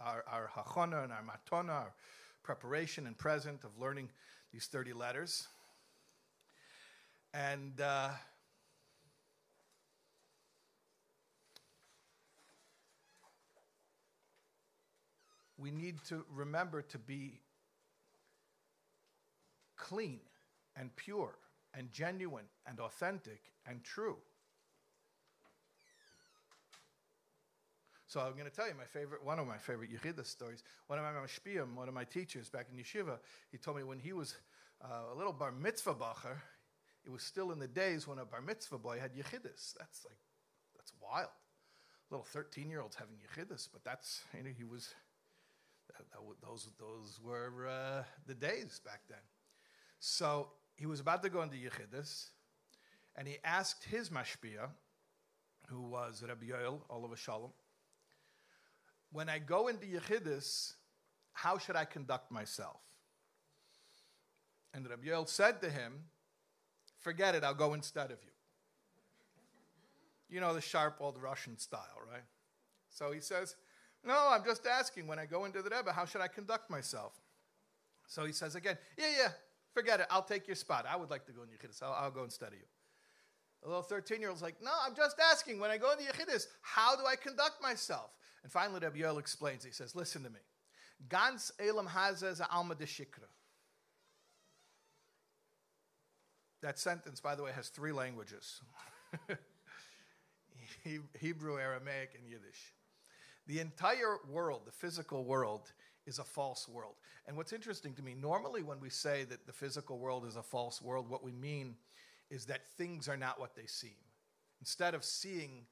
our, 0.00 0.24
our 0.30 0.50
Hachona 0.56 1.04
and 1.04 1.12
our 1.12 1.22
Matona, 1.22 1.70
our 1.70 1.94
preparation 2.42 3.06
and 3.06 3.18
present 3.18 3.64
of 3.64 3.70
learning 3.78 4.08
these 4.52 4.66
30 4.66 4.92
letters. 4.92 5.48
And 7.34 7.80
uh, 7.80 8.10
we 15.58 15.70
need 15.70 16.02
to 16.08 16.24
remember 16.32 16.82
to 16.82 16.98
be 16.98 17.40
clean 19.76 20.20
and 20.76 20.94
pure 20.96 21.34
and 21.74 21.92
genuine 21.92 22.44
and 22.66 22.78
authentic 22.80 23.40
and 23.66 23.82
true. 23.82 24.16
So 28.06 28.20
I'm 28.20 28.32
going 28.32 28.46
to 28.46 28.50
tell 28.50 28.66
you 28.66 28.74
my 28.74 28.84
favorite, 28.84 29.22
one 29.22 29.38
of 29.38 29.46
my 29.46 29.58
favorite 29.58 29.90
Yechida 29.92 30.24
stories. 30.24 30.62
One 30.86 30.98
of 30.98 31.04
my 31.04 31.10
mashpiyim, 31.10 31.74
one 31.74 31.88
of 31.88 31.94
my 31.94 32.04
teachers 32.04 32.48
back 32.48 32.68
in 32.72 32.82
yeshiva, 32.82 33.18
he 33.52 33.58
told 33.58 33.76
me 33.76 33.82
when 33.82 33.98
he 33.98 34.14
was 34.14 34.34
uh, 34.82 35.12
a 35.12 35.14
little 35.14 35.32
bar 35.32 35.52
mitzvah 35.52 35.94
bacher, 35.94 36.38
it 37.04 37.10
was 37.10 37.22
still 37.22 37.52
in 37.52 37.58
the 37.58 37.68
days 37.68 38.08
when 38.08 38.18
a 38.18 38.24
bar 38.24 38.40
mitzvah 38.40 38.78
boy 38.78 38.98
had 38.98 39.12
yechidus. 39.12 39.74
That's 39.78 40.06
like, 40.06 40.16
that's 40.74 40.94
wild. 41.02 41.28
Little 42.10 42.24
13 42.24 42.70
year 42.70 42.80
olds 42.80 42.96
having 42.96 43.16
yechidus, 43.16 43.68
but 43.70 43.84
that's, 43.84 44.22
you 44.34 44.42
know, 44.42 44.50
he 44.56 44.64
was 44.64 44.94
those, 46.42 46.68
those 46.78 47.20
were 47.22 47.68
uh, 47.68 48.02
the 48.26 48.34
days 48.34 48.80
back 48.84 49.00
then. 49.08 49.18
So 50.00 50.48
he 50.76 50.86
was 50.86 51.00
about 51.00 51.22
to 51.22 51.28
go 51.28 51.42
into 51.42 51.56
Yechidus, 51.56 52.30
and 53.16 53.26
he 53.26 53.38
asked 53.44 53.84
his 53.84 54.10
mashpia, 54.10 54.68
who 55.68 55.82
was 55.82 56.24
Rabbi 56.26 56.46
Yoel, 56.46 56.80
olov 56.90 57.10
hasholom, 57.10 57.50
when 59.10 59.28
I 59.28 59.38
go 59.38 59.68
into 59.68 59.86
Yechidus, 59.86 60.74
how 61.32 61.58
should 61.58 61.76
I 61.76 61.84
conduct 61.84 62.30
myself? 62.30 62.80
And 64.74 64.88
Rabbi 64.88 65.08
Yoel 65.08 65.28
said 65.28 65.60
to 65.62 65.70
him, 65.70 66.04
Forget 66.98 67.34
it, 67.34 67.44
I'll 67.44 67.54
go 67.54 67.74
instead 67.74 68.10
of 68.10 68.18
you. 68.22 68.30
You 70.28 70.40
know 70.40 70.52
the 70.52 70.60
sharp 70.60 70.96
old 71.00 71.16
Russian 71.22 71.56
style, 71.58 72.00
right? 72.10 72.24
So 72.90 73.12
he 73.12 73.20
says, 73.20 73.54
no, 74.06 74.28
I'm 74.30 74.44
just 74.44 74.66
asking 74.66 75.06
when 75.06 75.18
I 75.18 75.26
go 75.26 75.44
into 75.44 75.62
the 75.62 75.70
Rebbe, 75.70 75.92
how 75.92 76.04
should 76.04 76.20
I 76.20 76.28
conduct 76.28 76.70
myself? 76.70 77.12
So 78.06 78.24
he 78.24 78.32
says 78.32 78.54
again, 78.54 78.78
Yeah, 78.96 79.10
yeah, 79.18 79.28
forget 79.74 80.00
it. 80.00 80.06
I'll 80.10 80.22
take 80.22 80.46
your 80.46 80.56
spot. 80.56 80.86
I 80.88 80.96
would 80.96 81.10
like 81.10 81.26
to 81.26 81.32
go 81.32 81.42
in 81.42 81.48
Yechidus. 81.48 81.82
I'll, 81.82 81.92
I'll 81.92 82.10
go 82.10 82.24
instead 82.24 82.48
of 82.48 82.54
you. 82.54 82.66
The 83.62 83.68
little 83.68 83.82
13 83.82 84.20
year 84.20 84.30
old's 84.30 84.42
like, 84.42 84.56
No, 84.62 84.70
I'm 84.86 84.94
just 84.94 85.16
asking 85.20 85.58
when 85.60 85.70
I 85.70 85.78
go 85.78 85.92
into 85.92 86.04
Yechidus, 86.04 86.46
how 86.62 86.96
do 86.96 87.06
I 87.06 87.16
conduct 87.16 87.62
myself? 87.62 88.16
And 88.42 88.52
finally, 88.52 88.80
Rabbi 88.80 88.98
Yoel 89.00 89.18
explains. 89.18 89.64
He 89.64 89.72
says, 89.72 89.94
Listen 89.94 90.22
to 90.24 90.30
me. 90.30 90.40
Gans 91.08 91.52
Elam 91.60 91.86
Haza 91.86 92.44
Alma 92.50 92.74
de 92.74 92.86
Shikra. 92.86 93.28
That 96.60 96.78
sentence, 96.78 97.20
by 97.20 97.36
the 97.36 97.42
way, 97.44 97.52
has 97.52 97.68
three 97.68 97.92
languages 97.92 98.60
Hebrew, 101.20 101.58
Aramaic, 101.58 102.14
and 102.18 102.26
Yiddish. 102.28 102.74
The 103.48 103.60
entire 103.60 104.18
world, 104.30 104.62
the 104.66 104.72
physical 104.72 105.24
world, 105.24 105.72
is 106.06 106.18
a 106.18 106.24
false 106.24 106.68
world. 106.68 106.94
And 107.26 107.36
what's 107.36 107.52
interesting 107.52 107.94
to 107.94 108.02
me, 108.02 108.14
normally 108.14 108.62
when 108.62 108.78
we 108.78 108.90
say 108.90 109.24
that 109.24 109.46
the 109.46 109.52
physical 109.52 109.98
world 109.98 110.26
is 110.26 110.36
a 110.36 110.42
false 110.42 110.80
world, 110.80 111.08
what 111.08 111.24
we 111.24 111.32
mean 111.32 111.74
is 112.30 112.44
that 112.44 112.66
things 112.76 113.08
are 113.08 113.16
not 113.16 113.40
what 113.40 113.56
they 113.56 113.66
seem. 113.66 113.96
Instead 114.60 114.94
of 114.94 115.02
seeing 115.02 115.64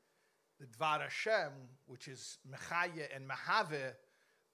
the 0.58 0.66
Dvar 0.66 1.02
Hashem, 1.02 1.50
which 1.86 2.08
is 2.08 2.38
Mechaya 2.50 3.14
and 3.14 3.28
Mahave, 3.28 3.92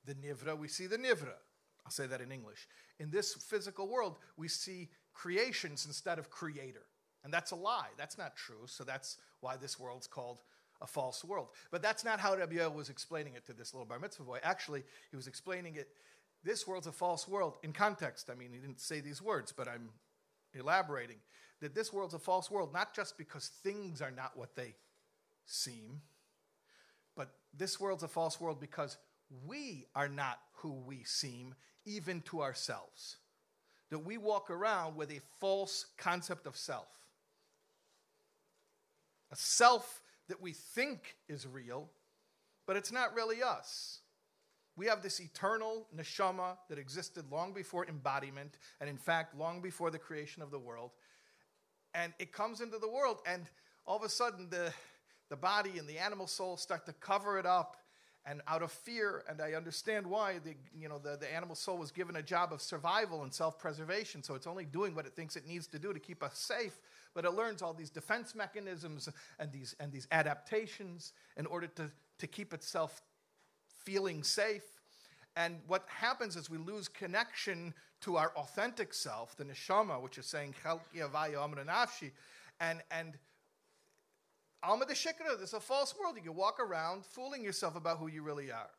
the 0.05 0.15
Nivra, 0.15 0.59
we 0.59 0.67
see 0.67 0.87
the 0.87 0.99
Nivra. 0.99 1.39
I'll 1.85 1.93
say 1.93 2.07
that 2.07 2.21
in 2.21 2.33
English. 2.33 2.67
In 2.99 3.11
this 3.11 3.35
physical 3.35 3.89
world, 3.89 4.19
we 4.37 4.49
see 4.49 4.89
creations 5.13 5.87
instead 5.87 6.19
of 6.19 6.29
creator. 6.29 6.87
And 7.25 7.33
that's 7.33 7.53
a 7.53 7.57
lie. 7.57 7.91
That's 7.97 8.19
not 8.19 8.37
true. 8.37 8.67
So 8.67 8.83
that's 8.83 9.19
why 9.41 9.57
this 9.57 9.79
world's 9.79 10.09
called 10.09 10.43
a 10.83 10.87
false 10.87 11.25
world. 11.25 11.49
But 11.71 11.81
that's 11.81 12.05
not 12.05 12.21
how 12.21 12.37
Rabbi 12.37 12.67
was 12.67 12.91
explaining 12.91 13.35
it 13.35 13.47
to 13.47 13.53
this 13.53 13.73
little 13.73 13.87
bar 13.87 13.99
mitzvah 13.99 14.25
boy. 14.25 14.39
Actually, 14.43 14.83
he 15.11 15.17
was 15.17 15.27
explaining 15.27 15.77
it. 15.77 15.89
This 16.45 16.67
world's 16.67 16.89
a 16.89 16.93
false 16.93 17.29
world 17.29 17.57
in 17.63 17.73
context. 17.73 18.29
I 18.31 18.35
mean, 18.35 18.51
he 18.53 18.59
didn't 18.59 18.81
say 18.81 19.01
these 19.01 19.23
words, 19.23 19.53
but 19.53 19.69
I'm 19.69 19.91
elaborating 20.55 21.19
that 21.61 21.75
this 21.75 21.93
world's 21.93 22.15
a 22.15 22.19
false 22.19 22.51
world, 22.51 22.73
not 22.73 22.95
just 22.95 23.17
because 23.17 23.49
things 23.63 24.03
are 24.03 24.11
not 24.11 24.37
what 24.37 24.57
they 24.57 24.75
seem, 25.47 26.01
but 27.17 27.31
this 27.57 27.79
world's 27.79 28.03
a 28.03 28.09
false 28.09 28.41
world 28.41 28.61
because 28.61 28.97
we 29.47 29.87
are 29.95 30.09
not 30.09 30.41
who 30.55 30.73
we 30.73 31.05
seem, 31.05 31.55
even 31.85 32.21
to 32.23 32.43
ourselves. 32.43 33.17
That 33.91 34.01
we 34.01 34.19
walk 34.19 34.51
around 34.51 34.97
with 34.97 35.11
a 35.13 35.21
false 35.39 35.87
concept 35.97 36.47
of 36.47 36.57
self. 36.57 36.89
A 39.31 39.37
self 39.37 40.02
that 40.33 40.41
we 40.41 40.53
think 40.53 41.15
is 41.29 41.47
real, 41.47 41.91
but 42.67 42.75
it's 42.75 42.91
not 42.91 43.15
really 43.15 43.43
us. 43.43 44.01
We 44.77 44.87
have 44.87 45.03
this 45.03 45.21
eternal 45.21 45.87
neshama 45.95 46.57
that 46.71 46.79
existed 46.79 47.27
long 47.31 47.53
before 47.53 47.87
embodiment, 47.87 48.57
and 48.81 48.89
in 48.89 48.97
fact, 48.97 49.37
long 49.37 49.61
before 49.61 49.91
the 49.91 49.99
creation 49.99 50.43
of 50.43 50.51
the 50.51 50.59
world. 50.59 50.93
And 51.93 52.15
it 52.19 52.33
comes 52.33 52.63
into 52.63 52.79
the 52.79 52.89
world, 52.89 53.19
and 53.27 53.45
all 53.87 53.99
of 53.99 54.05
a 54.05 54.09
sudden, 54.09 54.49
the, 54.49 54.73
the 55.29 55.37
body 55.37 55.79
and 55.79 55.87
the 55.87 55.99
animal 55.99 56.27
soul 56.27 56.57
start 56.57 56.87
to 56.87 56.95
cover 56.95 57.39
it 57.39 57.45
up. 57.45 57.77
And 58.25 58.41
out 58.49 58.63
of 58.63 58.73
fear, 58.73 59.25
and 59.29 59.43
I 59.43 59.53
understand 59.53 60.07
why, 60.07 60.39
the, 60.43 60.55
you 60.75 60.89
know, 60.89 60.99
the, 60.99 61.19
the 61.19 61.31
animal 61.31 61.57
soul 61.57 61.77
was 61.77 61.91
given 61.91 62.17
a 62.17 62.23
job 62.23 62.55
of 62.55 62.63
survival 62.63 63.23
and 63.23 63.35
self 63.35 63.59
preservation, 63.59 64.23
so 64.23 64.35
it's 64.35 64.47
only 64.47 64.65
doing 64.65 64.95
what 64.95 65.05
it 65.05 65.15
thinks 65.15 65.37
it 65.37 65.47
needs 65.47 65.67
to 65.67 65.79
do 65.79 65.93
to 65.93 65.99
keep 65.99 66.23
us 66.23 66.39
safe 66.39 66.79
but 67.15 67.25
it 67.25 67.33
learns 67.33 67.63
all 67.63 67.75
these 67.75 67.91
defense 67.91 68.35
mechanisms 68.35 69.09
and 69.39 69.53
these, 69.53 69.75
and 69.81 69.93
these 69.93 70.09
adaptations 70.13 71.13
in 71.37 71.47
order 71.47 71.67
to, 71.67 71.91
to 72.19 72.27
keep 72.27 72.53
itself 72.53 73.03
feeling 73.85 74.23
safe. 74.23 74.65
And 75.37 75.61
what 75.67 75.85
happens 75.89 76.37
is 76.37 76.51
we 76.51 76.59
lose 76.59 76.89
connection 76.89 77.75
to 78.03 78.17
our 78.17 78.33
authentic 78.37 78.93
self, 78.93 79.37
the 79.37 79.45
neshama, 79.45 80.01
which 80.03 80.19
is 80.19 80.27
saying, 80.27 80.55
and, 82.61 82.83
and 82.91 83.19
Alma 84.63 84.87
de 84.87 84.95
Shikra, 84.95 85.39
this 85.39 85.49
is 85.49 85.55
a 85.55 85.61
false 85.61 85.95
world. 85.99 86.17
You 86.17 86.23
can 86.23 86.35
walk 86.35 86.61
around 86.61 87.05
fooling 87.05 87.43
yourself 87.43 87.77
about 87.77 87.99
who 87.99 88.09
you 88.09 88.23
really 88.23 88.53
are. 88.53 88.71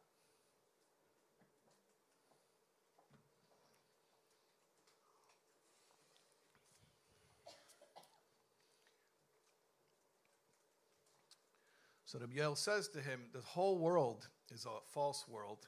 So 12.13 12.19
Rabbi 12.19 12.35
Yoel 12.35 12.55
says 12.55 12.89
to 12.89 13.01
him, 13.01 13.21
The 13.33 13.41
whole 13.41 13.79
world 13.79 14.27
is 14.53 14.67
a 14.67 14.87
false 14.91 15.25
world. 15.27 15.67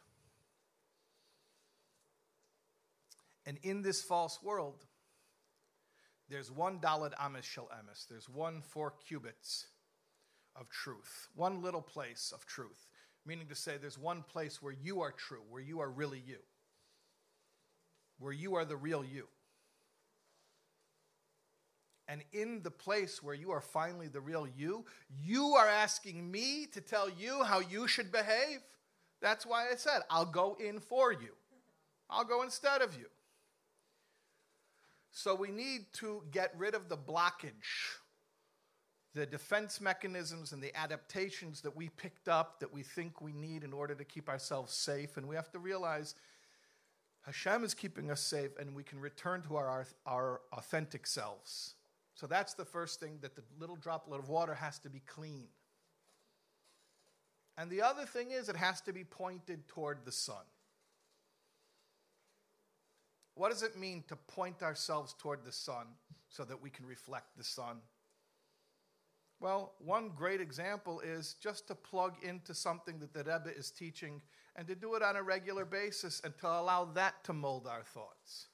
And 3.48 3.58
in 3.64 3.82
this 3.82 4.04
false 4.04 4.44
world, 4.44 4.86
there's 6.30 6.52
one 6.52 6.78
dalad 6.78 7.14
amis 7.20 7.46
shel 7.46 7.68
emes. 7.74 8.08
There's 8.08 8.30
one 8.30 8.62
four 8.62 8.94
cubits 9.08 9.66
of 10.56 10.70
truth, 10.70 11.30
one 11.34 11.64
little 11.64 11.82
place 11.82 12.32
of 12.32 12.46
truth. 12.46 12.90
Meaning 13.26 13.48
to 13.48 13.56
say, 13.56 13.78
there's 13.82 13.98
one 13.98 14.22
place 14.22 14.62
where 14.62 14.76
you 14.84 15.02
are 15.02 15.12
true, 15.12 15.42
where 15.50 15.64
you 15.64 15.80
are 15.80 15.90
really 15.90 16.22
you, 16.28 16.38
where 18.20 18.34
you 18.34 18.54
are 18.54 18.66
the 18.66 18.78
real 18.78 19.04
you. 19.04 19.26
And 22.08 22.24
in 22.34 22.62
the 22.62 22.72
place 22.72 23.24
where 23.24 23.34
you 23.34 23.52
are 23.52 23.62
finally 23.62 24.08
the 24.08 24.22
real 24.22 24.48
you, 24.56 24.86
you 25.24 25.56
are 25.56 25.68
asking 25.68 26.30
me 26.30 26.68
to 26.74 26.82
tell 26.82 27.10
you 27.10 27.44
how 27.44 27.60
you 27.60 27.88
should 27.88 28.12
behave. 28.12 28.60
That's 29.22 29.46
why 29.46 29.70
I 29.72 29.76
said, 29.76 30.02
I'll 30.10 30.26
go 30.26 30.56
in 30.60 30.80
for 30.80 31.12
you, 31.12 31.34
I'll 32.10 32.26
go 32.26 32.44
instead 32.44 32.82
of 32.82 32.96
you. 32.96 33.06
So 35.12 35.34
we 35.34 35.50
need 35.50 35.86
to 35.94 36.24
get 36.30 36.54
rid 36.58 36.76
of 36.76 36.90
the 36.90 36.98
blockage, 36.98 37.96
the 39.14 39.26
defense 39.26 39.80
mechanisms 39.80 40.52
and 40.52 40.62
the 40.62 40.78
adaptations 40.78 41.62
that 41.62 41.74
we 41.74 41.88
picked 41.88 42.28
up 42.28 42.60
that 42.60 42.74
we 42.74 42.84
think 42.84 43.22
we 43.22 43.32
need 43.32 43.64
in 43.64 43.72
order 43.72 43.96
to 43.96 44.04
keep 44.04 44.28
ourselves 44.28 44.74
safe. 44.74 45.16
And 45.16 45.26
we 45.26 45.36
have 45.36 45.50
to 45.54 45.60
realize 45.60 46.16
Hashem 47.26 47.64
is 47.64 47.74
keeping 47.74 48.12
us 48.12 48.20
safe 48.20 48.52
and 48.60 48.76
we 48.76 48.84
can 48.84 49.00
return 49.00 49.42
to 49.44 49.56
our, 49.56 49.88
our 50.06 50.42
authentic 50.52 51.08
selves. 51.08 51.76
So 52.16 52.28
that's 52.28 52.54
the 52.54 52.66
first 52.66 53.00
thing 53.00 53.20
that 53.22 53.36
the 53.36 53.44
little 53.60 53.76
droplet 53.76 54.20
of 54.20 54.30
water 54.30 54.54
has 54.54 54.80
to 54.80 54.90
be 54.90 55.02
clean. 55.06 55.48
And 57.58 57.70
the 57.70 57.82
other 57.82 58.06
thing 58.06 58.32
is, 58.32 58.50
it 58.50 58.56
has 58.56 58.82
to 58.82 58.94
be 58.94 59.04
pointed 59.04 59.68
toward 59.68 60.06
the 60.06 60.12
sun. 60.12 60.44
What 63.36 63.52
does 63.52 63.64
it 63.64 63.78
mean 63.78 64.04
to 64.08 64.16
point 64.16 64.64
ourselves 64.64 65.14
toward 65.18 65.44
the 65.44 65.52
sun 65.52 65.88
so 66.30 66.46
that 66.46 66.62
we 66.62 66.70
can 66.70 66.86
reflect 66.86 67.38
the 67.38 67.44
sun? 67.44 67.78
Well, 69.42 69.74
one 69.80 70.12
great 70.16 70.40
example 70.40 71.02
is 71.02 71.36
just 71.42 71.68
to 71.68 71.76
plug 71.76 72.16
into 72.24 72.54
something 72.54 73.00
that 73.00 73.14
the 73.14 73.20
Rebbe 73.20 73.56
is 73.56 73.72
teaching 73.72 74.22
and 74.56 74.66
to 74.68 74.76
do 74.76 74.96
it 74.96 75.04
on 75.04 75.18
a 75.18 75.24
regular 75.24 75.66
basis 75.66 76.22
and 76.24 76.38
to 76.38 76.48
allow 76.48 76.86
that 76.94 77.26
to 77.26 77.34
mold 77.34 77.68
our 77.68 77.84
thoughts. 77.84 78.48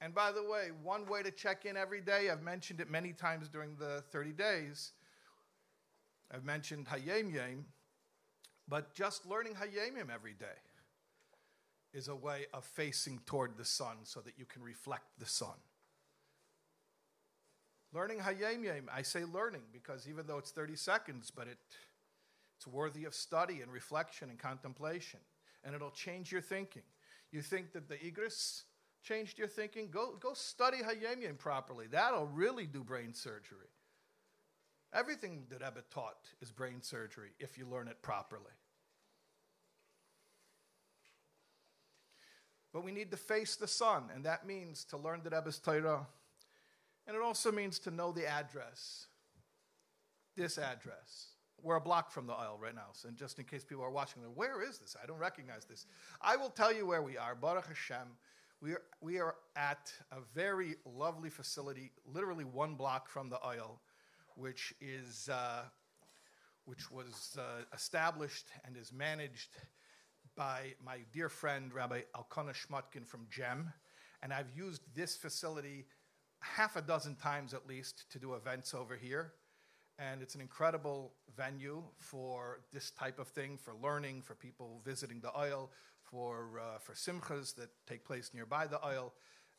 And 0.00 0.14
by 0.14 0.30
the 0.32 0.42
way, 0.42 0.68
one 0.82 1.06
way 1.06 1.22
to 1.22 1.30
check 1.30 1.64
in 1.64 1.76
every 1.76 2.00
day, 2.00 2.28
I've 2.30 2.42
mentioned 2.42 2.80
it 2.80 2.90
many 2.90 3.12
times 3.12 3.48
during 3.48 3.76
the 3.76 4.04
30 4.10 4.32
days. 4.32 4.92
I've 6.30 6.44
mentioned 6.44 6.86
Hayom 6.88 7.32
Yom, 7.32 7.64
but 8.68 8.94
just 8.94 9.26
learning 9.26 9.54
Hayom 9.54 9.96
Yom 9.96 10.10
every 10.12 10.34
day 10.34 10.46
is 11.94 12.08
a 12.08 12.14
way 12.14 12.46
of 12.52 12.64
facing 12.64 13.20
toward 13.24 13.56
the 13.56 13.64
sun 13.64 13.96
so 14.02 14.20
that 14.20 14.34
you 14.36 14.44
can 14.44 14.62
reflect 14.62 15.06
the 15.18 15.26
sun. 15.26 15.56
Learning 17.94 18.18
Hayom 18.18 18.64
Yom, 18.64 18.90
I 18.92 19.00
say 19.00 19.24
learning 19.24 19.62
because 19.72 20.06
even 20.08 20.26
though 20.26 20.36
it's 20.36 20.50
30 20.50 20.76
seconds, 20.76 21.32
but 21.34 21.48
it, 21.48 21.56
it's 22.58 22.66
worthy 22.66 23.06
of 23.06 23.14
study 23.14 23.62
and 23.62 23.72
reflection 23.72 24.28
and 24.28 24.38
contemplation, 24.38 25.20
and 25.64 25.74
it'll 25.74 25.90
change 25.90 26.30
your 26.30 26.42
thinking. 26.42 26.82
You 27.30 27.40
think 27.40 27.72
that 27.72 27.88
the 27.88 27.96
Igris 27.96 28.64
changed 29.06 29.38
your 29.38 29.48
thinking? 29.48 29.88
Go, 29.90 30.16
go 30.20 30.34
study 30.34 30.78
Hayom 30.78 31.22
Yom 31.22 31.36
properly. 31.36 31.86
That'll 31.86 32.26
really 32.26 32.66
do 32.66 32.82
brain 32.82 33.14
surgery. 33.14 33.68
Everything 34.92 35.44
that 35.50 35.62
Rebbe 35.62 35.84
taught 35.92 36.28
is 36.40 36.50
brain 36.50 36.80
surgery 36.80 37.30
if 37.38 37.58
you 37.58 37.66
learn 37.66 37.88
it 37.88 38.02
properly. 38.02 38.42
But 42.72 42.84
we 42.84 42.92
need 42.92 43.10
to 43.10 43.16
face 43.16 43.56
the 43.56 43.68
sun, 43.68 44.04
and 44.14 44.24
that 44.24 44.46
means 44.46 44.84
to 44.86 44.96
learn 44.96 45.20
the 45.22 45.30
Rebbe's 45.30 45.58
Torah. 45.58 46.06
And 47.06 47.16
it 47.16 47.22
also 47.22 47.52
means 47.52 47.78
to 47.80 47.90
know 47.90 48.12
the 48.12 48.26
address. 48.26 49.06
This 50.36 50.58
address. 50.58 51.28
We're 51.62 51.76
a 51.76 51.80
block 51.80 52.10
from 52.10 52.26
the 52.26 52.34
Ohel 52.34 52.60
right 52.60 52.74
now, 52.74 52.88
so 52.92 53.08
just 53.14 53.38
in 53.38 53.44
case 53.46 53.64
people 53.64 53.82
are 53.82 53.90
watching, 53.90 54.22
where 54.34 54.62
is 54.62 54.78
this? 54.78 54.94
I 55.02 55.06
don't 55.06 55.18
recognize 55.18 55.64
this. 55.64 55.86
I 56.20 56.36
will 56.36 56.50
tell 56.50 56.72
you 56.72 56.86
where 56.86 57.02
we 57.02 57.16
are. 57.16 57.34
Baruch 57.34 57.66
Hashem. 57.66 58.08
We 58.62 58.72
are, 58.72 58.82
we 59.02 59.18
are 59.18 59.34
at 59.54 59.92
a 60.10 60.16
very 60.34 60.76
lovely 60.86 61.28
facility, 61.28 61.92
literally 62.06 62.44
one 62.44 62.74
block 62.74 63.06
from 63.10 63.28
the 63.28 63.36
Ohel, 63.36 63.80
which 64.34 64.72
is 64.80 65.28
uh, 65.30 65.64
which 66.64 66.90
was 66.90 67.36
uh, 67.38 67.64
established 67.74 68.46
and 68.64 68.74
is 68.76 68.94
managed 68.94 69.50
by 70.36 70.72
my 70.82 71.00
dear 71.12 71.28
friend 71.28 71.72
Rabbi 71.72 72.00
Elkanah 72.14 72.52
Shmotkin 72.52 73.06
from 73.06 73.26
JEM, 73.30 73.72
and 74.22 74.32
I've 74.32 74.50
used 74.56 74.82
this 74.94 75.16
facility 75.16 75.84
half 76.40 76.76
a 76.76 76.82
dozen 76.82 77.14
times 77.14 77.52
at 77.52 77.68
least 77.68 78.10
to 78.10 78.18
do 78.18 78.34
events 78.34 78.72
over 78.72 78.96
here. 78.96 79.32
And 79.98 80.20
it's 80.22 80.34
an 80.34 80.40
incredible 80.40 81.12
venue 81.36 81.82
for 81.96 82.60
this 82.72 82.90
type 82.90 83.18
of 83.18 83.28
thing, 83.28 83.56
for 83.56 83.74
learning, 83.82 84.22
for 84.22 84.34
people 84.34 84.80
visiting 84.84 85.20
the 85.20 85.28
Ohel, 85.28 85.68
for, 86.10 86.60
uh, 86.60 86.78
for 86.78 86.92
simchas 86.92 87.54
that 87.56 87.70
take 87.86 88.04
place 88.04 88.30
nearby 88.34 88.66
the 88.66 88.78
Ohel. 88.78 89.12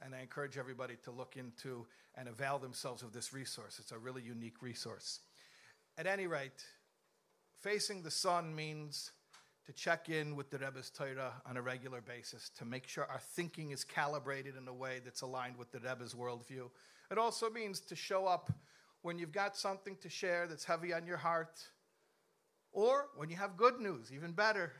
And 0.03 0.13
I 0.13 0.21
encourage 0.21 0.57
everybody 0.57 0.95
to 1.03 1.11
look 1.11 1.37
into 1.37 1.87
and 2.15 2.27
avail 2.27 2.59
themselves 2.59 3.03
of 3.03 3.13
this 3.13 3.33
resource. 3.33 3.79
It's 3.79 3.91
a 3.91 3.97
really 3.97 4.21
unique 4.21 4.61
resource. 4.61 5.21
At 5.97 6.05
any 6.05 6.27
rate, 6.27 6.63
facing 7.59 8.03
the 8.03 8.11
sun 8.11 8.55
means 8.55 9.11
to 9.65 9.73
check 9.73 10.07
in 10.07 10.35
with 10.35 10.49
the 10.49 10.57
Rebbe's 10.59 10.89
Torah 10.89 11.33
on 11.45 11.57
a 11.57 11.61
regular 11.61 11.99
basis, 11.99 12.49
to 12.57 12.63
make 12.63 12.87
sure 12.87 13.05
our 13.05 13.19
thinking 13.19 13.71
is 13.71 13.83
calibrated 13.83 14.55
in 14.55 14.67
a 14.67 14.73
way 14.73 15.01
that's 15.03 15.21
aligned 15.21 15.57
with 15.57 15.71
the 15.71 15.79
Rebbe's 15.79 16.13
worldview. 16.13 16.69
It 17.11 17.17
also 17.17 17.49
means 17.49 17.81
to 17.81 17.95
show 17.95 18.27
up 18.27 18.51
when 19.01 19.19
you've 19.19 19.31
got 19.33 19.57
something 19.57 19.97
to 20.01 20.09
share 20.09 20.47
that's 20.47 20.63
heavy 20.63 20.93
on 20.93 21.05
your 21.05 21.17
heart, 21.17 21.59
or 22.71 23.07
when 23.17 23.29
you 23.29 23.35
have 23.35 23.57
good 23.57 23.79
news, 23.79 24.11
even 24.13 24.31
better. 24.31 24.71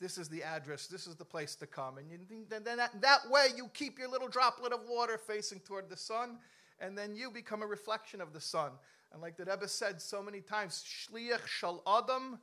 This 0.00 0.16
is 0.16 0.28
the 0.28 0.42
address, 0.42 0.86
this 0.86 1.06
is 1.06 1.16
the 1.16 1.24
place 1.24 1.54
to 1.56 1.66
come. 1.66 1.98
And 1.98 2.10
you, 2.10 2.18
then 2.48 2.64
that, 2.64 3.00
that 3.02 3.30
way 3.30 3.48
you 3.54 3.68
keep 3.74 3.98
your 3.98 4.08
little 4.08 4.28
droplet 4.28 4.72
of 4.72 4.80
water 4.88 5.18
facing 5.18 5.60
toward 5.60 5.90
the 5.90 5.96
sun, 5.96 6.38
and 6.80 6.96
then 6.96 7.14
you 7.14 7.30
become 7.30 7.62
a 7.62 7.66
reflection 7.66 8.22
of 8.22 8.32
the 8.32 8.40
sun. 8.40 8.70
And 9.12 9.20
like 9.20 9.36
the 9.36 9.44
Rebbe 9.44 9.68
said 9.68 10.00
so 10.00 10.22
many 10.22 10.40
times, 10.40 10.82
Shliach 10.86 11.46
Shal 11.46 11.82
Adam 11.86 12.38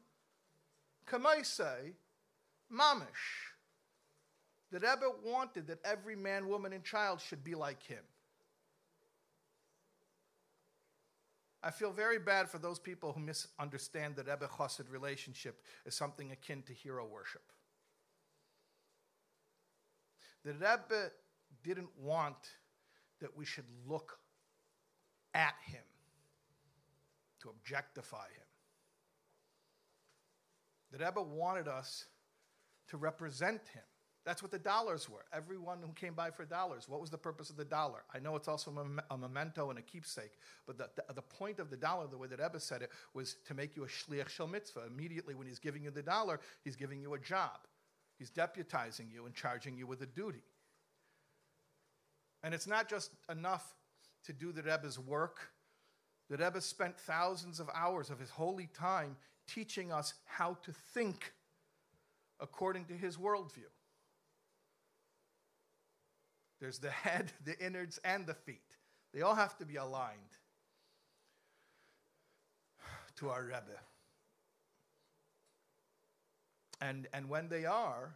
Kamaisei 1.08 1.93
Mamish. 2.72 3.47
The 4.72 4.80
Rebbe 4.80 5.10
wanted 5.26 5.68
that 5.68 5.80
every 5.84 6.16
man, 6.16 6.47
woman, 6.47 6.74
and 6.74 6.84
child 6.84 7.22
should 7.22 7.43
be 7.43 7.55
like 7.55 7.82
him. 7.82 8.03
I 11.64 11.72
feel 11.72 11.91
very 11.91 12.20
bad 12.20 12.49
for 12.49 12.60
those 12.60 12.80
people 12.80 13.14
who 13.14 13.20
misunderstand 13.20 14.16
the 14.16 14.24
Rebbe 14.24 14.47
Chassid 14.47 14.91
relationship 14.91 15.64
as 15.86 15.95
something 15.95 16.32
akin 16.32 16.62
to 16.64 16.74
hero 16.74 17.05
worship. 17.05 17.41
The 20.45 20.53
Rebbe 20.53 21.12
didn't 21.64 21.89
want 21.99 22.38
that 23.20 23.36
we 23.36 23.43
should 23.43 23.66
look 23.88 24.20
at 25.34 25.55
him, 25.66 25.84
to 27.41 27.49
objectify 27.49 28.28
him. 28.28 28.47
The 30.91 31.03
Rebbe 31.03 31.22
wanted 31.22 31.68
us 31.68 32.05
to 32.89 32.97
represent 32.97 33.62
him. 33.74 33.84
That's 34.28 34.41
what 34.41 34.51
the 34.51 34.59
dollars 34.59 35.07
were. 35.07 35.23
Everyone 35.32 35.78
who 35.82 35.93
came 35.93 36.13
by 36.13 36.32
for 36.32 36.43
dollars. 36.43 36.89
What 36.89 36.99
was 36.99 37.09
the 37.09 37.17
purpose 37.17 37.49
of 37.49 37.55
the 37.55 37.63
dollar? 37.63 38.03
I 38.13 38.19
know 38.19 38.36
it's 38.36 38.49
also 38.49 38.71
a 39.09 39.17
memento 39.17 39.69
and 39.69 39.80
a 39.80 39.82
keepsake, 39.82 40.34
but 40.65 40.78
the, 40.78 40.89
the, 40.97 41.13
the 41.13 41.21
point 41.21 41.59
of 41.59 41.69
the 41.69 41.78
dollar, 41.78 42.07
the 42.07 42.17
way 42.17 42.28
that 42.28 42.41
Rebbe 42.41 42.59
said 42.59 42.82
it, 42.82 42.91
was 43.13 43.38
to 43.47 43.53
make 43.53 43.78
you 43.78 43.86
a 43.86 43.88
shliach 43.88 44.28
shel 44.28 44.47
mitzvah. 44.47 44.82
Immediately 44.86 45.34
when 45.34 45.47
he's 45.47 45.59
giving 45.59 45.82
you 45.82 45.91
the 45.91 46.01
dollar, 46.01 46.41
he's 46.65 46.75
giving 46.75 47.01
you 47.01 47.13
a 47.13 47.19
job. 47.19 47.57
He's 48.19 48.30
deputizing 48.30 49.13
you 49.13 49.28
and 49.28 49.34
charging 49.34 49.78
you 49.78 49.88
with 49.88 50.01
a 50.01 50.05
duty. 50.05 50.43
And 52.43 52.53
it's 52.53 52.67
not 52.67 52.89
just 52.89 53.11
enough 53.32 53.78
to 54.25 54.34
do 54.34 54.51
the 54.51 54.61
Rebbe's 54.61 54.99
work. 54.99 55.39
The 56.30 56.36
Rebbe 56.36 56.59
spent 56.59 56.99
thousands 56.99 57.61
of 57.61 57.69
hours 57.73 58.09
of 58.09 58.19
his 58.19 58.32
holy 58.32 58.67
time 58.73 59.15
teaching 59.47 59.93
us 59.93 60.15
how 60.25 60.57
to 60.65 60.73
think 60.93 61.32
according 62.41 62.84
to 62.88 62.93
his 62.93 63.15
worldview. 63.15 63.69
There's 66.60 66.80
the 66.80 66.91
head, 66.91 67.32
the 67.45 67.58
innards, 67.60 67.99
and 68.03 68.26
the 68.26 68.34
feet. 68.34 68.62
They 69.14 69.22
all 69.22 69.36
have 69.36 69.58
to 69.58 69.66
be 69.66 69.76
aligned 69.76 70.18
to 73.18 73.30
our 73.30 73.43
Rebbe. 73.43 73.80
And, 76.82 77.08
and 77.14 77.30
when 77.30 77.49
they 77.49 77.66
are, 77.66 78.16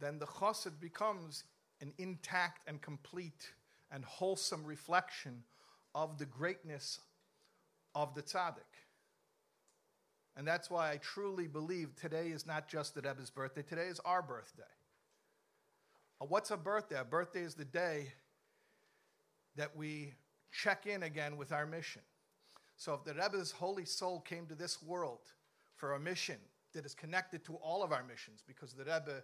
then 0.00 0.18
the 0.18 0.26
chassid 0.26 0.80
becomes 0.80 1.44
an 1.80 1.92
intact 1.98 2.68
and 2.68 2.80
complete 2.82 3.52
and 3.90 4.04
wholesome 4.04 4.64
reflection 4.64 5.44
of 5.94 6.18
the 6.18 6.26
greatness 6.26 7.00
of 7.94 8.14
the 8.14 8.22
tzaddik. 8.22 8.62
And 10.36 10.46
that's 10.46 10.70
why 10.70 10.90
I 10.90 10.96
truly 10.96 11.46
believe 11.46 11.94
today 11.94 12.28
is 12.28 12.46
not 12.46 12.66
just 12.66 12.94
the 12.94 13.02
Rebbe's 13.02 13.30
birthday, 13.30 13.62
today 13.62 13.86
is 13.88 14.00
our 14.00 14.22
birthday. 14.22 14.62
What's 16.28 16.50
a 16.50 16.56
birthday? 16.56 17.00
A 17.00 17.04
birthday 17.04 17.40
is 17.40 17.54
the 17.54 17.64
day 17.64 18.12
that 19.56 19.76
we 19.76 20.14
check 20.52 20.86
in 20.86 21.02
again 21.02 21.36
with 21.36 21.52
our 21.52 21.66
mission. 21.66 22.02
So 22.76 22.94
if 22.94 23.04
the 23.04 23.14
Rebbe's 23.14 23.50
holy 23.50 23.84
soul 23.84 24.20
came 24.20 24.46
to 24.46 24.54
this 24.54 24.82
world 24.82 25.32
for 25.74 25.94
a 25.94 26.00
mission 26.00 26.36
that 26.74 26.86
is 26.86 26.94
connected 26.94 27.44
to 27.44 27.54
all 27.56 27.82
of 27.82 27.92
our 27.92 28.04
missions, 28.04 28.42
because 28.46 28.72
the 28.72 28.84
Rebbe 28.84 29.22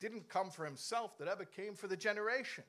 didn't 0.00 0.28
come 0.28 0.50
for 0.50 0.64
himself, 0.64 1.18
the 1.18 1.24
Rebbe 1.24 1.44
came 1.44 1.74
for 1.74 1.88
the 1.88 1.96
generation. 1.96 2.64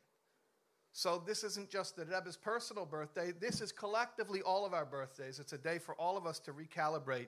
So 0.92 1.24
this 1.26 1.44
isn't 1.44 1.70
just 1.70 1.96
the 1.96 2.06
Rebbe's 2.06 2.36
personal 2.36 2.86
birthday. 2.86 3.32
This 3.32 3.62
is 3.62 3.72
collectively 3.72 4.42
all 4.42 4.66
of 4.66 4.74
our 4.74 4.86
birthdays. 4.86 5.40
It's 5.40 5.54
a 5.54 5.58
day 5.58 5.80
for 5.80 5.96
all 5.96 6.18
of 6.18 6.26
us 6.26 6.40
to 6.40 6.52
recalibrate 6.52 7.28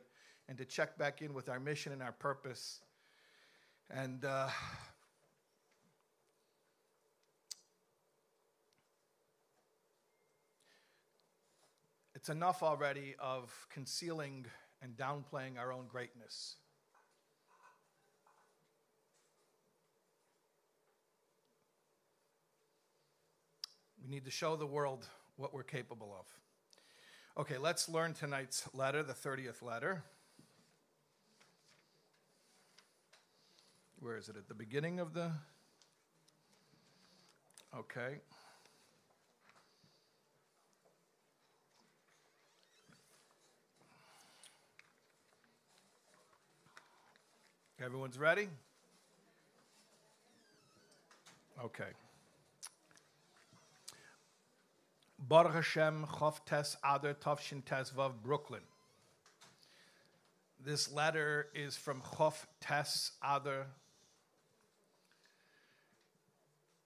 and 0.49 0.57
to 0.57 0.66
check 0.66 0.97
back 0.97 1.22
in 1.22 1.34
with 1.34 1.47
our 1.47 1.59
mission 1.59 1.93
and 1.93 2.03
our 2.03 2.11
purpose. 2.11 2.82
And 3.89 4.26
uh, 4.26 4.49
it's 12.24 12.30
enough 12.30 12.64
already 12.64 13.16
of 13.20 13.68
concealing 13.70 14.46
and 14.82 14.96
downplaying 14.96 15.60
our 15.60 15.74
own 15.74 15.88
greatness. 15.90 16.56
We 24.02 24.10
need 24.10 24.24
to 24.24 24.32
show 24.32 24.56
the 24.56 24.66
world 24.66 25.06
what 25.36 25.54
we're 25.54 25.64
capable 25.64 26.16
of. 26.18 26.26
Okay, 27.44 27.58
let's 27.58 27.90
learn 27.90 28.14
tonight's 28.14 28.70
letter, 28.74 29.04
the 29.04 29.12
30th 29.12 29.62
letter. 29.62 30.02
Where 34.00 34.16
is 34.16 34.30
it? 34.30 34.38
At 34.38 34.48
the 34.48 34.56
beginning 34.56 35.02
of 35.02 35.14
the. 35.14 35.30
Okay. 37.78 38.22
Everyone's 47.84 48.18
ready? 48.18 48.48
Okay. 51.62 51.90
Baruch 55.20 55.54
Hashem, 55.54 56.06
Chof 56.14 56.46
Tes 56.46 56.78
Adar 56.82 57.14
Tovshin 57.14 57.66
Tes 57.66 57.92
Vav, 57.92 58.14
Brooklyn. 58.24 58.62
This 60.64 60.94
letter 60.94 61.48
is 61.54 61.76
from 61.76 62.00
Chof 62.00 62.46
Tes 62.62 63.12
Adar, 63.22 63.68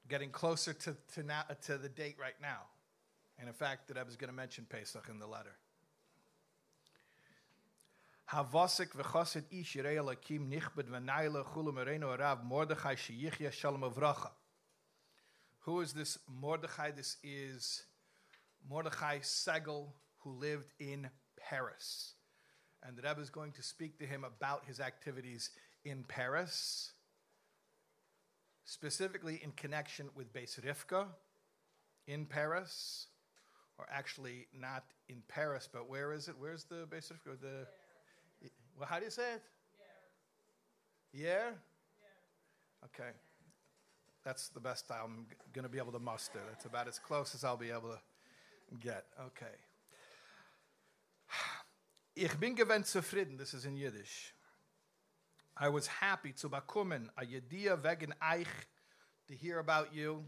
getting 0.10 0.32
closer 0.32 0.74
to, 0.74 0.95
to, 1.14 1.22
now, 1.22 1.43
to 1.66 1.78
the 1.78 1.89
date 1.89 2.16
right 2.20 2.41
now. 2.41 2.62
And 3.38 3.48
in 3.48 3.54
fact, 3.54 3.88
that 3.89 4.00
I 4.00 4.04
was 4.04 4.16
going 4.16 4.30
to 4.30 4.36
mention 4.36 4.66
Pesach 4.68 5.10
in 5.12 5.20
the 5.20 5.28
letter. 5.28 5.54
Havasik 8.34 8.89
ish 9.51 9.75
yirei 9.75 9.95
elakim 9.95 10.51
nichbed 10.51 10.89
arav 10.89 12.43
Mordechai 12.43 12.95
sheyichya 12.95 13.51
shalom 13.53 13.82
avracha. 13.82 14.32
Who 15.61 15.80
is 15.80 15.93
this 15.93 16.17
Mordechai? 16.28 16.91
This 16.91 17.17
is 17.23 17.84
Mordechai 18.69 19.19
Segel, 19.19 19.88
who 20.19 20.32
lived 20.32 20.73
in 20.80 21.09
Paris. 21.38 22.15
And 22.84 22.97
the 22.97 23.01
Rebbe 23.01 23.21
is 23.21 23.30
going 23.30 23.53
to 23.53 23.63
speak 23.63 23.97
to 23.99 24.05
him 24.05 24.25
about 24.25 24.65
his 24.65 24.82
activities 24.82 25.49
in 25.86 26.03
Paris, 26.03 26.91
specifically 28.65 29.39
in 29.41 29.51
connection 29.51 30.09
with 30.15 30.34
Beis 30.34 30.59
Rivka 30.59 31.05
in 32.07 32.25
Paris, 32.25 33.07
or 33.78 33.88
actually 33.89 34.47
not 34.53 34.84
in 35.07 35.23
Paris, 35.30 35.69
but 35.71 35.89
where 35.89 36.11
is 36.11 36.28
it? 36.28 36.36
Where's 36.38 36.65
the 36.65 36.88
Beis 36.91 37.09
Rivka? 37.11 37.39
The, 37.39 37.67
well, 38.78 38.88
how 38.88 38.99
do 38.99 39.05
you 39.05 39.11
say 39.11 39.34
it? 39.34 39.43
Yeah. 41.13 41.23
Yeah? 41.23 41.49
Okay. 42.86 43.11
That's 44.23 44.49
the 44.49 44.59
best 44.59 44.91
I'm 44.91 45.25
going 45.53 45.63
to 45.63 45.69
be 45.69 45.78
able 45.78 45.93
to 45.93 45.99
muster. 45.99 46.39
That's 46.49 46.65
about 46.65 46.88
as 46.88 46.99
close 46.99 47.34
as 47.34 47.43
I'll 47.43 47.57
be 47.57 47.71
able 47.71 47.89
to 47.89 48.75
get. 48.80 49.05
Okay. 49.19 49.55
Ich 52.19 52.34
bin 52.39 52.55
gewinn 52.55 52.84
zufrieden, 52.84 53.38
this 53.38 53.53
is 53.53 53.65
in 53.65 53.78
Yiddish. 53.78 54.34
I 55.55 55.69
was 55.69 55.86
happy 55.86 56.34
zu 56.34 56.49
bekommen 56.49 57.09
a 57.15 57.23
Yediyah 57.23 57.84
wegen 57.84 58.11
Eich 58.19 58.47
to 59.28 59.36
hear 59.36 59.59
about 59.59 59.93
you. 59.93 60.25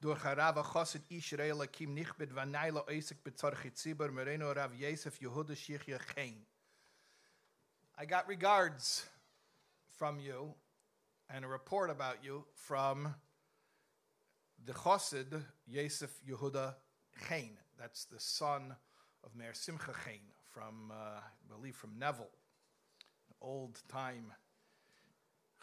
durch 0.00 0.24
Rav 0.24 0.56
Chosid 0.72 1.02
Israel 1.08 1.66
Kim 1.68 1.94
Nichbet 1.94 2.32
Vanayla 2.32 2.86
Oisik 2.88 3.22
Betzorchi 3.24 3.70
Tzibur 3.70 4.10
Mereno 4.10 4.52
Rav 4.54 4.74
Yosef 4.74 5.18
Yehuda 5.20 5.54
Shichya 5.56 5.98
Chein. 6.14 6.46
I 7.98 8.04
got 8.04 8.28
regards 8.28 9.06
from 9.96 10.20
you 10.20 10.52
and 11.30 11.46
a 11.46 11.48
report 11.48 11.88
about 11.88 12.18
you 12.22 12.44
from 12.52 13.14
the 14.66 14.74
Chosid 14.74 15.42
Yosef 15.66 16.10
Yehuda 16.28 16.74
Chein. 17.26 17.52
That's 17.80 18.04
the 18.04 18.20
son 18.20 18.76
of 19.24 19.34
Meir 19.34 19.54
Simcha 19.54 19.92
Chein 20.04 20.20
from, 20.52 20.90
uh, 20.90 21.20
I 21.20 21.56
believe, 21.56 21.74
from 21.74 21.92
Nevel, 21.98 22.28
old 23.40 23.80
time 23.88 24.30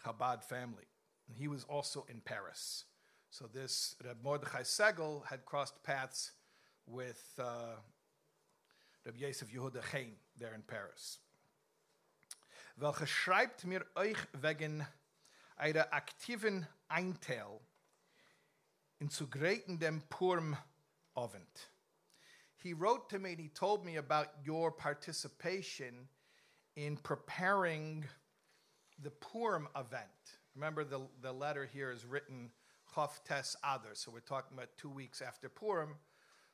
Chabad 0.04 0.42
family. 0.42 0.88
And 1.28 1.36
he 1.36 1.46
was 1.46 1.62
also 1.62 2.04
in 2.10 2.20
Paris. 2.20 2.86
So 3.30 3.44
this 3.46 3.94
Reb 4.04 4.16
Mordechai 4.24 4.62
Segel 4.62 5.24
had 5.26 5.44
crossed 5.44 5.80
paths 5.84 6.32
with 6.84 7.22
uh, 7.38 7.76
Reb 9.06 9.16
Yosef 9.18 9.54
Yehuda 9.54 9.82
Chein 9.92 10.14
there 10.36 10.52
in 10.52 10.62
Paris. 10.62 11.18
Welche 12.76 13.06
schreibt 13.06 13.64
mir 13.64 13.86
euch 13.94 14.18
wegen 14.32 14.84
eurer 15.56 15.92
aktiven 15.92 16.66
Einteil 16.88 17.60
in 18.98 19.10
zu 19.10 19.26
dem 19.26 20.02
Purm 20.08 20.56
Ovent. 21.14 21.70
He 22.56 22.72
wrote 22.72 23.08
to 23.10 23.18
me 23.18 23.32
and 23.32 23.40
he 23.40 23.48
told 23.48 23.84
me 23.84 23.96
about 23.96 24.28
your 24.44 24.72
participation 24.72 26.08
in 26.74 26.96
preparing 26.96 28.04
the 29.02 29.10
Purim 29.10 29.68
event. 29.76 30.40
Remember, 30.56 30.82
the, 30.82 31.00
the 31.22 31.32
letter 31.32 31.66
here 31.66 31.92
is 31.92 32.04
written 32.04 32.50
Chof 32.94 33.22
Tes 33.24 33.56
Adar, 33.62 33.94
so 33.94 34.10
we're 34.10 34.20
talking 34.20 34.56
about 34.56 34.70
two 34.76 34.88
weeks 34.88 35.20
after 35.20 35.48
Purim. 35.48 35.94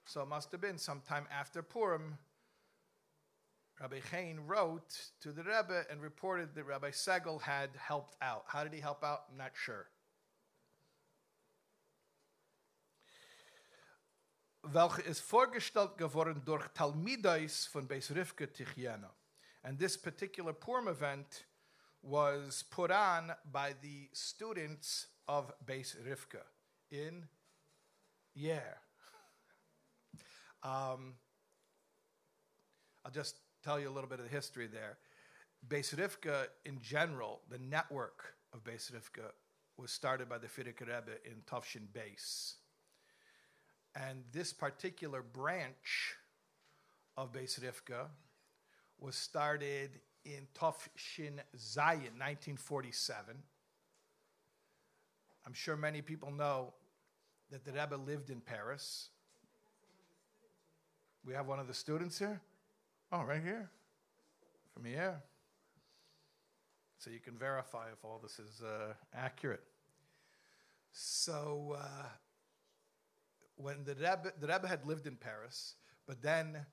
So 0.05 0.23
it 0.23 0.29
must 0.29 0.53
have 0.53 0.61
been 0.61 0.79
sometime 0.79 1.27
after 1.31 1.63
Purim. 1.63 2.19
Rabbi 3.81 4.01
Chaim 4.11 4.47
wrote 4.47 5.11
to 5.23 5.33
the 5.33 5.43
Rebbe 5.43 5.85
and 5.91 6.03
reported 6.03 6.55
that 6.55 6.65
Rabbi 6.65 6.91
Segel 6.91 7.41
had 7.41 7.71
helped 7.77 8.17
out. 8.21 8.45
How 8.47 8.63
did 8.63 8.75
he 8.75 8.81
help 8.81 9.03
out? 9.03 9.21
I'm 9.31 9.39
not 9.39 9.53
sure. 9.55 9.87
welche 14.63 15.03
ist 15.03 15.21
vorgestellt 15.21 15.97
geworden 15.97 16.43
durch 16.45 16.69
Talmidais 16.75 17.67
von 17.67 17.87
Beis 17.87 18.11
Rivka 18.11 18.47
Tichiana. 18.47 19.11
And 19.63 19.79
this 19.79 19.97
particular 19.97 20.53
Purim 20.53 20.89
event 20.89 21.45
was 22.03 22.65
put 22.71 22.91
on 22.91 23.33
by 23.51 23.75
the 23.83 24.09
students 24.13 25.09
of 25.29 25.53
Beis 25.65 25.97
Rivka 25.97 26.43
in 26.91 27.29
yeah. 28.35 28.75
Um, 30.63 31.15
I'll 33.05 33.11
just 33.11 33.37
tell 33.63 33.79
you 33.79 33.89
a 33.89 33.93
little 33.93 34.09
bit 34.09 34.19
of 34.19 34.25
the 34.25 34.31
history 34.31 34.67
there. 34.67 34.99
Beis 35.69 35.93
in 36.65 36.81
general, 36.81 37.41
the 37.51 37.59
network 37.59 38.35
of 38.53 38.65
Beis 38.65 38.91
was 39.77 39.91
started 39.91 40.29
by 40.29 40.39
the 40.39 40.47
Frierdiker 40.47 40.81
Rebbe 40.81 41.19
in 41.25 41.43
Tufshin 41.47 41.93
Base. 41.93 42.57
And 43.95 44.23
this 44.33 44.53
particular 44.53 45.23
branch 45.23 46.17
of 47.17 47.33
Beis 47.33 47.59
was 48.99 49.17
started 49.17 49.91
in 50.25 50.47
Shin 50.97 51.41
Zion, 51.57 52.19
1947. 52.19 53.37
I'm 55.47 55.55
sure 55.55 55.77
many 55.77 56.03
people 56.03 56.31
know 56.31 56.75
that 57.51 57.65
the 57.65 57.73
Rebbe 57.73 57.97
lived 57.97 58.31
in 58.31 58.41
Paris. 58.41 59.09
We 61.25 61.35
have 61.35 61.47
one 61.47 61.59
of 61.59 61.67
the 61.67 61.75
students 61.75 62.19
here? 62.19 62.41
Oh, 63.13 63.25
right 63.25 63.43
here. 63.43 63.69
From 64.73 64.85
here. 64.85 65.21
So 66.99 67.11
you 67.11 67.19
can 67.19 67.37
verify 67.37 67.87
if 67.93 68.05
all 68.05 68.21
this 68.23 68.39
is 68.39 68.63
uh, 68.63 68.93
accurate. 69.13 69.65
So, 70.93 71.77
uh, 71.79 72.07
when 73.57 73.85
the 73.85 73.95
Rebbe, 73.95 74.33
the 74.39 74.47
Rebbe 74.47 74.69
had 74.69 74.87
lived 74.87 75.07
in 75.07 75.17
Paris, 75.17 75.75
but 76.07 76.23
then 76.23 76.67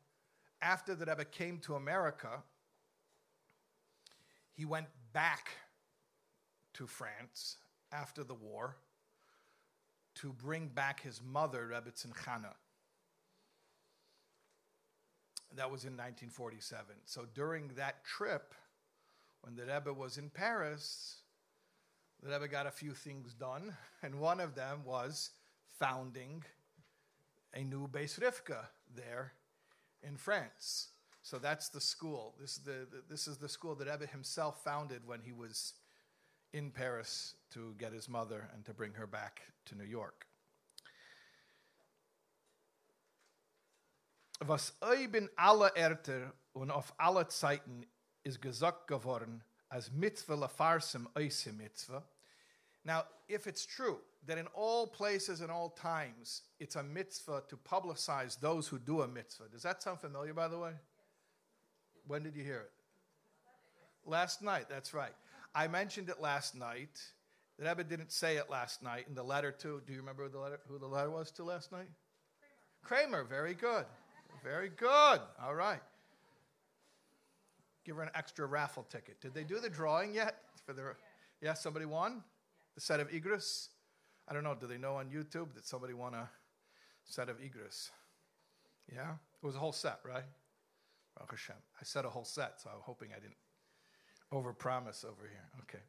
after 0.62 0.96
the 0.96 1.06
Rebbe 1.06 1.26
came 1.26 1.60
to 1.60 1.76
America, 1.76 2.44
he 4.54 4.66
went 4.66 4.88
back 5.14 5.50
to 6.74 6.88
France 6.88 7.58
after 7.92 8.24
the 8.24 8.34
war 8.34 8.78
to 10.16 10.34
bring 10.34 10.68
back 10.68 11.02
his 11.02 11.22
mother, 11.22 11.70
Rebbetzin 11.72 12.14
Chana. 12.14 12.54
That 15.56 15.72
was 15.72 15.84
in 15.84 15.94
1947. 15.94 16.96
So 17.06 17.26
during 17.34 17.70
that 17.76 18.04
trip, 18.04 18.54
when 19.42 19.56
the 19.56 19.64
Rebbe 19.64 19.94
was 19.94 20.18
in 20.18 20.30
Paris, 20.30 21.18
the 22.22 22.30
Rebbe 22.30 22.48
got 22.48 22.68
a 22.68 22.72
few 22.72 22.92
things 22.92 23.34
done, 23.34 23.76
and 24.04 24.20
one 24.20 24.40
of 24.40 24.56
them 24.56 24.82
was 24.86 25.32
founding 25.80 26.44
a 27.54 27.64
new 27.64 27.88
Beis 27.88 28.20
Rivka 28.20 28.66
there 28.96 29.34
in 30.04 30.18
France. 30.18 30.90
So 31.22 31.38
that's 31.40 31.70
the 31.70 31.82
school. 31.82 32.36
This 32.40 32.58
is 32.58 32.60
the, 32.60 32.88
this 33.10 33.28
is 33.28 33.38
the 33.38 33.50
school 33.50 33.76
that 33.76 33.88
Rebbe 33.90 34.06
himself 34.06 34.64
founded 34.64 35.02
when 35.06 35.20
he 35.22 35.32
was 35.32 35.74
in 36.54 36.72
Paris 36.72 37.36
to 37.52 37.76
get 37.78 37.94
his 37.94 38.08
mother 38.08 38.50
and 38.54 38.64
to 38.66 38.74
bring 38.74 38.94
her 38.94 39.08
back 39.08 39.42
to 39.66 39.76
New 39.76 39.84
York. 39.84 40.26
Was 44.40 44.74
bin 45.10 45.30
alle 45.36 45.76
Erter 45.76 46.34
und 46.54 46.72
auf 46.72 46.94
alle 46.98 47.28
Zeiten 47.28 47.86
ist 48.24 48.42
gesagt 48.42 48.88
geworden, 48.88 49.44
als 49.70 49.92
Mitzvah 49.92 50.36
lafarsem 50.36 51.10
eise 51.16 51.52
Mitzvah. 51.52 52.04
Now, 52.84 53.04
if 53.28 53.48
it's 53.48 53.66
true 53.66 54.00
that 54.28 54.38
in 54.38 54.48
all 54.54 54.88
places 54.88 55.42
and 55.42 55.52
all 55.52 55.70
times 55.70 56.44
it's 56.60 56.76
a 56.76 56.84
mitzvah 56.84 57.44
to 57.50 57.58
publicize 57.58 58.40
those 58.40 58.68
who 58.68 58.78
do 58.78 59.02
a 59.02 59.08
mitzvah. 59.08 59.50
Does 59.52 59.64
that 59.64 59.82
sound 59.82 60.00
familiar, 60.00 60.34
by 60.34 60.48
the 60.48 60.58
way? 60.58 60.72
When 62.06 62.24
did 62.24 62.36
you 62.36 62.44
hear 62.44 62.60
it? 62.60 62.72
Last 64.06 64.42
night, 64.42 64.68
that's 64.70 64.94
right. 64.94 65.14
I 65.54 65.68
mentioned 65.68 66.10
it 66.10 66.22
last 66.22 66.56
night. 66.56 67.02
The 67.58 67.66
Rebbe 67.66 67.84
didn't 67.84 68.12
say 68.12 68.38
it 68.38 68.50
last 68.50 68.84
night 68.84 69.06
in 69.10 69.16
the 69.16 69.24
letter 69.24 69.52
to, 69.52 69.82
do 69.86 69.94
you 69.94 70.00
remember 70.00 70.24
who 70.24 70.30
the 70.30 70.40
letter, 70.40 70.60
who 70.68 70.78
the 70.78 70.88
letter 70.88 71.10
was 71.10 71.32
to 71.32 71.44
last 71.44 71.72
night? 71.72 71.90
Kramer. 72.84 73.08
Kramer, 73.08 73.24
very 73.24 73.54
good. 73.54 73.86
Very 74.44 74.70
good. 74.70 75.20
All 75.42 75.56
right. 75.56 75.82
Give 77.86 77.96
her 77.96 78.04
an 78.04 78.12
extra 78.16 78.46
raffle 78.46 78.84
ticket. 78.84 79.22
Did 79.22 79.34
they 79.34 79.44
do 79.44 79.60
the 79.60 79.70
drawing 79.70 80.14
yet? 80.14 80.36
For 80.66 80.74
the, 80.74 80.96
yeah, 81.42 81.54
somebody 81.54 81.86
won? 81.86 82.24
The 82.76 82.82
set 82.82 83.00
of 83.00 83.10
Igris? 83.10 83.70
I 84.28 84.34
don't 84.34 84.44
know, 84.44 84.56
do 84.56 84.68
they 84.68 84.78
know 84.78 84.96
on 84.98 85.08
YouTube 85.08 85.54
that 85.56 85.66
somebody 85.66 85.94
won 85.94 86.14
a 86.14 86.30
set 87.06 87.30
of 87.30 87.38
Igris? 87.38 87.90
Yeah? 88.94 89.12
It 89.12 89.46
was 89.46 89.56
a 89.56 89.60
whole 89.60 89.72
set, 89.72 90.00
right? 90.04 90.26
Hashem. 91.30 91.56
I 91.80 91.84
said 91.84 92.06
a 92.06 92.10
whole 92.10 92.26
set, 92.26 92.62
so 92.62 92.70
I'm 92.70 92.82
hoping 92.82 93.10
I 93.12 93.20
didn't 93.20 93.38
overpromise 94.32 95.06
over 95.06 95.28
here. 95.30 95.50
Okay. 95.62 95.84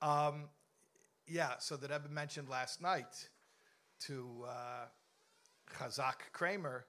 Um, 0.00 0.48
yeah, 1.26 1.58
so 1.58 1.76
that 1.76 1.90
Rebbe 1.90 2.08
mentioned 2.08 2.48
last 2.48 2.80
night 2.80 3.28
to 4.06 4.44
uh, 4.48 4.86
Chazak 5.76 6.32
Kramer 6.32 6.86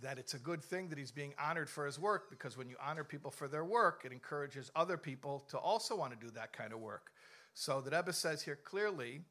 that 0.00 0.18
it's 0.18 0.34
a 0.34 0.38
good 0.38 0.62
thing 0.62 0.88
that 0.88 0.98
he's 0.98 1.10
being 1.10 1.34
honored 1.38 1.68
for 1.68 1.86
his 1.86 1.98
work 1.98 2.30
because 2.30 2.56
when 2.56 2.68
you 2.68 2.76
honor 2.82 3.04
people 3.04 3.30
for 3.30 3.48
their 3.48 3.64
work, 3.64 4.02
it 4.04 4.12
encourages 4.12 4.70
other 4.74 4.96
people 4.96 5.44
to 5.50 5.58
also 5.58 5.96
want 5.96 6.18
to 6.18 6.26
do 6.26 6.32
that 6.32 6.52
kind 6.52 6.72
of 6.72 6.80
work. 6.80 7.12
So 7.54 7.80
the 7.80 7.90
Rebbe 7.90 8.12
says 8.12 8.42
here 8.42 8.58
clearly 8.64 9.22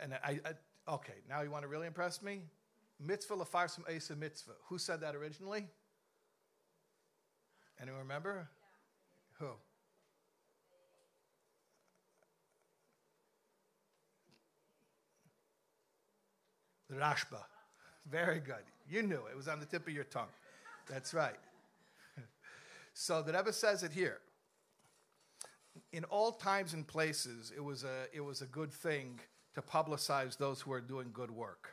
and 0.00 0.14
I, 0.14 0.40
I, 0.44 0.92
okay, 0.92 1.14
now 1.28 1.42
you 1.42 1.50
want 1.50 1.62
to 1.62 1.68
really 1.68 1.86
impress 1.86 2.22
me? 2.22 2.42
Mitzvah 3.00 3.36
lefarsum 3.36 3.82
esa 3.88 4.16
mitzvah. 4.16 4.52
Who 4.68 4.78
said 4.78 5.00
that 5.00 5.14
originally? 5.14 5.66
Anyone 7.80 8.00
remember? 8.00 8.48
Yeah. 9.40 9.46
Who? 9.46 9.52
The 16.90 16.96
Rashba. 16.96 17.53
Very 18.10 18.40
good. 18.40 18.64
You 18.88 19.02
knew 19.02 19.16
it. 19.26 19.32
It 19.32 19.36
was 19.36 19.48
on 19.48 19.60
the 19.60 19.66
tip 19.66 19.86
of 19.86 19.92
your 19.92 20.04
tongue. 20.04 20.28
That's 20.88 21.14
right. 21.14 21.38
so 22.94 23.22
the 23.22 23.32
Rebbe 23.32 23.52
says 23.52 23.82
it 23.82 23.92
here. 23.92 24.18
In 25.92 26.04
all 26.04 26.32
times 26.32 26.74
and 26.74 26.86
places, 26.86 27.52
it 27.56 27.62
was 27.62 27.84
a, 27.84 28.06
it 28.12 28.20
was 28.20 28.42
a 28.42 28.46
good 28.46 28.72
thing 28.72 29.20
to 29.54 29.62
publicize 29.62 30.36
those 30.36 30.60
who 30.60 30.72
are 30.72 30.80
doing 30.80 31.10
good 31.12 31.30
work. 31.30 31.70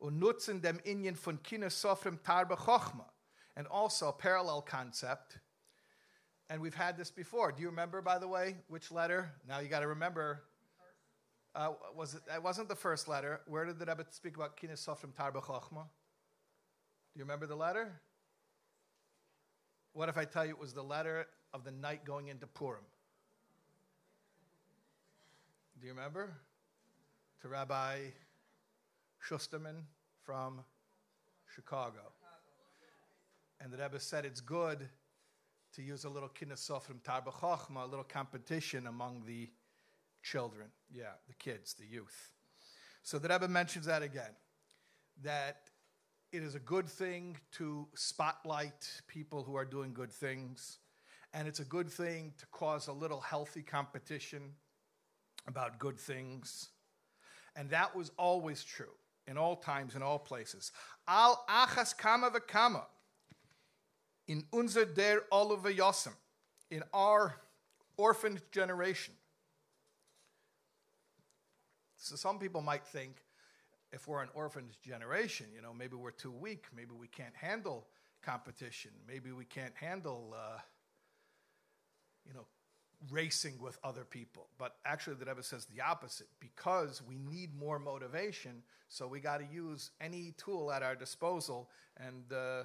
Und 0.00 0.18
nutzen 0.20 0.62
dem 0.62 0.78
Inyan 0.86 1.16
von 1.16 1.38
Sofrim 1.38 2.18
Tarba 2.24 2.56
Chochma. 2.56 3.04
And 3.56 3.66
also 3.66 4.08
a 4.08 4.12
parallel 4.12 4.62
concept. 4.62 5.38
And 6.48 6.60
we've 6.60 6.74
had 6.74 6.96
this 6.96 7.10
before. 7.10 7.52
Do 7.52 7.62
you 7.62 7.68
remember, 7.68 8.00
by 8.00 8.18
the 8.18 8.26
way, 8.26 8.56
which 8.68 8.90
letter? 8.90 9.30
Now 9.46 9.60
you 9.60 9.68
got 9.68 9.80
to 9.80 9.88
remember. 9.88 10.42
Uh, 11.54 11.70
was 11.96 12.14
it? 12.14 12.22
It 12.32 12.42
wasn't 12.42 12.68
the 12.68 12.76
first 12.76 13.08
letter. 13.08 13.40
Where 13.46 13.64
did 13.64 13.78
the 13.78 13.86
Rebbe 13.86 14.04
speak 14.10 14.36
about 14.36 14.56
Kinis 14.56 14.84
Sofrim 14.86 15.14
Tar 15.16 15.32
B'Chochma? 15.32 15.82
Do 15.82 17.18
you 17.18 17.24
remember 17.24 17.46
the 17.46 17.56
letter? 17.56 18.00
What 19.92 20.08
if 20.08 20.16
I 20.16 20.24
tell 20.24 20.44
you 20.46 20.52
it 20.52 20.60
was 20.60 20.72
the 20.72 20.82
letter 20.82 21.26
of 21.52 21.64
the 21.64 21.72
night 21.72 22.04
going 22.04 22.28
into 22.28 22.46
Purim? 22.46 22.84
Do 25.80 25.86
you 25.86 25.92
remember? 25.92 26.30
To 27.42 27.48
Rabbi 27.48 27.96
Schusterman 29.26 29.82
from 30.22 30.60
Chicago. 31.54 32.12
And 33.60 33.72
the 33.72 33.78
Rebbe 33.78 33.98
said 33.98 34.24
it's 34.24 34.40
good 34.40 34.88
to 35.74 35.82
use 35.82 36.04
a 36.04 36.08
little 36.08 36.28
kinasofrim 36.28 37.00
tarba 37.02 37.32
a 37.32 37.86
little 37.86 38.04
competition 38.04 38.86
among 38.86 39.22
the 39.26 39.48
children. 40.22 40.68
Yeah, 40.92 41.12
the 41.28 41.34
kids, 41.34 41.74
the 41.74 41.86
youth. 41.86 42.32
So 43.02 43.18
the 43.18 43.28
Rebbe 43.28 43.48
mentions 43.48 43.86
that 43.86 44.02
again, 44.02 44.34
that 45.22 45.70
it 46.32 46.42
is 46.42 46.54
a 46.54 46.60
good 46.60 46.88
thing 46.88 47.36
to 47.52 47.88
spotlight 47.94 49.02
people 49.08 49.42
who 49.42 49.56
are 49.56 49.64
doing 49.64 49.92
good 49.92 50.12
things, 50.12 50.78
and 51.32 51.48
it's 51.48 51.60
a 51.60 51.64
good 51.64 51.90
thing 51.90 52.34
to 52.38 52.46
cause 52.46 52.88
a 52.88 52.92
little 52.92 53.20
healthy 53.20 53.62
competition 53.62 54.54
about 55.46 55.78
good 55.78 55.98
things. 55.98 56.68
And 57.56 57.70
that 57.70 57.96
was 57.96 58.10
always 58.16 58.62
true 58.62 58.94
in 59.26 59.36
all 59.36 59.56
times, 59.56 59.94
in 59.94 60.02
all 60.02 60.18
places. 60.18 60.72
Al 61.08 61.44
achas 61.48 61.96
kama 61.96 62.30
v'kama 62.30 62.82
in 64.28 64.44
unser 64.52 64.84
der 64.84 65.22
Oliver 65.32 65.72
Yosem, 65.72 66.14
in 66.70 66.84
our 66.94 67.34
orphaned 67.96 68.40
generation. 68.52 69.14
So 72.00 72.16
some 72.16 72.38
people 72.38 72.62
might 72.62 72.86
think 72.86 73.16
if 73.92 74.08
we're 74.08 74.22
an 74.22 74.30
orphaned 74.34 74.76
generation, 74.82 75.46
you 75.54 75.60
know, 75.60 75.74
maybe 75.74 75.96
we're 75.96 76.10
too 76.10 76.32
weak, 76.32 76.64
maybe 76.74 76.92
we 76.98 77.08
can't 77.08 77.36
handle 77.36 77.86
competition, 78.22 78.90
maybe 79.06 79.32
we 79.32 79.44
can't 79.44 79.74
handle, 79.76 80.34
uh, 80.34 80.58
you 82.26 82.32
know, 82.32 82.46
racing 83.10 83.60
with 83.60 83.78
other 83.84 84.04
people. 84.04 84.48
But 84.58 84.76
actually, 84.86 85.16
the 85.16 85.26
Rebbe 85.26 85.42
says 85.42 85.66
the 85.66 85.82
opposite 85.82 86.28
because 86.40 87.02
we 87.06 87.18
need 87.18 87.54
more 87.54 87.78
motivation, 87.78 88.62
so 88.88 89.06
we 89.06 89.20
got 89.20 89.38
to 89.38 89.46
use 89.52 89.90
any 90.00 90.32
tool 90.38 90.72
at 90.72 90.82
our 90.82 90.94
disposal. 90.94 91.68
And 91.98 92.32
uh, 92.32 92.62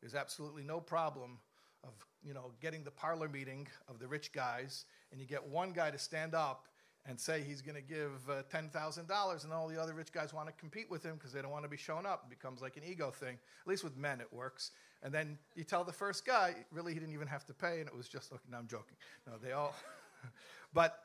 there's 0.00 0.16
absolutely 0.16 0.64
no 0.64 0.80
problem 0.80 1.38
of 1.84 1.90
you 2.24 2.34
know 2.34 2.50
getting 2.60 2.82
the 2.82 2.90
parlor 2.90 3.28
meeting 3.28 3.68
of 3.88 4.00
the 4.00 4.08
rich 4.08 4.32
guys, 4.32 4.84
and 5.12 5.20
you 5.20 5.28
get 5.28 5.46
one 5.46 5.70
guy 5.70 5.92
to 5.92 5.98
stand 5.98 6.34
up 6.34 6.66
and 7.08 7.18
say 7.18 7.42
he's 7.42 7.62
going 7.62 7.74
to 7.74 7.80
give 7.80 8.12
uh, 8.28 8.42
$10,000 8.54 9.44
and 9.44 9.52
all 9.52 9.66
the 9.66 9.80
other 9.80 9.94
rich 9.94 10.12
guys 10.12 10.34
want 10.34 10.46
to 10.46 10.52
compete 10.52 10.90
with 10.90 11.02
him 11.02 11.14
because 11.14 11.32
they 11.32 11.40
don't 11.40 11.50
want 11.50 11.64
to 11.64 11.68
be 11.68 11.76
shown 11.76 12.04
up. 12.04 12.24
It 12.26 12.30
becomes 12.30 12.60
like 12.60 12.76
an 12.76 12.82
ego 12.86 13.10
thing. 13.10 13.38
At 13.62 13.66
least 13.66 13.82
with 13.82 13.96
men 13.96 14.20
it 14.20 14.30
works. 14.30 14.72
And 15.02 15.12
then 15.12 15.38
you 15.54 15.64
tell 15.64 15.84
the 15.84 15.92
first 15.92 16.26
guy, 16.26 16.54
really, 16.70 16.92
he 16.92 17.00
didn't 17.00 17.14
even 17.14 17.28
have 17.28 17.46
to 17.46 17.54
pay, 17.54 17.80
and 17.80 17.88
it 17.88 17.96
was 17.96 18.08
just, 18.08 18.30
okay, 18.30 18.42
no, 18.50 18.58
I'm 18.58 18.66
joking. 18.66 18.96
No, 19.26 19.34
they 19.42 19.52
all. 19.52 19.74
but 20.74 21.04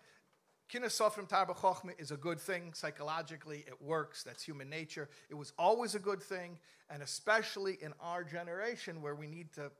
Kinasofrim 0.71 1.29
Tarba 1.29 1.55
is 1.99 2.11
a 2.11 2.17
good 2.17 2.39
thing. 2.39 2.73
Psychologically, 2.73 3.63
it 3.67 3.81
works. 3.81 4.23
That's 4.23 4.43
human 4.43 4.69
nature. 4.69 5.07
It 5.29 5.35
was 5.35 5.53
always 5.57 5.95
a 5.95 5.99
good 5.99 6.21
thing, 6.21 6.57
and 6.89 7.01
especially 7.01 7.77
in 7.81 7.93
our 8.01 8.23
generation 8.23 9.01
where 9.01 9.15
we 9.15 9.27
need 9.27 9.53
to 9.53 9.71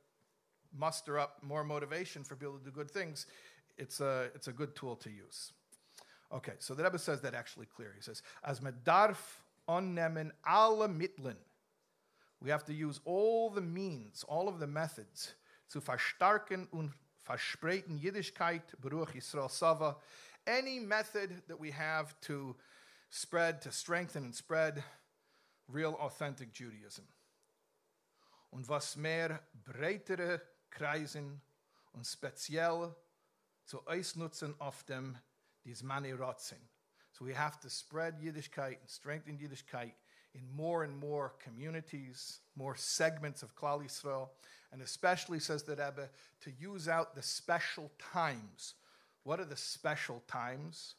muster 0.76 1.18
up 1.18 1.38
more 1.42 1.64
motivation 1.64 2.24
for 2.24 2.34
people 2.36 2.56
to 2.56 2.64
do 2.64 2.70
good 2.70 2.90
things, 2.90 3.26
it's 3.76 4.00
a, 4.00 4.30
it's 4.34 4.48
a 4.48 4.52
good 4.52 4.74
tool 4.74 4.96
to 4.96 5.10
use. 5.10 5.52
Okay, 6.32 6.54
so 6.58 6.74
the 6.74 6.82
Rebbe 6.82 6.98
says 6.98 7.20
that 7.22 7.34
actually 7.34 7.66
clear. 7.66 7.92
He 7.94 8.02
says, 8.02 8.22
As 8.42 8.60
medarf 8.60 9.16
onnemen 9.68 10.30
alle 10.46 10.88
mitlin. 10.88 11.36
We 12.40 12.50
have 12.50 12.64
to 12.64 12.74
use 12.74 13.00
all 13.04 13.50
the 13.50 13.60
means, 13.60 14.24
all 14.28 14.48
of 14.48 14.58
the 14.58 14.66
methods 14.66 15.34
zu 15.68 15.80
verstarken 15.80 16.68
und 16.70 16.92
verspreiten 17.26 17.98
Yiddishkeit, 17.98 18.62
Baruch 18.80 19.14
Yisrael 19.14 19.50
Sava. 19.50 19.96
Any 20.46 20.78
method 20.78 21.42
that 21.48 21.58
we 21.58 21.70
have 21.70 22.14
to 22.22 22.54
spread, 23.08 23.62
to 23.62 23.72
strengthen 23.72 24.24
and 24.24 24.34
spread 24.34 24.84
real 25.68 25.94
authentic 25.94 26.52
Judaism. 26.52 27.06
Und 28.50 28.68
was 28.68 28.96
mehr 28.96 29.40
breitere 29.64 30.40
Kreisen 30.70 31.40
und 31.92 32.06
speziell 32.06 32.94
zu 33.64 33.80
ausnutzen 33.86 34.54
auf 34.60 34.84
dem 34.84 35.16
Dismani 35.66 36.16
Rotzin. 36.16 36.62
So 37.12 37.24
we 37.24 37.32
have 37.32 37.60
to 37.60 37.70
spread 37.70 38.20
Yiddishkeit 38.20 38.76
and 38.80 38.88
strengthen 38.88 39.38
Yiddishkeit 39.38 39.92
in 40.34 40.42
more 40.56 40.82
and 40.82 40.96
more 40.98 41.32
communities, 41.42 42.40
more 42.56 42.74
segments 42.74 43.42
of 43.42 43.54
Klal 43.54 43.84
Yisrael, 43.84 44.28
and 44.72 44.82
especially, 44.82 45.38
says 45.38 45.62
the 45.62 45.72
Rebbe, 45.72 46.08
to 46.40 46.50
use 46.58 46.88
out 46.88 47.14
the 47.14 47.22
special 47.22 47.92
times. 48.12 48.74
What 49.22 49.38
are 49.38 49.44
the 49.44 49.56
special 49.56 50.22
times? 50.26 50.96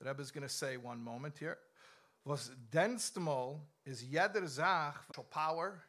The 0.00 0.08
Rebbe 0.08 0.22
is 0.22 0.30
going 0.30 0.46
to 0.46 0.48
say 0.48 0.76
one 0.76 1.02
moment 1.02 1.36
here. 1.38 1.58
Was 2.24 2.52
denstmal 2.70 3.58
is 3.84 4.02
jeder 4.02 4.46
Zach 4.46 4.94
power, 5.30 5.82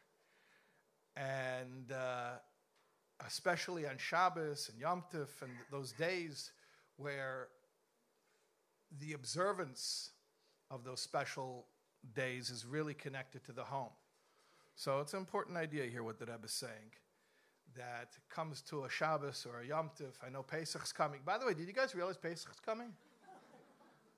and 1.16 1.92
uh, 1.92 2.30
especially 3.26 3.86
on 3.86 3.96
Shabbos 3.98 4.70
and 4.70 4.80
Yom 4.80 5.04
Tov 5.12 5.28
and 5.42 5.52
those 5.70 5.92
days 5.92 6.50
where 6.96 7.48
the 8.98 9.12
observance 9.12 10.10
of 10.70 10.84
those 10.84 11.00
special 11.00 11.66
days 12.14 12.50
is 12.50 12.64
really 12.64 12.94
connected 12.94 13.44
to 13.44 13.52
the 13.52 13.64
home. 13.64 13.90
So 14.74 15.00
it's 15.00 15.12
an 15.12 15.20
important 15.20 15.56
idea 15.56 15.84
here 15.86 16.02
what 16.02 16.18
the 16.18 16.26
Rebbe 16.26 16.46
is 16.46 16.52
saying. 16.52 16.94
That 17.76 18.16
comes 18.28 18.62
to 18.62 18.84
a 18.84 18.90
Shabbos 18.90 19.46
or 19.48 19.60
a 19.60 19.66
Yom 19.66 19.90
Tov. 19.98 20.14
I 20.26 20.30
know 20.30 20.42
Pesach's 20.42 20.92
coming. 20.92 21.20
By 21.24 21.38
the 21.38 21.46
way, 21.46 21.54
did 21.54 21.66
you 21.66 21.72
guys 21.72 21.94
realize 21.94 22.16
Pesach's 22.16 22.58
coming? 22.64 22.92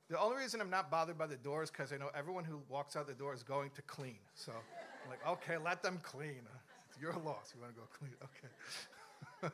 The 0.09 0.19
only 0.19 0.37
reason 0.37 0.61
I'm 0.61 0.71
not 0.71 0.91
bothered 0.91 1.19
by 1.19 1.27
the 1.27 1.37
door 1.37 1.63
is 1.63 1.71
because 1.71 1.93
I 1.93 1.97
know 1.97 2.11
everyone 2.15 2.45
who 2.45 2.61
walks 2.69 2.97
out 2.97 3.07
the 3.07 3.15
door 3.15 3.35
is 3.35 3.43
going 3.43 3.71
to 3.71 3.83
clean. 3.83 4.19
So 4.35 4.53
I'm 4.53 5.11
like, 5.11 5.27
okay, 5.27 5.57
let 5.59 5.83
them 5.83 6.01
clean. 6.03 6.43
It's 6.89 7.01
your 7.01 7.13
loss. 7.25 7.55
You 7.55 7.61
want 7.61 7.75
to 7.75 7.81
go 7.81 7.89
clean? 7.99 8.13
Okay. 8.29 9.53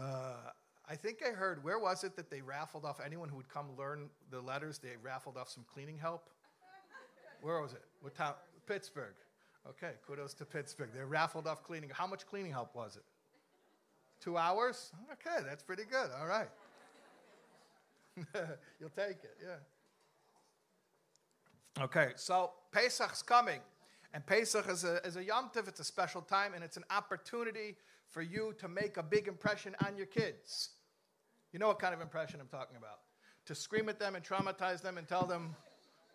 uh, 0.00 0.50
I 0.90 0.96
think 0.96 1.18
I 1.26 1.30
heard, 1.32 1.62
where 1.62 1.78
was 1.78 2.02
it 2.02 2.16
that 2.16 2.30
they 2.30 2.40
raffled 2.40 2.86
off 2.86 2.98
anyone 3.04 3.28
who 3.28 3.36
would 3.36 3.50
come 3.50 3.66
learn 3.76 4.08
the 4.30 4.40
letters? 4.40 4.78
They 4.78 4.96
raffled 5.02 5.36
off 5.36 5.50
some 5.50 5.64
cleaning 5.72 5.98
help. 5.98 6.30
Where 7.42 7.60
was 7.60 7.74
it? 7.74 7.82
What 8.00 8.14
town? 8.14 8.34
Pittsburgh. 8.66 9.14
Okay, 9.68 9.92
kudos 10.06 10.32
to 10.34 10.44
Pittsburgh. 10.46 10.90
They 10.94 11.02
raffled 11.04 11.46
off 11.46 11.62
cleaning. 11.62 11.90
How 11.92 12.06
much 12.06 12.26
cleaning 12.26 12.52
help 12.52 12.74
was 12.74 12.96
it? 12.96 13.02
Two 14.20 14.38
hours? 14.38 14.92
Okay, 15.12 15.44
that's 15.46 15.62
pretty 15.62 15.84
good. 15.84 16.10
All 16.18 16.26
right. 16.26 16.48
You'll 18.80 18.88
take 18.90 19.22
it, 19.22 19.36
yeah. 19.42 19.56
Okay, 21.84 22.12
so 22.16 22.52
Pesach's 22.72 23.22
coming. 23.22 23.60
And 24.14 24.24
Pesach 24.24 24.66
is 24.68 24.84
a, 24.84 25.06
is 25.06 25.16
a 25.16 25.24
Yom 25.24 25.50
Tov, 25.54 25.68
it's 25.68 25.80
a 25.80 25.84
special 25.84 26.22
time, 26.22 26.54
and 26.54 26.64
it's 26.64 26.78
an 26.78 26.84
opportunity 26.90 27.76
for 28.08 28.22
you 28.22 28.54
to 28.58 28.68
make 28.68 28.96
a 28.96 29.02
big 29.02 29.28
impression 29.28 29.76
on 29.86 29.96
your 29.96 30.06
kids. 30.06 30.70
You 31.52 31.58
know 31.58 31.68
what 31.68 31.78
kind 31.78 31.94
of 31.94 32.00
impression 32.00 32.40
I'm 32.40 32.48
talking 32.48 32.76
about. 32.76 33.00
To 33.46 33.54
scream 33.54 33.88
at 33.88 33.98
them 33.98 34.14
and 34.14 34.24
traumatize 34.24 34.82
them 34.82 34.98
and 34.98 35.08
tell 35.08 35.24
them, 35.24 35.56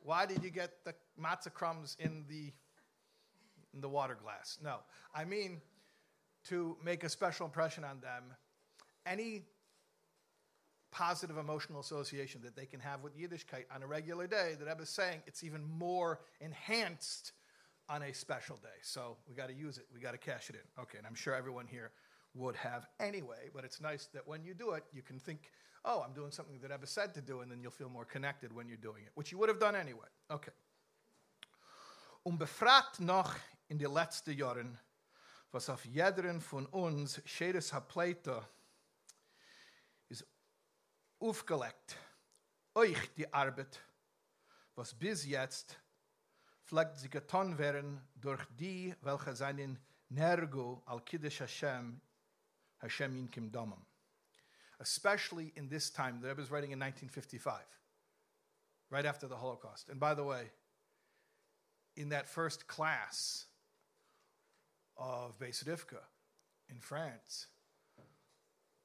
why 0.04 0.26
did 0.26 0.44
you 0.44 0.50
get 0.50 0.84
the 0.86 0.94
matzah 1.20 1.52
crumbs 1.54 1.98
in 2.00 2.26
the, 2.30 2.52
in 3.74 3.82
the 3.82 3.90
water 3.90 4.18
glass? 4.22 4.60
No. 4.64 4.78
I 5.16 5.26
mean, 5.26 5.62
to 6.46 6.78
make 6.84 7.04
a 7.04 7.10
special 7.10 7.46
impression 7.46 7.84
on 7.84 8.00
them. 8.02 8.24
Any 9.06 9.44
positive 10.92 11.38
emotional 11.38 11.80
association 11.80 12.42
that 12.44 12.56
they 12.56 12.66
can 12.66 12.80
have 12.80 13.02
with 13.02 13.18
Yiddishkeit 13.18 13.66
on 13.74 13.82
a 13.82 13.88
regular 13.88 14.28
day, 14.28 14.56
that 14.60 14.68
Rebbe 14.68 14.84
is 14.84 14.90
saying 14.90 15.24
it's 15.26 15.44
even 15.44 15.64
more 15.64 16.20
enhanced 16.40 17.32
on 17.90 18.04
a 18.04 18.14
special 18.14 18.58
day. 18.58 18.80
So 18.84 19.18
we 19.28 19.36
got 19.36 19.50
to 19.50 19.56
use 19.56 19.78
it. 19.78 19.88
We 19.94 20.00
got 20.00 20.12
to 20.12 20.18
cash 20.18 20.50
it 20.50 20.56
in. 20.56 20.84
Okay, 20.84 21.00
and 21.00 21.08
I'm 21.08 21.16
sure 21.16 21.34
everyone 21.34 21.66
here 21.66 21.92
would 22.36 22.56
have 22.56 22.88
anyway, 23.00 23.50
but 23.54 23.64
it's 23.64 23.80
nice 23.80 24.08
that 24.14 24.28
when 24.28 24.44
you 24.44 24.54
do 24.54 24.72
it, 24.72 24.84
you 24.92 25.02
can 25.02 25.20
think, 25.20 25.52
oh, 25.86 26.04
I'm 26.06 26.14
doing 26.14 26.32
something 26.32 26.60
that 26.62 26.72
Ebba 26.72 26.88
said 26.88 27.14
to 27.14 27.22
do, 27.22 27.42
and 27.42 27.52
then 27.52 27.62
you'll 27.62 27.72
feel 27.72 27.90
more 27.90 28.06
connected 28.06 28.54
when 28.54 28.68
you're 28.68 28.78
doing 28.78 29.04
it, 29.04 29.12
which 29.16 29.32
you 29.32 29.38
would 29.38 29.50
have 29.50 29.60
done 29.60 29.76
anyway. 29.76 30.08
Okay. 30.32 30.52
Um 32.26 32.38
befragt 32.38 33.00
noch 33.00 33.36
in 33.68 33.78
die 33.78 33.86
letzten 33.86 34.32
Jahren, 34.38 34.80
was 35.52 35.70
auf 35.70 35.86
jederen 35.86 36.42
von 36.42 36.66
uns 36.68 37.22
Scheres 37.26 37.74
Hapleiter 37.74 38.48
ist 40.10 40.26
aufgelegt, 41.20 41.98
euch 42.74 43.14
die 43.16 43.32
Arbeit, 43.32 43.80
was 44.76 44.94
bis 44.94 45.26
jetzt 45.26 45.78
pflegt 46.64 46.98
sie 46.98 47.10
getan 47.10 47.58
werden 47.58 48.02
durch 48.16 48.44
die, 48.58 48.96
welche 49.02 49.36
seinen 49.36 49.78
Nergo 50.10 50.82
al 50.86 51.02
Kiddush 51.02 51.42
Hashem 51.42 52.02
Hashem 52.84 53.30
especially 54.80 55.54
in 55.56 55.70
this 55.70 55.90
time. 55.90 56.20
The 56.22 56.28
Rebbe 56.28 56.42
is 56.42 56.52
writing 56.52 56.72
in 56.72 56.80
1955, 56.80 57.62
right 58.92 59.06
after 59.06 59.28
the 59.28 59.38
Holocaust. 59.38 59.90
And 59.90 60.00
by 60.00 60.14
the 60.14 60.24
way, 60.24 60.52
in 61.96 62.10
that 62.10 62.28
first 62.28 62.68
class 62.68 63.46
of 64.98 65.40
Beis 65.40 65.64
Rivka 65.64 66.02
in 66.70 66.80
France, 66.80 67.48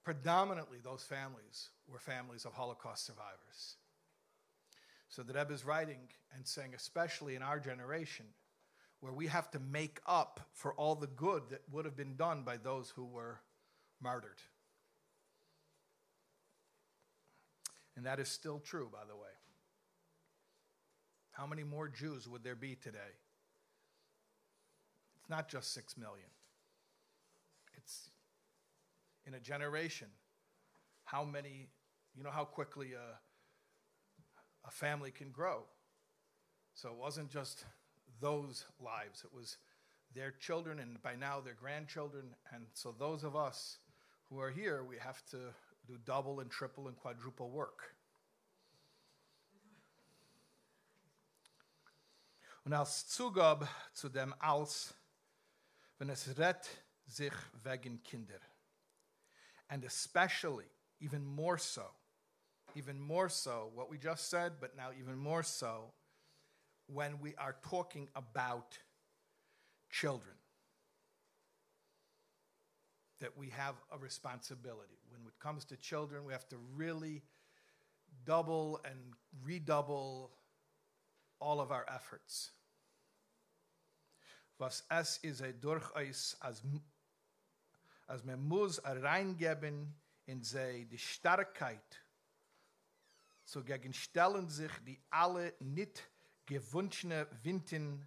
predominantly 0.04 0.78
those 0.82 1.02
families 1.02 1.70
were 1.88 1.98
families 1.98 2.44
of 2.44 2.52
Holocaust 2.52 3.04
survivors. 3.04 3.76
So 5.08 5.22
the 5.22 5.32
Rebbe 5.32 5.52
is 5.52 5.64
writing 5.64 6.00
and 6.34 6.46
saying, 6.46 6.74
especially 6.76 7.34
in 7.34 7.42
our 7.42 7.58
generation, 7.58 8.26
where 9.00 9.12
we 9.12 9.26
have 9.26 9.50
to 9.52 9.58
make 9.58 10.00
up 10.06 10.48
for 10.52 10.74
all 10.74 10.94
the 10.94 11.06
good 11.06 11.42
that 11.50 11.62
would 11.72 11.84
have 11.84 11.96
been 11.96 12.16
done 12.16 12.42
by 12.42 12.56
those 12.56 12.90
who 12.90 13.04
were 13.04 13.40
martyred. 14.02 14.40
And 17.96 18.06
that 18.06 18.20
is 18.20 18.28
still 18.28 18.60
true, 18.60 18.88
by 18.92 19.04
the 19.08 19.16
way. 19.16 19.32
How 21.32 21.46
many 21.46 21.64
more 21.64 21.88
Jews 21.88 22.28
would 22.28 22.44
there 22.44 22.54
be 22.54 22.74
today? 22.74 23.14
It's 25.20 25.30
not 25.30 25.48
just 25.48 25.72
six 25.74 25.96
million. 25.96 26.28
It's 27.76 28.10
in 29.26 29.34
a 29.34 29.40
generation. 29.40 30.08
How 31.04 31.24
many, 31.24 31.68
you 32.16 32.22
know 32.22 32.30
how 32.30 32.44
quickly 32.44 32.92
a, 32.92 33.18
a 34.68 34.70
family 34.70 35.10
can 35.10 35.30
grow. 35.30 35.62
So 36.74 36.90
it 36.90 36.96
wasn't 36.96 37.30
just 37.30 37.64
those 38.20 38.64
lives, 38.80 39.24
it 39.24 39.34
was 39.34 39.56
their 40.14 40.32
children 40.40 40.78
and 40.78 41.02
by 41.02 41.14
now 41.16 41.40
their 41.40 41.54
grandchildren. 41.54 42.34
And 42.52 42.66
so 42.72 42.94
those 42.96 43.24
of 43.24 43.36
us 43.36 43.78
who 44.30 44.40
are 44.40 44.50
here, 44.50 44.84
we 44.84 44.96
have 44.98 45.22
to 45.30 45.36
do 45.86 45.96
double 46.04 46.40
and 46.40 46.50
triple 46.50 46.88
and 46.88 46.96
quadruple 46.96 47.50
work. 47.50 47.94
Und 52.64 52.74
als 52.74 53.08
Zugab 53.08 53.66
zu 53.94 54.10
dem 54.10 54.34
Als, 54.40 54.92
wenn 55.98 56.10
es 56.10 56.36
rett 56.36 56.68
sich 57.06 57.32
wegen 57.64 58.02
Kinder. 58.02 58.40
And 59.70 59.84
especially, 59.84 60.66
even 61.00 61.24
more 61.24 61.58
so, 61.58 61.86
even 62.74 63.00
more 63.00 63.30
so, 63.30 63.70
what 63.74 63.90
we 63.90 63.96
just 63.96 64.28
said, 64.28 64.60
but 64.60 64.76
now 64.76 64.90
even 64.98 65.16
more 65.16 65.42
so, 65.42 65.92
when 66.86 67.20
we 67.20 67.34
are 67.36 67.56
talking 67.62 68.08
about 68.14 68.78
children. 69.90 70.34
That 73.20 73.36
we 73.36 73.48
have 73.50 73.74
a 73.92 73.98
responsibility. 73.98 74.98
When 75.10 75.22
it 75.26 75.38
comes 75.40 75.64
to 75.66 75.76
children, 75.76 76.24
we 76.24 76.32
have 76.32 76.48
to 76.50 76.56
really 76.76 77.22
double 78.24 78.80
and 78.84 79.14
redouble 79.44 80.30
all 81.40 81.60
of 81.60 81.70
our 81.72 81.86
efforts. 81.92 82.52
Was 84.58 84.82
es 84.90 85.18
is 85.22 85.40
a 85.40 85.52
durchaus 85.52 86.36
as 86.42 86.62
as 88.08 88.24
man 88.24 88.40
muss 88.40 88.80
reingeben 88.80 89.94
in 90.26 90.42
sei 90.42 90.86
die 90.90 90.98
Starkheit 90.98 92.00
so 93.44 93.62
gegenstellen 93.62 94.48
sich 94.48 94.72
die 94.86 95.00
alle 95.10 95.54
nicht 95.60 96.10
gewünschene 96.46 97.26
Winden 97.42 98.06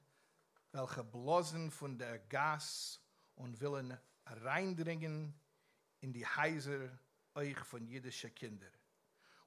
welche 0.71 1.03
blosen 1.03 1.71
von 1.71 1.97
der 1.97 2.19
Gas 2.19 2.99
und 3.35 3.59
willen 3.59 3.97
reindringen 4.43 5.33
in 6.01 6.13
die 6.13 6.25
Heiser 6.25 6.89
von 7.33 7.87
jüdische 7.87 8.29
Kinder. 8.29 8.71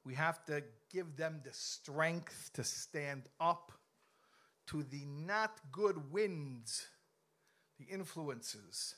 We 0.04 0.14
have 0.14 0.44
to 0.46 0.62
give 0.90 1.16
them 1.16 1.40
the 1.42 1.52
strength 1.52 2.52
to 2.54 2.62
stand 2.62 3.28
up 3.40 3.72
to 4.66 4.82
the 4.82 5.04
not 5.06 5.60
good 5.72 6.12
winds, 6.12 6.86
the 7.78 7.84
influences 7.84 8.96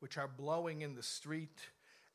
which 0.00 0.18
are 0.18 0.28
blowing 0.28 0.82
in 0.82 0.94
the 0.94 1.02
street 1.02 1.60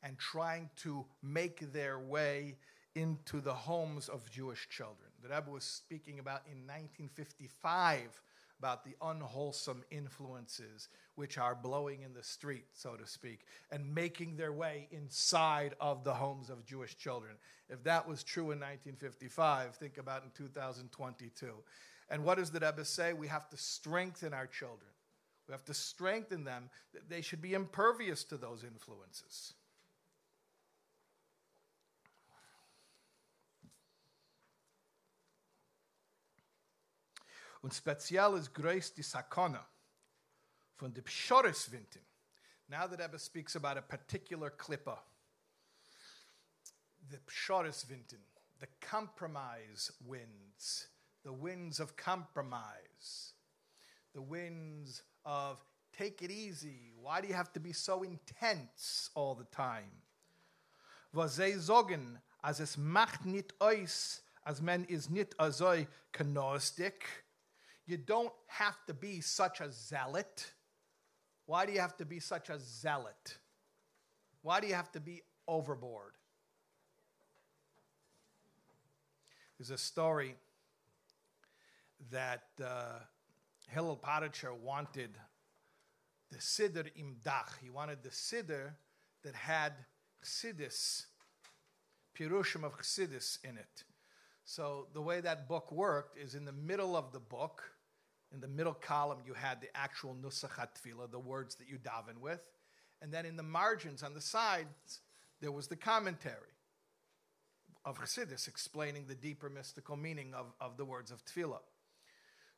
and 0.02 0.18
trying 0.18 0.70
to 0.76 1.06
make 1.22 1.72
their 1.72 1.98
way 1.98 2.56
into 2.94 3.40
the 3.40 3.54
homes 3.54 4.08
of 4.08 4.30
Jewish 4.30 4.68
children. 4.68 5.10
The 5.22 5.28
Rebbe 5.28 5.50
was 5.50 5.64
speaking 5.64 6.18
about 6.18 6.42
in 6.46 6.66
1955 6.66 8.22
about 8.58 8.84
the 8.84 8.96
unwholesome 9.02 9.84
influences 9.90 10.88
which 11.14 11.38
are 11.38 11.54
blowing 11.54 12.02
in 12.02 12.12
the 12.12 12.22
street, 12.22 12.64
so 12.72 12.94
to 12.94 13.06
speak, 13.06 13.40
and 13.70 13.94
making 13.94 14.36
their 14.36 14.52
way 14.52 14.88
inside 14.90 15.74
of 15.80 16.04
the 16.04 16.14
homes 16.14 16.50
of 16.50 16.64
Jewish 16.64 16.96
children. 16.96 17.36
If 17.68 17.82
that 17.84 18.06
was 18.06 18.22
true 18.22 18.50
in 18.52 18.60
1955, 18.60 19.74
think 19.76 19.98
about 19.98 20.24
in 20.24 20.30
2022. 20.30 21.52
And 22.08 22.24
what 22.24 22.38
does 22.38 22.50
the 22.50 22.60
Rebbe 22.60 22.84
say? 22.84 23.12
We 23.12 23.28
have 23.28 23.48
to 23.50 23.56
strengthen 23.56 24.32
our 24.32 24.46
children. 24.46 24.90
We 25.48 25.52
have 25.52 25.64
to 25.64 25.74
strengthen 25.74 26.44
them. 26.44 26.70
that 26.92 27.08
They 27.08 27.20
should 27.20 27.42
be 27.42 27.54
impervious 27.54 28.24
to 28.24 28.36
those 28.36 28.64
influences. 28.64 29.54
Und 37.66 37.74
speziell 37.74 38.38
ist 38.38 38.54
größt 38.54 38.96
die 38.96 39.02
Sakona 39.02 39.66
von 40.76 40.94
der 40.94 41.02
Pshorisvintin. 41.02 42.06
Now 42.68 42.86
that 42.86 43.00
Ebba 43.00 43.18
speaks 43.18 43.56
about 43.56 43.76
a 43.76 43.82
particular 43.82 44.50
klippa, 44.50 45.02
the 47.10 47.18
Pshorisvintin, 47.26 48.22
the 48.60 48.68
compromise 48.80 49.90
winds, 50.06 50.86
the 51.24 51.32
winds 51.32 51.80
of 51.80 51.96
compromise, 51.96 53.34
the 54.14 54.22
winds 54.22 55.02
of 55.24 55.58
take 55.92 56.22
it 56.22 56.30
easy. 56.30 56.92
Why 56.94 57.20
do 57.20 57.26
you 57.26 57.34
have 57.34 57.52
to 57.54 57.58
be 57.58 57.72
so 57.72 58.04
intense 58.04 59.10
all 59.16 59.34
the 59.34 59.48
time? 59.50 59.90
Was 61.12 61.34
sie 61.34 61.58
sagen, 61.58 62.22
als 62.44 62.60
es 62.60 62.76
macht 62.76 63.24
nicht 63.24 63.60
aus, 63.60 64.22
als 64.44 64.60
man 64.60 64.84
is 64.84 65.10
nicht 65.10 65.34
so 65.50 65.84
gnostic, 66.12 67.25
you 67.86 67.96
don't 67.96 68.32
have 68.46 68.84
to 68.86 68.94
be 68.94 69.20
such 69.20 69.60
a 69.60 69.70
zealot. 69.70 70.52
Why 71.46 71.66
do 71.66 71.72
you 71.72 71.80
have 71.80 71.96
to 71.98 72.04
be 72.04 72.20
such 72.20 72.50
a 72.50 72.58
zealot? 72.58 73.38
Why 74.42 74.60
do 74.60 74.66
you 74.66 74.74
have 74.74 74.90
to 74.92 75.00
be 75.00 75.22
overboard? 75.46 76.12
There's 79.58 79.70
a 79.70 79.78
story 79.78 80.34
that 82.10 82.44
uh, 82.62 82.98
Hillel 83.68 83.96
Paritcher 83.96 84.54
wanted 84.54 85.10
the 86.30 86.38
Siddur 86.38 86.90
Imdach. 86.98 87.58
He 87.62 87.70
wanted 87.70 88.02
the 88.02 88.10
Siddur 88.10 88.72
that 89.22 89.34
had 89.34 89.72
Chassidus, 90.22 91.06
Pirushim 92.18 92.64
of 92.64 92.76
Chassidus 92.76 93.38
in 93.44 93.56
it. 93.56 93.84
So 94.44 94.86
the 94.92 95.00
way 95.00 95.20
that 95.20 95.48
book 95.48 95.72
worked 95.72 96.18
is 96.18 96.34
in 96.34 96.44
the 96.44 96.52
middle 96.52 96.96
of 96.96 97.12
the 97.12 97.18
book, 97.18 97.62
in 98.36 98.42
the 98.42 98.48
middle 98.48 98.74
column, 98.74 99.18
you 99.26 99.32
had 99.32 99.62
the 99.62 99.74
actual 99.74 100.14
Nusach 100.22 100.58
Tefillah, 100.58 101.10
the 101.10 101.18
words 101.18 101.54
that 101.54 101.68
you 101.68 101.78
daven 101.78 102.20
with. 102.20 102.46
And 103.00 103.10
then 103.10 103.24
in 103.24 103.36
the 103.36 103.42
margins 103.42 104.02
on 104.02 104.12
the 104.12 104.20
sides, 104.20 105.00
there 105.40 105.50
was 105.50 105.68
the 105.68 105.76
commentary 105.76 106.54
of 107.86 107.98
Chassidus 107.98 108.46
explaining 108.46 109.06
the 109.06 109.14
deeper 109.14 109.48
mystical 109.48 109.96
meaning 109.96 110.34
of, 110.34 110.52
of 110.60 110.76
the 110.76 110.84
words 110.84 111.10
of 111.10 111.24
Tefillah. 111.24 111.62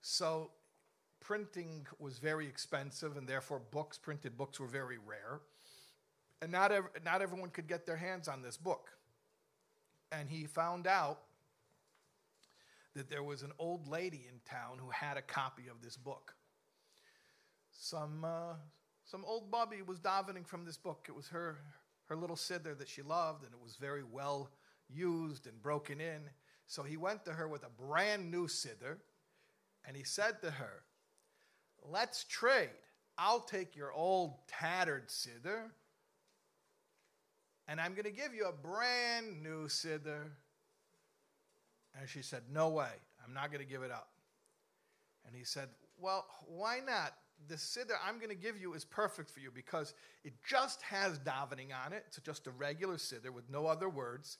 So 0.01 0.51
printing 1.21 1.87
was 2.01 2.19
very 2.19 2.49
expensive, 2.49 3.17
and 3.17 3.29
therefore 3.29 3.61
books, 3.71 3.99
printed 3.99 4.37
books, 4.37 4.59
were 4.59 4.67
very 4.67 4.99
rare. 4.99 5.41
And 6.43 6.51
not, 6.51 6.73
ev- 6.73 6.91
not 7.05 7.23
everyone 7.23 7.51
could 7.51 7.69
get 7.69 7.87
their 7.87 7.97
hands 7.97 8.27
on 8.27 8.43
this 8.43 8.57
book. 8.57 8.91
And 10.11 10.29
he 10.29 10.47
found 10.47 10.89
out 10.89 11.21
that 12.99 13.09
there 13.09 13.23
was 13.23 13.43
an 13.43 13.53
old 13.61 13.87
lady 13.87 14.27
in 14.29 14.41
town 14.45 14.77
who 14.77 14.91
had 14.91 15.17
a 15.17 15.23
copy 15.23 15.69
of 15.71 15.81
this 15.81 15.97
book. 15.97 16.35
Some, 17.71 18.25
uh, 18.25 18.55
some 19.05 19.25
old 19.25 19.53
Bubby 19.53 19.83
was 19.83 20.01
davening 20.01 20.45
from 20.45 20.65
this 20.65 20.77
book. 20.77 21.07
It 21.09 21.15
was 21.15 21.29
her, 21.29 21.59
her 22.07 22.17
little 22.17 22.35
siddur 22.35 22.77
that 22.77 22.89
she 22.89 23.03
loved, 23.03 23.45
and 23.45 23.53
it 23.53 23.61
was 23.63 23.77
very 23.77 24.03
well 24.03 24.51
used 24.89 25.47
and 25.47 25.63
broken 25.63 26.01
in. 26.01 26.23
So 26.67 26.83
he 26.83 26.97
went 26.97 27.25
to 27.27 27.33
her 27.33 27.47
with 27.47 27.63
a 27.63 27.69
brand 27.69 28.33
new 28.33 28.49
siddur, 28.49 28.97
and 29.87 29.97
he 29.97 30.03
said 30.03 30.43
to 30.43 30.51
her, 30.51 30.83
Let's 31.89 32.25
trade. 32.25 32.71
I'll 33.17 33.41
take 33.41 33.77
your 33.77 33.93
old 33.93 34.35
tattered 34.49 35.07
siddur, 35.07 35.71
and 37.69 37.81
I'm 37.81 37.93
going 37.93 38.07
to 38.07 38.11
give 38.11 38.35
you 38.35 38.47
a 38.47 38.53
brand 38.53 39.41
new 39.41 39.69
siddur. 39.69 40.31
And 41.99 42.09
she 42.09 42.23
said, 42.23 42.43
No 42.53 42.69
way. 42.69 42.91
I'm 43.25 43.35
not 43.35 43.51
going 43.51 43.65
to 43.65 43.71
give 43.71 43.83
it 43.83 43.91
up. 43.91 44.09
And 45.27 45.35
he 45.35 45.45
said, 45.45 45.69
Well, 45.99 46.27
why 46.47 46.81
not? 46.87 47.15
the 47.47 47.55
siddur 47.55 47.97
I'm 48.05 48.17
going 48.17 48.31
to 48.31 48.35
give 48.35 48.61
you 48.61 48.75
is 48.75 48.85
perfect 48.85 49.31
for 49.31 49.41
you 49.41 49.51
because 49.55 49.95
it 50.25 50.33
just 50.45 50.83
has 50.83 51.19
davening 51.21 51.69
on 51.85 51.93
it. 51.93 52.05
It's 52.09 52.19
just 52.19 52.47
a 52.47 52.51
regular 52.51 52.97
siddur 52.97 53.31
with 53.31 53.49
no 53.49 53.67
other 53.67 53.89
words. 53.89 54.39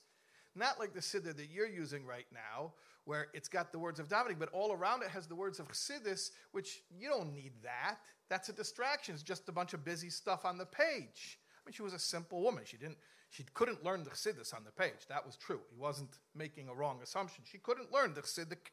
Not 0.55 0.79
like 0.79 0.93
the 0.93 0.99
siddur 0.99 1.35
that 1.35 1.47
you're 1.51 1.69
using 1.69 2.05
right 2.05 2.25
now, 2.33 2.73
where 3.05 3.27
it's 3.33 3.47
got 3.47 3.71
the 3.71 3.79
words 3.79 3.99
of 3.99 4.09
davening, 4.09 4.37
but 4.37 4.49
all 4.51 4.73
around 4.73 5.03
it 5.03 5.09
has 5.09 5.27
the 5.27 5.35
words 5.35 5.59
of 5.59 5.67
chassidus, 5.69 6.31
which 6.51 6.81
you 6.89 7.07
don't 7.07 7.33
need 7.33 7.53
that. 7.63 7.97
That's 8.29 8.49
a 8.49 8.53
distraction. 8.53 9.13
It's 9.13 9.23
just 9.23 9.47
a 9.47 9.51
bunch 9.51 9.73
of 9.73 9.85
busy 9.85 10.09
stuff 10.09 10.45
on 10.45 10.57
the 10.57 10.65
page. 10.65 11.39
I 11.55 11.61
mean, 11.65 11.73
she 11.73 11.83
was 11.83 11.93
a 11.93 11.99
simple 11.99 12.41
woman. 12.41 12.63
She 12.65 12.77
didn't. 12.77 12.97
She 13.29 13.45
couldn't 13.53 13.83
learn 13.83 14.03
the 14.03 14.09
chassidus 14.09 14.53
on 14.55 14.63
the 14.63 14.71
page. 14.71 15.05
That 15.07 15.25
was 15.25 15.35
true. 15.35 15.59
He 15.69 15.77
wasn't 15.77 16.17
making 16.35 16.67
a 16.67 16.73
wrong 16.73 16.99
assumption. 17.03 17.43
She 17.49 17.59
couldn't 17.59 17.91
learn 17.91 18.13
the 18.13 18.21
chassidic 18.21 18.71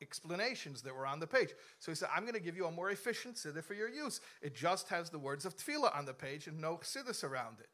explanations 0.00 0.82
that 0.82 0.94
were 0.94 1.06
on 1.06 1.20
the 1.20 1.26
page. 1.26 1.50
So 1.78 1.92
he 1.92 1.96
said, 1.96 2.08
I'm 2.14 2.22
going 2.22 2.34
to 2.34 2.40
give 2.40 2.56
you 2.56 2.66
a 2.66 2.70
more 2.70 2.90
efficient 2.90 3.36
siddur 3.36 3.62
for 3.62 3.74
your 3.74 3.88
use. 3.88 4.20
It 4.42 4.56
just 4.56 4.88
has 4.88 5.08
the 5.08 5.18
words 5.18 5.44
of 5.44 5.56
tefillah 5.56 5.96
on 5.96 6.04
the 6.04 6.12
page 6.12 6.48
and 6.48 6.60
no 6.60 6.78
chassidus 6.78 7.22
around 7.22 7.60
it. 7.60 7.68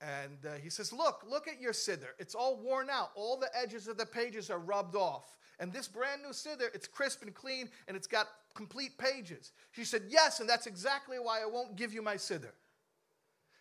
And 0.00 0.38
uh, 0.46 0.54
he 0.62 0.70
says, 0.70 0.92
Look, 0.92 1.24
look 1.28 1.48
at 1.48 1.60
your 1.60 1.72
siddur. 1.72 2.12
It's 2.18 2.34
all 2.34 2.56
worn 2.56 2.88
out. 2.88 3.10
All 3.14 3.36
the 3.36 3.50
edges 3.54 3.88
of 3.88 3.98
the 3.98 4.06
pages 4.06 4.48
are 4.50 4.58
rubbed 4.58 4.96
off. 4.96 5.36
And 5.58 5.72
this 5.72 5.88
brand 5.88 6.22
new 6.22 6.30
siddur, 6.30 6.74
it's 6.74 6.86
crisp 6.86 7.22
and 7.22 7.34
clean 7.34 7.68
and 7.86 7.96
it's 7.96 8.06
got 8.06 8.28
complete 8.54 8.96
pages. 8.96 9.52
She 9.72 9.84
said, 9.84 10.02
Yes, 10.08 10.40
and 10.40 10.48
that's 10.48 10.66
exactly 10.66 11.18
why 11.18 11.42
I 11.42 11.46
won't 11.46 11.76
give 11.76 11.92
you 11.92 12.00
my 12.00 12.14
siddur. 12.14 12.52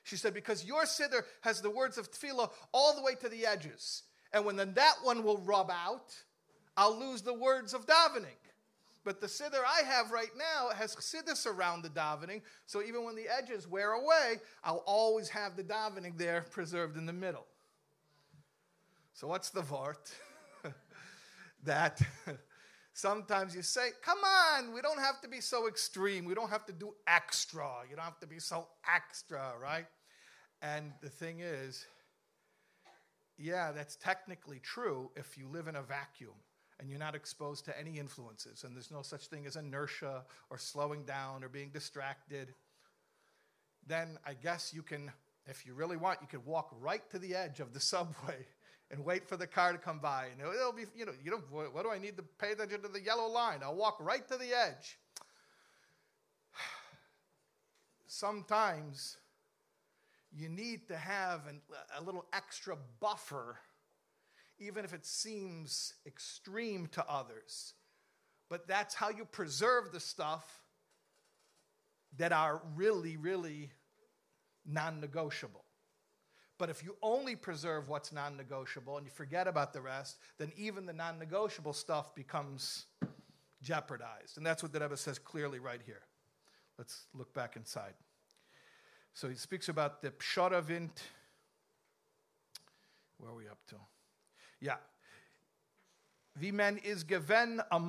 She 0.04 0.16
said, 0.16 0.34
Because 0.34 0.66
your 0.66 0.84
siddur 0.84 1.24
has 1.42 1.62
the 1.62 1.70
words 1.70 1.98
of 1.98 2.12
tefillah 2.12 2.50
all 2.72 2.96
the 2.96 3.02
way 3.02 3.16
to 3.16 3.30
the 3.30 3.46
edges. 3.46 4.04
And 4.34 4.46
when 4.46 4.56
then 4.56 4.74
that 4.76 4.96
one 5.04 5.24
will 5.24 5.40
rub 5.40 5.72
out, 5.72 6.16
I'll 6.78 6.98
lose 6.98 7.22
the 7.22 7.34
words 7.34 7.74
of 7.74 7.86
davening. 7.86 8.38
But 9.04 9.22
the 9.22 9.28
siddur 9.28 9.64
I 9.66 9.82
have 9.86 10.12
right 10.12 10.32
now 10.38 10.70
has 10.76 10.96
chassidus 10.96 11.48
around 11.48 11.84
the 11.84 11.90
davening, 11.90 12.42
so 12.66 12.82
even 12.82 13.04
when 13.04 13.16
the 13.16 13.28
edges 13.28 13.68
wear 13.68 13.94
away, 13.94 14.36
I'll 14.64 14.84
always 14.86 15.30
have 15.30 15.56
the 15.56 15.64
davening 15.64 16.18
there 16.18 16.46
preserved 16.52 16.98
in 16.98 17.06
the 17.06 17.14
middle. 17.14 17.46
So 19.14 19.28
what's 19.28 19.50
the 19.50 19.62
vort? 19.62 20.12
that 21.64 22.02
sometimes 23.00 23.56
you 23.56 23.62
say, 23.62 23.90
come 24.04 24.20
on, 24.20 24.74
we 24.74 24.82
don't 24.82 25.00
have 25.00 25.22
to 25.22 25.28
be 25.28 25.42
so 25.42 25.68
extreme. 25.68 26.26
We 26.26 26.36
don't 26.36 26.50
have 26.50 26.66
to 26.66 26.74
do 26.74 26.94
extra. 27.08 27.68
You 27.90 27.96
don't 27.96 28.06
have 28.06 28.20
to 28.20 28.28
be 28.28 28.40
so 28.40 28.68
extra, 28.94 29.54
right? 29.62 29.86
And 30.62 30.92
the 31.02 31.10
thing 31.10 31.40
is, 31.40 31.86
yeah, 33.38 33.72
that's 33.72 33.96
technically 33.96 34.60
true 34.60 35.10
if 35.16 35.38
you 35.38 35.48
live 35.48 35.68
in 35.68 35.78
a 35.78 35.82
vacuum 35.82 36.36
and 36.80 36.90
you're 36.90 37.00
not 37.00 37.16
exposed 37.16 37.66
to 37.66 37.78
any 37.78 38.00
influences, 38.00 38.64
and 38.64 38.74
there's 38.74 38.92
no 38.92 39.02
such 39.02 39.28
thing 39.28 39.46
as 39.46 39.58
inertia 39.58 40.24
or 40.50 40.58
slowing 40.58 41.04
down 41.04 41.44
or 41.44 41.50
being 41.50 41.70
distracted, 41.70 42.54
then 43.86 44.18
I 44.26 44.34
guess 44.34 44.74
you 44.74 44.82
can, 44.82 45.12
if 45.46 45.66
you 45.66 45.74
really 45.74 45.98
want, 45.98 46.20
you 46.22 46.28
can 46.28 46.46
walk 46.46 46.74
right 46.80 47.02
to 47.10 47.20
the 47.20 47.36
edge 47.36 47.60
of 47.60 47.74
the 47.74 47.80
subway 47.94 48.46
and 48.92 49.06
wait 49.06 49.28
for 49.28 49.38
the 49.38 49.48
car 49.48 49.72
to 49.72 49.78
come 49.78 50.00
by. 50.00 50.28
And 50.32 50.42
it'll 50.42 50.72
be, 50.72 50.86
you 50.96 51.06
know, 51.06 51.12
you 51.24 51.32
don't, 51.32 51.44
what 51.52 51.84
do 51.84 51.92
I 51.92 52.00
need 52.00 52.18
to 52.18 52.24
pay 52.24 52.52
attention 52.52 52.82
to 52.82 52.88
the 52.88 53.02
yellow 53.02 53.28
line? 53.28 53.60
I'll 53.64 53.76
walk 53.76 53.98
right 54.00 54.28
to 54.28 54.38
the 54.38 54.54
edge. 54.54 54.98
Sometimes 58.08 59.18
you 60.36 60.50
need 60.50 60.88
to 60.88 60.98
have 60.98 61.48
an, 61.48 61.62
a 61.98 62.02
little 62.02 62.26
extra 62.34 62.78
buffer 63.00 63.58
even 64.60 64.84
if 64.84 64.94
it 64.94 65.06
seems 65.06 65.94
extreme 66.06 66.88
to 66.88 67.06
others. 67.10 67.74
But 68.50 68.68
that's 68.68 68.94
how 68.94 69.10
you 69.10 69.26
preserve 69.26 69.92
the 69.92 70.00
stuff 70.00 70.46
that 72.18 72.32
are 72.32 72.62
really, 72.76 73.16
really 73.18 73.70
non 74.66 75.00
negotiable. 75.00 75.64
But 76.60 76.70
if 76.70 76.84
you 76.84 76.98
only 77.02 77.38
preserve 77.38 77.88
what's 77.88 78.12
non 78.12 78.36
negotiable 78.36 78.98
and 78.98 79.06
you 79.06 79.12
forget 79.12 79.48
about 79.48 79.74
the 79.74 79.82
rest, 79.82 80.18
then 80.38 80.52
even 80.58 80.86
the 80.86 80.94
non 80.94 81.18
negotiable 81.18 81.74
stuff 81.74 82.14
becomes 82.14 82.86
jeopardized. 83.64 84.38
And 84.38 84.46
that's 84.46 84.62
what 84.62 84.74
the 84.74 84.80
Rebbe 84.80 84.98
says 84.98 85.18
clearly 85.18 85.60
right 85.60 85.82
here. 85.84 86.02
Let's 86.78 87.06
look 87.14 87.34
back 87.34 87.56
inside. 87.56 87.94
So 89.14 89.30
he 89.30 89.36
speaks 89.36 89.70
about 89.70 90.02
the 90.02 90.12
psharavint. 90.12 90.92
Where 93.18 93.32
are 93.32 93.36
we 93.36 93.48
up 93.48 93.60
to? 93.70 93.76
Yeah. 94.60 94.78
Wie 96.40 96.52
man 96.52 96.78
is 96.84 97.04
given 97.04 97.62
a 97.72 97.80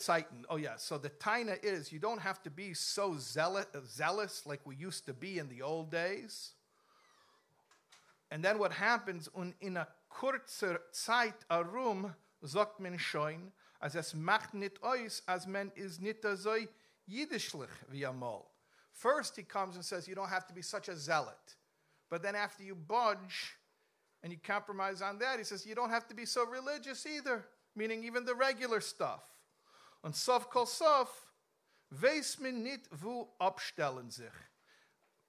Zeiten. 0.00 0.44
Oh, 0.48 0.56
yeah. 0.56 0.76
So 0.76 0.98
the 0.98 1.10
taina 1.10 1.62
is 1.62 1.92
you 1.92 1.98
don't 1.98 2.20
have 2.20 2.42
to 2.42 2.50
be 2.50 2.74
so 2.74 3.16
zealous, 3.18 3.66
zealous 3.86 4.46
like 4.46 4.60
we 4.64 4.76
used 4.76 5.06
to 5.06 5.12
be 5.12 5.38
in 5.38 5.48
the 5.48 5.62
old 5.62 5.90
days. 5.90 6.52
And 8.34 8.44
then 8.44 8.58
what 8.58 8.72
happens 8.72 9.28
in 9.60 9.76
a 9.76 9.86
kurzer 10.10 10.80
Zeit 10.90 11.36
arum, 11.48 12.12
sagt 12.42 12.80
man 12.80 12.98
schon, 12.98 13.52
als 13.80 13.94
es 13.94 14.12
macht 14.12 14.54
nicht 14.54 14.82
aus, 14.82 15.22
als 15.28 15.46
man 15.46 15.70
is 15.76 16.00
nicht 16.00 16.22
so 16.22 16.56
jiddischlich 17.06 17.70
wie 17.90 18.04
amol. 18.04 18.44
First, 18.92 19.36
he 19.36 19.44
comes 19.44 19.76
and 19.76 19.84
says, 19.84 20.08
You 20.08 20.16
don't 20.16 20.28
have 20.28 20.48
to 20.48 20.52
be 20.52 20.62
such 20.62 20.88
a 20.88 20.96
zealot. 20.96 21.56
But 22.10 22.22
then, 22.22 22.34
after 22.34 22.64
you 22.64 22.74
budge, 22.74 23.56
and 24.24 24.32
you 24.32 24.38
compromise 24.42 25.02
on 25.02 25.18
that. 25.18 25.38
He 25.38 25.44
says, 25.44 25.64
you 25.64 25.74
don't 25.76 25.90
have 25.90 26.08
to 26.08 26.14
be 26.14 26.24
so 26.24 26.44
religious 26.46 27.06
either, 27.06 27.44
meaning 27.76 28.02
even 28.02 28.24
the 28.24 28.34
regular 28.34 28.80
stuff. 28.80 29.22
Und 30.02 30.16
sof 30.16 30.50
kol 30.50 30.66
sof, 30.66 31.08
weiß 31.92 32.40
man 32.40 32.62
nicht, 32.62 32.88
wo 32.90 33.28
abstellen 33.38 34.10
sich. 34.10 34.32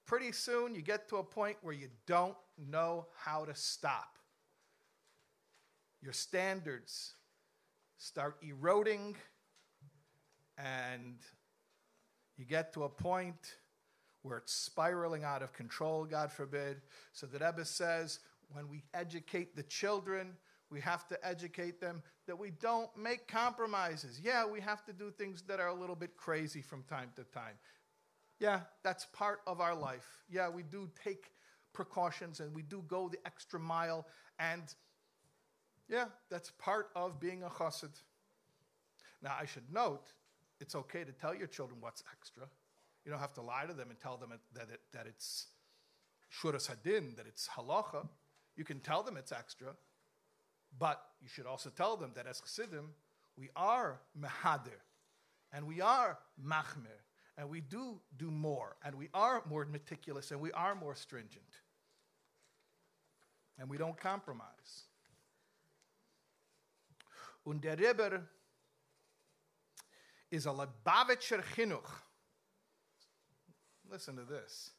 Pretty 0.06 0.32
soon 0.32 0.76
you 0.76 0.82
get 0.82 1.08
to 1.10 1.18
a 1.18 1.24
point 1.24 1.58
where 1.62 1.74
you 1.74 1.89
don't 2.06 2.36
know 2.70 3.08
how 3.18 3.45
to 3.45 3.56
stop. 3.56 4.18
Your 6.01 6.14
standards 6.14 7.16
start 7.97 8.38
eroding, 8.47 9.16
and 10.58 11.16
you 12.38 12.45
get 12.45 12.74
to 12.74 12.84
a 12.84 12.89
point 12.89 13.56
where 14.22 14.38
it's 14.38 14.53
spiraling 14.53 15.24
out 15.24 15.41
of 15.41 15.53
control, 15.53 16.06
God 16.06 16.32
forbid. 16.32 16.82
So 17.12 17.26
the 17.26 17.39
Rebbe 17.39 17.66
says, 17.66 18.20
when 18.49 18.70
we 18.70 18.84
educate 18.93 19.56
the 19.56 19.64
children, 19.64 20.36
we 20.70 20.82
have 20.82 21.08
to 21.08 21.28
educate 21.28 21.80
them 21.80 22.03
that 22.28 22.38
we 22.38 22.51
don't 22.51 22.89
make 22.97 23.28
compromises. 23.28 24.20
Yeah, 24.24 24.45
we 24.45 24.60
have 24.62 24.84
to 24.86 24.93
do 24.93 25.12
things 25.12 25.43
that 25.43 25.60
are 25.60 25.68
a 25.68 25.74
little 25.74 25.95
bit 25.95 26.18
crazy 26.18 26.62
from 26.62 26.84
time 26.84 27.12
to 27.16 27.24
time. 27.24 27.56
Yeah, 28.40 28.62
that's 28.84 29.06
part 29.06 29.42
of 29.48 29.62
our 29.62 29.76
life. 29.76 30.06
Yeah, 30.30 30.50
we 30.50 30.64
do 30.64 30.90
take 31.04 31.32
precautions 31.74 32.40
and 32.40 32.54
we 32.56 32.62
do 32.62 32.84
go 32.88 33.10
the 33.10 33.18
extra 33.26 33.60
mile. 33.60 34.08
And 34.40 34.64
yeah, 35.88 36.06
that's 36.30 36.52
part 36.52 36.90
of 36.96 37.20
being 37.20 37.44
a 37.44 37.50
chassid. 37.50 38.02
Now, 39.22 39.36
I 39.40 39.46
should 39.46 39.72
note, 39.72 40.12
it's 40.60 40.76
okay 40.76 41.04
to 41.04 41.12
tell 41.12 41.34
your 41.34 41.48
children 41.48 41.80
what's 41.82 42.04
extra. 42.12 42.44
You 43.06 43.12
don't 43.12 43.20
have 43.20 43.34
to 43.36 43.42
lie 43.42 43.66
to 43.66 43.74
them 43.74 43.90
and 43.90 44.00
tell 44.00 44.18
them 44.18 44.32
that, 44.54 44.70
it, 44.74 44.80
that 44.94 45.06
it's 45.08 45.48
shuras 46.42 46.70
hadin, 46.70 47.16
that 47.18 47.28
it's 47.28 47.48
halacha. 47.48 48.08
You 48.56 48.64
can 48.64 48.80
tell 48.80 49.04
them 49.04 49.18
it's 49.18 49.32
extra, 49.32 49.76
but 50.80 51.02
you 51.22 51.30
should 51.30 51.46
also 51.46 51.70
tell 51.70 51.98
them 51.98 52.12
that 52.16 52.26
as 52.28 52.42
Chassidim, 52.42 52.90
we 53.38 53.50
are 53.56 54.00
mehadir, 54.20 54.82
and 55.52 55.68
we 55.68 55.82
are 55.82 56.18
machmir, 56.44 57.02
and 57.38 57.50
we 57.50 57.62
do 57.62 58.00
do 58.18 58.32
more, 58.32 58.76
and 58.84 58.96
we 58.96 59.10
are 59.14 59.44
more 59.50 59.66
meticulous, 59.66 60.32
and 60.32 60.40
we 60.40 60.52
are 60.54 60.76
more 60.76 60.96
stringent, 60.96 61.60
and 63.60 63.70
we 63.70 63.78
don't 63.78 63.98
compromise. 63.98 64.88
Und 67.46 67.62
der 67.62 67.76
Rebbe 67.78 68.24
is 70.32 70.46
a 70.46 70.50
Lubavitcher 70.50 71.44
Chinuch. 71.56 71.90
Listen 73.90 74.16
to 74.16 74.24
this. 74.24 74.72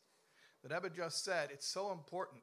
The 0.62 0.74
Rebbe 0.74 0.90
just 0.90 1.24
said 1.24 1.50
it's 1.52 1.68
so 1.68 1.92
important 1.92 2.42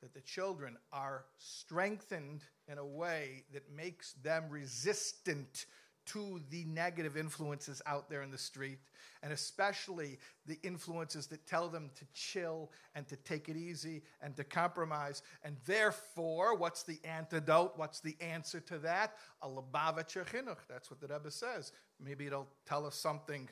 that 0.00 0.14
the 0.14 0.20
children 0.20 0.76
are 0.92 1.24
strengthened 1.38 2.42
in 2.68 2.78
a 2.78 2.84
way 2.84 3.44
that 3.52 3.70
makes 3.74 4.12
them 4.14 4.44
resistant 4.50 5.66
to 6.06 6.40
the 6.50 6.64
negative 6.64 7.16
influences 7.16 7.80
out 7.86 8.10
there 8.10 8.22
in 8.22 8.30
the 8.30 8.38
street, 8.38 8.78
and 9.22 9.32
especially 9.32 10.18
the 10.46 10.58
influences 10.62 11.26
that 11.28 11.46
tell 11.46 11.68
them 11.68 11.90
to 11.96 12.04
chill 12.12 12.70
and 12.94 13.06
to 13.08 13.16
take 13.16 13.48
it 13.48 13.56
easy 13.56 14.02
and 14.20 14.36
to 14.36 14.44
compromise. 14.44 15.22
And 15.44 15.56
therefore, 15.66 16.56
what's 16.56 16.82
the 16.82 16.98
antidote? 17.04 17.72
What's 17.76 18.00
the 18.00 18.16
answer 18.20 18.60
to 18.60 18.78
that? 18.78 19.14
A 19.42 19.48
chinuch. 19.48 20.58
That's 20.68 20.90
what 20.90 21.00
the 21.00 21.06
Rebbe 21.06 21.30
says. 21.30 21.72
Maybe 22.00 22.26
it'll 22.26 22.48
tell 22.66 22.84
us 22.86 22.96
something 22.96 23.48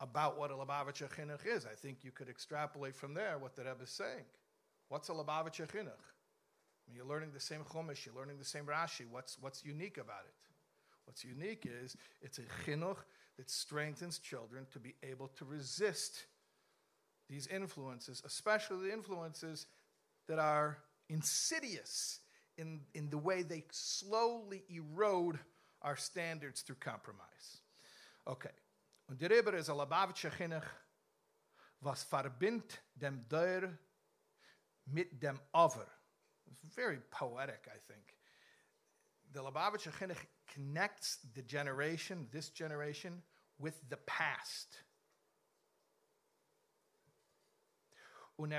about 0.00 0.38
what 0.38 0.50
a 0.50 0.54
Lubavitcher 0.54 1.08
chinuch 1.08 1.46
is. 1.46 1.66
I 1.66 1.74
think 1.74 1.98
you 2.02 2.10
could 2.10 2.28
extrapolate 2.28 2.94
from 2.94 3.14
there 3.14 3.38
what 3.38 3.56
the 3.56 3.62
Rebbe 3.62 3.82
is 3.82 3.90
saying. 3.90 4.24
What's 4.88 5.08
a 5.08 5.12
Lubavitcher 5.12 5.66
chinuch? 5.66 6.04
I 6.88 6.90
mean, 6.90 6.96
you're 6.96 7.06
learning 7.06 7.30
the 7.34 7.40
same 7.40 7.60
Chumash, 7.60 8.06
you're 8.06 8.14
learning 8.14 8.38
the 8.38 8.44
same 8.44 8.64
Rashi. 8.64 9.04
What's, 9.10 9.36
what's 9.40 9.64
unique 9.64 9.98
about 9.98 10.24
it? 10.26 10.34
What's 11.08 11.24
unique 11.24 11.66
is 11.66 11.96
it's 12.20 12.38
a 12.38 12.42
chinuch 12.66 12.98
that 13.38 13.48
strengthens 13.48 14.18
children 14.18 14.66
to 14.74 14.78
be 14.78 14.94
able 15.02 15.28
to 15.38 15.46
resist 15.46 16.26
these 17.30 17.46
influences, 17.46 18.22
especially 18.26 18.88
the 18.88 18.92
influences 18.92 19.68
that 20.28 20.38
are 20.38 20.76
insidious 21.08 22.20
in, 22.58 22.80
in 22.92 23.08
the 23.08 23.16
way 23.16 23.40
they 23.40 23.64
slowly 23.70 24.64
erode 24.68 25.38
our 25.80 25.96
standards 25.96 26.60
through 26.60 26.76
compromise. 26.78 27.62
Okay. 28.26 28.52
Und 29.08 29.18
der 29.18 29.30
Rebbe 29.30 29.56
ist 29.56 29.70
a 29.70 29.72
Labavitsche 29.72 30.30
Chinuch, 30.30 30.66
was 31.80 32.04
verbindt 32.04 32.82
dem 32.94 33.24
Deur 33.30 33.78
mit 34.84 35.22
dem 35.22 35.40
Over. 35.54 35.86
It's 36.50 36.60
very 36.74 36.98
poetic, 37.10 37.66
I 37.66 37.78
think. 37.90 38.17
The 39.32 39.40
Lubavitcher 39.40 39.92
Chinuch 39.92 40.16
connects 40.52 41.18
the 41.34 41.42
generation, 41.42 42.26
this 42.32 42.48
generation, 42.48 43.22
with 43.58 43.80
the 43.88 43.98
past. 43.98 44.78
Und. 48.38 48.54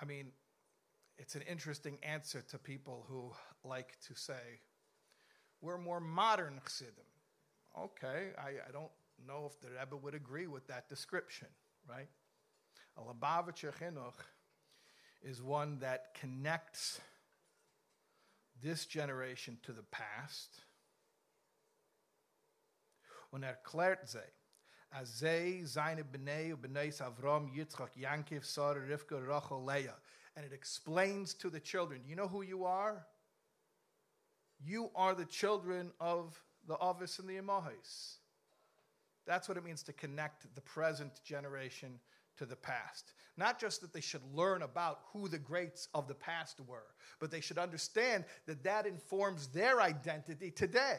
I 0.00 0.04
mean, 0.04 0.32
it's 1.18 1.36
an 1.36 1.42
interesting 1.42 1.98
answer 2.02 2.42
to 2.50 2.58
people 2.58 3.06
who 3.08 3.32
like 3.64 3.98
to 4.08 4.14
say, 4.14 4.60
we're 5.60 5.78
more 5.78 6.00
modern 6.00 6.60
Chassidim. 6.64 7.04
Okay, 7.78 8.30
I, 8.36 8.68
I 8.68 8.72
don't 8.72 8.90
know 9.26 9.48
if 9.50 9.60
the 9.60 9.68
Rebbe 9.68 9.96
would 9.96 10.14
agree 10.14 10.48
with 10.48 10.66
that 10.66 10.88
description, 10.88 11.46
right? 11.88 12.08
A 12.98 13.00
Lubavitcher 13.00 13.72
Chinuch 13.72 14.14
is 15.22 15.40
one 15.40 15.78
that 15.78 16.14
connects 16.20 17.00
this 18.62 18.86
generation 18.86 19.58
to 19.62 19.72
the 19.72 19.82
past. 19.90 20.64
Und 23.30 23.42
er 23.42 23.50
erklärt 23.50 24.08
sie, 24.08 24.22
als 24.90 25.18
sie 25.18 25.64
seine 25.64 26.04
Bnei 26.04 26.52
und 26.52 26.62
Bnei 26.62 26.90
Yitzchak, 27.54 27.96
Yankiv, 27.96 28.44
Rivka, 28.86 29.18
Rachel, 29.26 29.64
Leah. 29.64 29.96
And 30.36 30.44
it 30.44 30.52
explains 30.52 31.34
to 31.34 31.50
the 31.50 31.60
children, 31.60 32.02
you 32.06 32.14
know 32.14 32.28
who 32.28 32.42
you 32.42 32.64
are? 32.64 33.06
You 34.60 34.90
are 34.94 35.14
the 35.14 35.26
children 35.26 35.92
of 35.98 36.40
the 36.66 36.76
Avis 36.80 37.18
and 37.18 37.28
the 37.28 37.36
Emahis. 37.36 38.18
That's 39.26 39.48
what 39.48 39.56
it 39.56 39.64
means 39.64 39.82
to 39.84 39.92
connect 39.92 40.54
the 40.54 40.60
present 40.60 41.22
generation 41.24 42.00
to 42.38 42.46
the 42.46 42.56
past. 42.56 43.12
Not 43.36 43.58
just 43.58 43.80
that 43.80 43.92
they 43.92 44.00
should 44.00 44.22
learn 44.34 44.62
about 44.62 45.00
who 45.12 45.28
the 45.28 45.38
greats 45.38 45.88
of 45.94 46.06
the 46.08 46.14
past 46.14 46.60
were, 46.66 46.94
but 47.20 47.30
they 47.30 47.40
should 47.40 47.58
understand 47.58 48.24
that 48.46 48.62
that 48.64 48.86
informs 48.86 49.48
their 49.48 49.80
identity 49.80 50.50
today. 50.50 50.98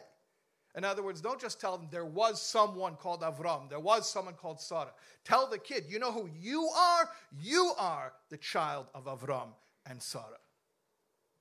In 0.76 0.84
other 0.84 1.04
words, 1.04 1.22
don't 1.22 1.40
just 1.40 1.62
tell 1.62 1.78
them 1.78 1.88
there 1.92 2.06
was 2.06 2.42
someone 2.42 2.96
called 2.96 3.22
Avram, 3.22 3.70
there 3.70 3.80
was 3.80 4.10
someone 4.10 4.34
called 4.34 4.60
Sarah. 4.60 4.94
Tell 5.24 5.48
the 5.48 5.60
kid, 5.60 5.86
you 5.88 6.00
know 6.00 6.12
who 6.12 6.28
you 6.40 6.68
are? 6.76 7.10
You 7.40 7.74
are 7.78 8.14
the 8.30 8.38
child 8.38 8.88
of 8.96 9.06
Avram 9.06 9.50
and 9.86 10.02
Sarah. 10.02 10.40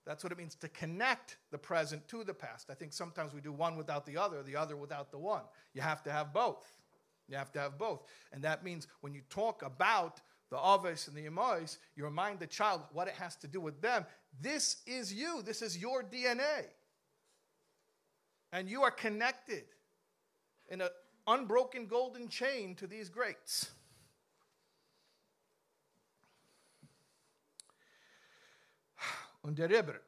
That's 0.04 0.24
what 0.24 0.32
it 0.32 0.38
means 0.38 0.56
to 0.56 0.68
connect 0.68 1.36
the 1.50 1.58
present 1.58 2.06
to 2.08 2.24
the 2.24 2.34
past. 2.34 2.68
I 2.70 2.74
think 2.74 2.92
sometimes 2.92 3.32
we 3.32 3.40
do 3.40 3.52
one 3.52 3.76
without 3.76 4.04
the 4.04 4.16
other, 4.16 4.42
the 4.42 4.56
other 4.56 4.76
without 4.76 5.12
the 5.12 5.18
one. 5.18 5.42
You 5.74 5.80
have 5.80 6.02
to 6.02 6.12
have 6.12 6.34
both. 6.34 6.72
You 7.32 7.38
have 7.38 7.50
to 7.52 7.60
have 7.60 7.78
both. 7.78 8.02
And 8.30 8.44
that 8.44 8.62
means 8.62 8.86
when 9.00 9.14
you 9.14 9.22
talk 9.30 9.62
about 9.62 10.20
the 10.50 10.58
Aves 10.58 11.08
and 11.08 11.16
the 11.16 11.24
Emais, 11.26 11.78
you 11.96 12.04
remind 12.04 12.38
the 12.38 12.46
child 12.46 12.82
what 12.92 13.08
it 13.08 13.14
has 13.14 13.36
to 13.36 13.48
do 13.48 13.58
with 13.58 13.80
them. 13.80 14.04
This 14.38 14.82
is 14.86 15.14
you, 15.14 15.40
this 15.42 15.62
is 15.62 15.78
your 15.78 16.02
DNA. 16.02 16.66
And 18.52 18.68
you 18.68 18.82
are 18.82 18.90
connected 18.90 19.64
in 20.68 20.82
an 20.82 20.90
unbroken 21.26 21.86
golden 21.86 22.28
chain 22.28 22.74
to 22.74 22.86
these 22.86 23.08
greats. 23.08 23.70
Und 29.42 29.56
der 29.56 29.70
Rebbe 29.70 29.98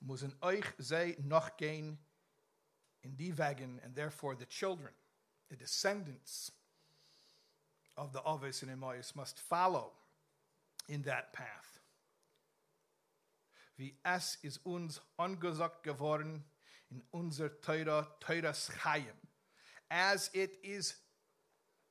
muss 0.00 0.22
in 0.22 0.32
euch 0.40 0.64
sei 0.78 1.16
noch 1.24 1.56
gehen 1.56 1.98
in 3.02 3.16
die 3.16 3.36
Wegen, 3.36 3.80
and 3.82 3.96
therefore 3.96 4.36
the 4.36 4.46
children, 4.46 4.92
the 5.48 5.56
descendants 5.56 6.52
of 8.00 8.14
the 8.14 8.22
Aves 8.26 8.62
and 8.62 8.70
Emmaus 8.70 9.12
must 9.14 9.38
follow 9.38 9.92
in 10.88 11.02
that 11.02 11.34
path. 11.34 11.80
Wie 13.76 13.94
es 14.04 14.38
ist 14.42 14.64
uns 14.64 15.00
angesagt 15.18 15.82
geworden 15.82 16.42
in 16.90 17.02
unser 17.12 17.60
Teura, 17.60 18.06
Teuras 18.20 18.70
Chaim, 18.82 19.04
as 19.90 20.30
it 20.32 20.58
is 20.62 20.96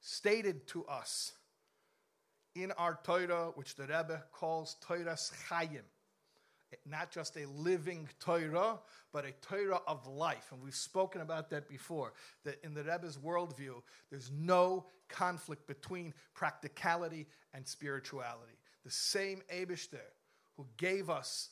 stated 0.01 0.67
to 0.67 0.85
us 0.87 1.33
in 2.55 2.71
our 2.73 2.99
Torah, 3.03 3.51
which 3.55 3.75
the 3.75 3.83
Rebbe 3.83 4.23
calls 4.31 4.77
Teuras 4.81 5.31
Chaim 5.47 5.83
not 6.85 7.11
just 7.11 7.37
a 7.37 7.45
living 7.47 8.07
Torah, 8.19 8.79
but 9.11 9.25
a 9.25 9.31
Torah 9.41 9.81
of 9.87 10.05
life. 10.07 10.51
And 10.51 10.61
we've 10.61 10.75
spoken 10.75 11.21
about 11.21 11.49
that 11.49 11.67
before, 11.67 12.13
that 12.43 12.59
in 12.63 12.73
the 12.73 12.83
Rebbe's 12.83 13.17
worldview, 13.17 13.81
there's 14.09 14.31
no 14.31 14.85
conflict 15.07 15.67
between 15.67 16.13
practicality 16.33 17.27
and 17.53 17.67
spirituality. 17.67 18.57
The 18.85 18.91
same 18.91 19.41
Abishter 19.53 20.05
who 20.57 20.65
gave 20.77 21.09
us 21.09 21.49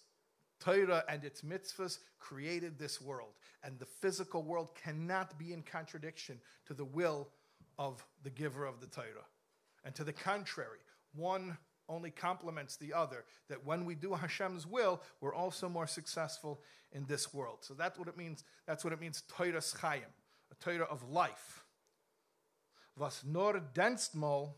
Torah 0.60 1.04
and 1.08 1.24
its 1.24 1.42
mitzvahs 1.42 2.00
created 2.20 2.78
this 2.78 3.02
world. 3.02 3.34
And 3.64 3.78
the 3.80 3.86
physical 3.86 4.44
world 4.44 4.70
cannot 4.76 5.38
be 5.38 5.54
in 5.54 5.62
contradiction 5.62 6.40
to 6.66 6.74
the 6.74 6.86
will 6.86 7.30
of 7.78 8.06
the 8.24 8.30
giver 8.30 8.66
of 8.66 8.80
the 8.80 8.88
Torah. 8.88 9.26
And 9.84 9.94
to 9.96 10.04
the 10.04 10.14
contrary, 10.14 10.80
one 11.16 11.58
only 11.90 12.12
complements 12.12 12.76
the 12.76 12.94
other. 12.94 13.26
That 13.50 13.66
when 13.66 13.86
we 13.86 13.96
do 13.96 14.14
Hashem's 14.14 14.66
will, 14.66 15.02
we're 15.22 15.34
also 15.34 15.70
more 15.70 15.88
successful 15.88 16.62
in 16.92 17.06
this 17.06 17.34
world. 17.34 17.60
So 17.62 17.74
that's 17.74 17.98
what 17.98 18.08
it 18.08 18.18
means. 18.18 18.44
That's 18.66 18.84
what 18.84 18.94
it 18.94 19.02
means, 19.02 19.24
Torah 19.28 19.62
Chaim, 19.80 20.02
a 20.52 20.56
Torah 20.64 20.88
of 20.90 21.08
life. 21.10 21.64
Was 22.98 23.24
nur 23.26 23.62
denstmal 23.74 24.54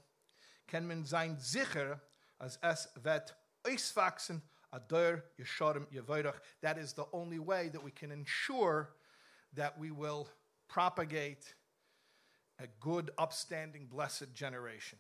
kann 0.68 0.88
man 0.88 1.04
sein 1.04 1.38
sicher, 1.40 2.00
als 2.40 2.58
es 2.62 2.88
wird 3.04 3.34
auswachsen, 3.66 4.42
ador 4.72 5.24
yesharim 5.40 5.86
yevoirach. 5.94 6.40
That 6.62 6.78
is 6.78 6.94
the 6.94 7.06
only 7.12 7.40
way 7.40 7.70
that 7.70 7.84
we 7.84 7.92
can 7.92 8.12
ensure 8.12 8.90
that 9.54 9.78
we 9.78 9.92
will 9.92 10.30
propagate 10.68 11.54
a 12.60 12.68
good, 12.80 13.12
upstanding, 13.18 13.88
blessed 13.88 14.34
generation. 14.34 15.00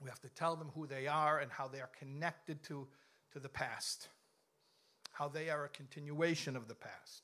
We 0.00 0.08
have 0.08 0.20
to 0.20 0.28
tell 0.28 0.56
them 0.56 0.70
who 0.74 0.86
they 0.86 1.06
are 1.06 1.38
and 1.40 1.50
how 1.50 1.68
they 1.68 1.80
are 1.80 1.90
connected 1.98 2.62
to, 2.64 2.86
to 3.32 3.40
the 3.40 3.48
past, 3.48 4.08
how 5.12 5.28
they 5.28 5.50
are 5.50 5.64
a 5.64 5.68
continuation 5.68 6.56
of 6.56 6.68
the 6.68 6.74
past. 6.74 7.22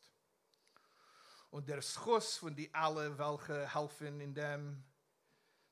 Und 1.52 1.68
der 1.68 1.80
Schuss 1.80 2.38
von 2.38 2.54
die 2.54 2.68
alle, 2.74 3.16
welche 3.16 3.66
helfen 3.66 4.20
in 4.20 4.34
dem. 4.34 4.82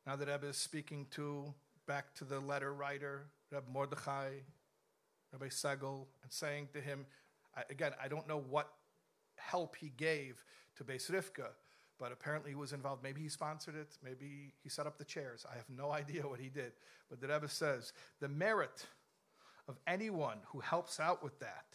Now 0.06 0.14
that 0.14 0.28
Rebbe 0.28 0.46
is 0.46 0.56
speaking 0.56 1.06
to, 1.10 1.52
back 1.86 2.14
to 2.14 2.24
the 2.24 2.38
letter 2.38 2.72
writer, 2.72 3.26
Reb 3.50 3.64
Mordechai, 3.68 4.30
Rabbi 5.32 5.48
Segel, 5.48 6.06
and 6.22 6.30
saying 6.30 6.68
to 6.72 6.80
him, 6.80 7.04
again, 7.68 7.92
I 8.02 8.06
don't 8.06 8.28
know 8.28 8.38
what 8.38 8.70
help 9.36 9.74
he 9.74 9.88
gave 9.96 10.44
to 10.76 10.84
Beis 10.84 11.10
Rivka, 11.10 11.48
but 12.02 12.10
apparently 12.10 12.50
he 12.50 12.56
was 12.56 12.72
involved. 12.72 13.00
Maybe 13.00 13.20
he 13.20 13.28
sponsored 13.28 13.76
it, 13.76 13.96
maybe 14.02 14.52
he 14.60 14.68
set 14.68 14.88
up 14.88 14.98
the 14.98 15.04
chairs. 15.04 15.46
I 15.48 15.54
have 15.54 15.70
no 15.70 15.92
idea 16.00 16.26
what 16.26 16.40
he 16.40 16.48
did. 16.48 16.72
But 17.08 17.20
the 17.20 17.28
Rebbe 17.28 17.48
says 17.48 17.92
the 18.18 18.28
merit 18.28 18.86
of 19.68 19.78
anyone 19.86 20.38
who 20.46 20.58
helps 20.58 20.98
out 20.98 21.22
with 21.22 21.38
that. 21.38 21.66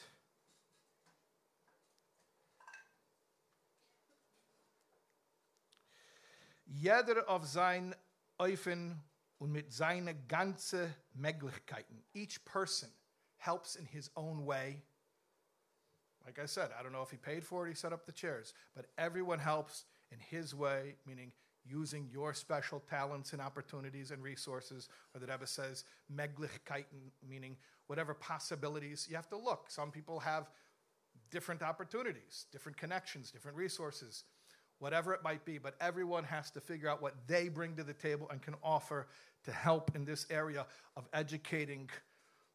Jeder 6.82 7.24
auf 7.30 7.48
sein 7.48 7.96
und 9.40 9.54
mit 9.54 9.72
Möglichkeiten. 11.18 12.04
Each 12.14 12.44
person 12.44 12.90
helps 13.38 13.78
in 13.78 13.86
his 13.86 14.10
own 14.18 14.46
way. 14.46 14.82
Like 16.26 16.40
I 16.40 16.48
said, 16.48 16.72
I 16.78 16.84
don't 16.84 16.92
know 16.92 17.02
if 17.02 17.12
he 17.12 17.16
paid 17.16 17.46
for 17.46 17.66
it, 17.66 17.70
he 17.70 17.76
set 17.76 17.94
up 17.94 18.06
the 18.06 18.12
chairs, 18.12 18.54
but 18.76 18.88
everyone 18.98 19.40
helps 19.40 19.86
in 20.12 20.20
His 20.20 20.56
way, 20.56 20.96
meaning 21.06 21.32
using 21.70 22.08
your 22.12 22.34
special 22.34 22.82
talents 22.90 23.34
and 23.34 23.42
opportunities 23.42 24.12
and 24.12 24.24
resources, 24.24 24.88
or 25.14 25.20
the 25.20 25.28
Rebbe 25.28 25.46
says, 25.46 25.84
Meglichkeiten, 26.14 27.12
meaning 27.28 27.58
whatever 27.88 28.14
possibilities. 28.14 29.08
You 29.10 29.16
have 29.16 29.30
to 29.30 29.38
look. 29.38 29.66
Some 29.70 29.92
people 29.92 30.20
have 30.20 30.50
different 31.30 31.62
opportunities, 31.62 32.46
different 32.52 32.78
connections, 32.78 33.32
different 33.32 33.58
resources, 33.58 34.24
whatever 34.80 35.14
it 35.14 35.24
might 35.24 35.44
be, 35.44 35.58
but 35.58 35.76
everyone 35.82 36.24
has 36.24 36.52
to 36.52 36.62
figure 36.62 36.90
out 36.90 37.02
what 37.02 37.16
they 37.28 37.50
bring 37.50 37.76
to 37.76 37.84
the 37.84 37.94
table 37.94 38.28
and 38.32 38.42
can 38.42 38.56
offer 38.64 39.08
to 39.44 39.52
help 39.52 39.92
in 39.96 40.06
this 40.06 40.26
area 40.30 40.66
of 40.96 41.08
educating 41.14 41.90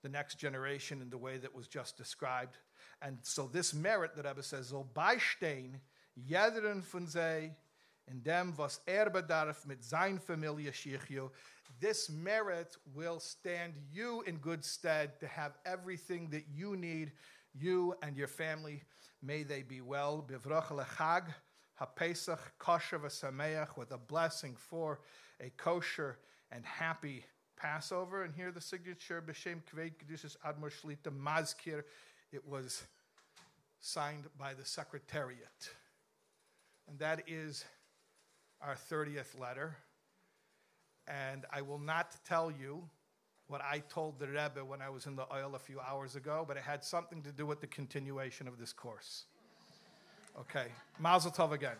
the 0.02 0.08
next 0.08 0.36
generation 0.36 1.00
in 1.00 1.10
the 1.10 1.18
way 1.18 1.36
that 1.36 1.54
was 1.54 1.68
just 1.68 1.96
described. 1.96 2.56
And 3.00 3.18
so 3.22 3.48
this 3.52 3.74
merit 3.74 4.16
that 4.16 4.26
Rebbe 4.26 4.42
says, 4.42 4.68
so 4.68 4.86
beistehen 4.94 5.80
jederen 6.16 6.82
von 6.82 7.06
sei 7.06 7.54
in 8.06 8.22
dem 8.22 8.56
was 8.56 8.80
er 8.86 9.10
bedarf 9.10 9.64
mit 9.66 9.82
sein 9.84 10.18
Familie 10.18 10.72
shichyu. 10.72 11.30
This 11.80 12.08
merit 12.08 12.76
will 12.94 13.20
stand 13.20 13.74
you 13.90 14.22
in 14.22 14.36
good 14.36 14.64
stead 14.64 15.18
to 15.20 15.26
have 15.26 15.56
everything 15.64 16.30
that 16.30 16.44
you 16.48 16.76
need, 16.76 17.12
you 17.54 17.94
and 18.02 18.16
your 18.16 18.28
family. 18.28 18.82
May 19.22 19.42
they 19.42 19.62
be 19.62 19.80
well. 19.80 20.24
Bivrach 20.28 20.68
lechag 20.68 21.24
haPesach 21.80 22.40
kosher 22.58 22.98
v'sameach 22.98 23.76
with 23.76 23.92
a 23.92 23.98
blessing 23.98 24.56
for 24.56 25.00
a 25.40 25.50
kosher 25.56 26.18
and 26.50 26.64
happy 26.64 27.24
Passover. 27.56 28.24
And 28.24 28.34
here 28.34 28.50
the 28.50 28.60
signature 28.60 29.22
b'shem 29.22 29.62
kved 29.72 29.92
kedushas 29.96 30.36
admor 30.44 30.72
shlita 30.72 31.10
mazkir. 31.10 31.84
It 32.32 32.46
was 32.46 32.82
signed 33.80 34.24
by 34.38 34.54
the 34.54 34.64
secretariat, 34.64 35.70
and 36.88 36.98
that 36.98 37.22
is 37.26 37.64
our 38.60 38.74
30th 38.74 39.38
letter. 39.38 39.76
And 41.08 41.44
I 41.52 41.62
will 41.62 41.78
not 41.78 42.16
tell 42.26 42.50
you 42.50 42.88
what 43.48 43.60
I 43.60 43.80
told 43.88 44.18
the 44.18 44.28
Rebbe 44.28 44.64
when 44.64 44.80
I 44.80 44.88
was 44.88 45.06
in 45.06 45.16
the 45.16 45.24
Ohel 45.24 45.54
a 45.54 45.58
few 45.58 45.80
hours 45.80 46.16
ago, 46.16 46.44
but 46.46 46.56
it 46.56 46.62
had 46.62 46.84
something 46.84 47.22
to 47.22 47.32
do 47.32 47.44
with 47.44 47.60
the 47.60 47.66
continuation 47.66 48.48
of 48.48 48.58
this 48.58 48.72
course. 48.72 49.24
Okay, 50.38 50.66
Mazel 50.98 51.30
Tov 51.30 51.52
again. 51.52 51.76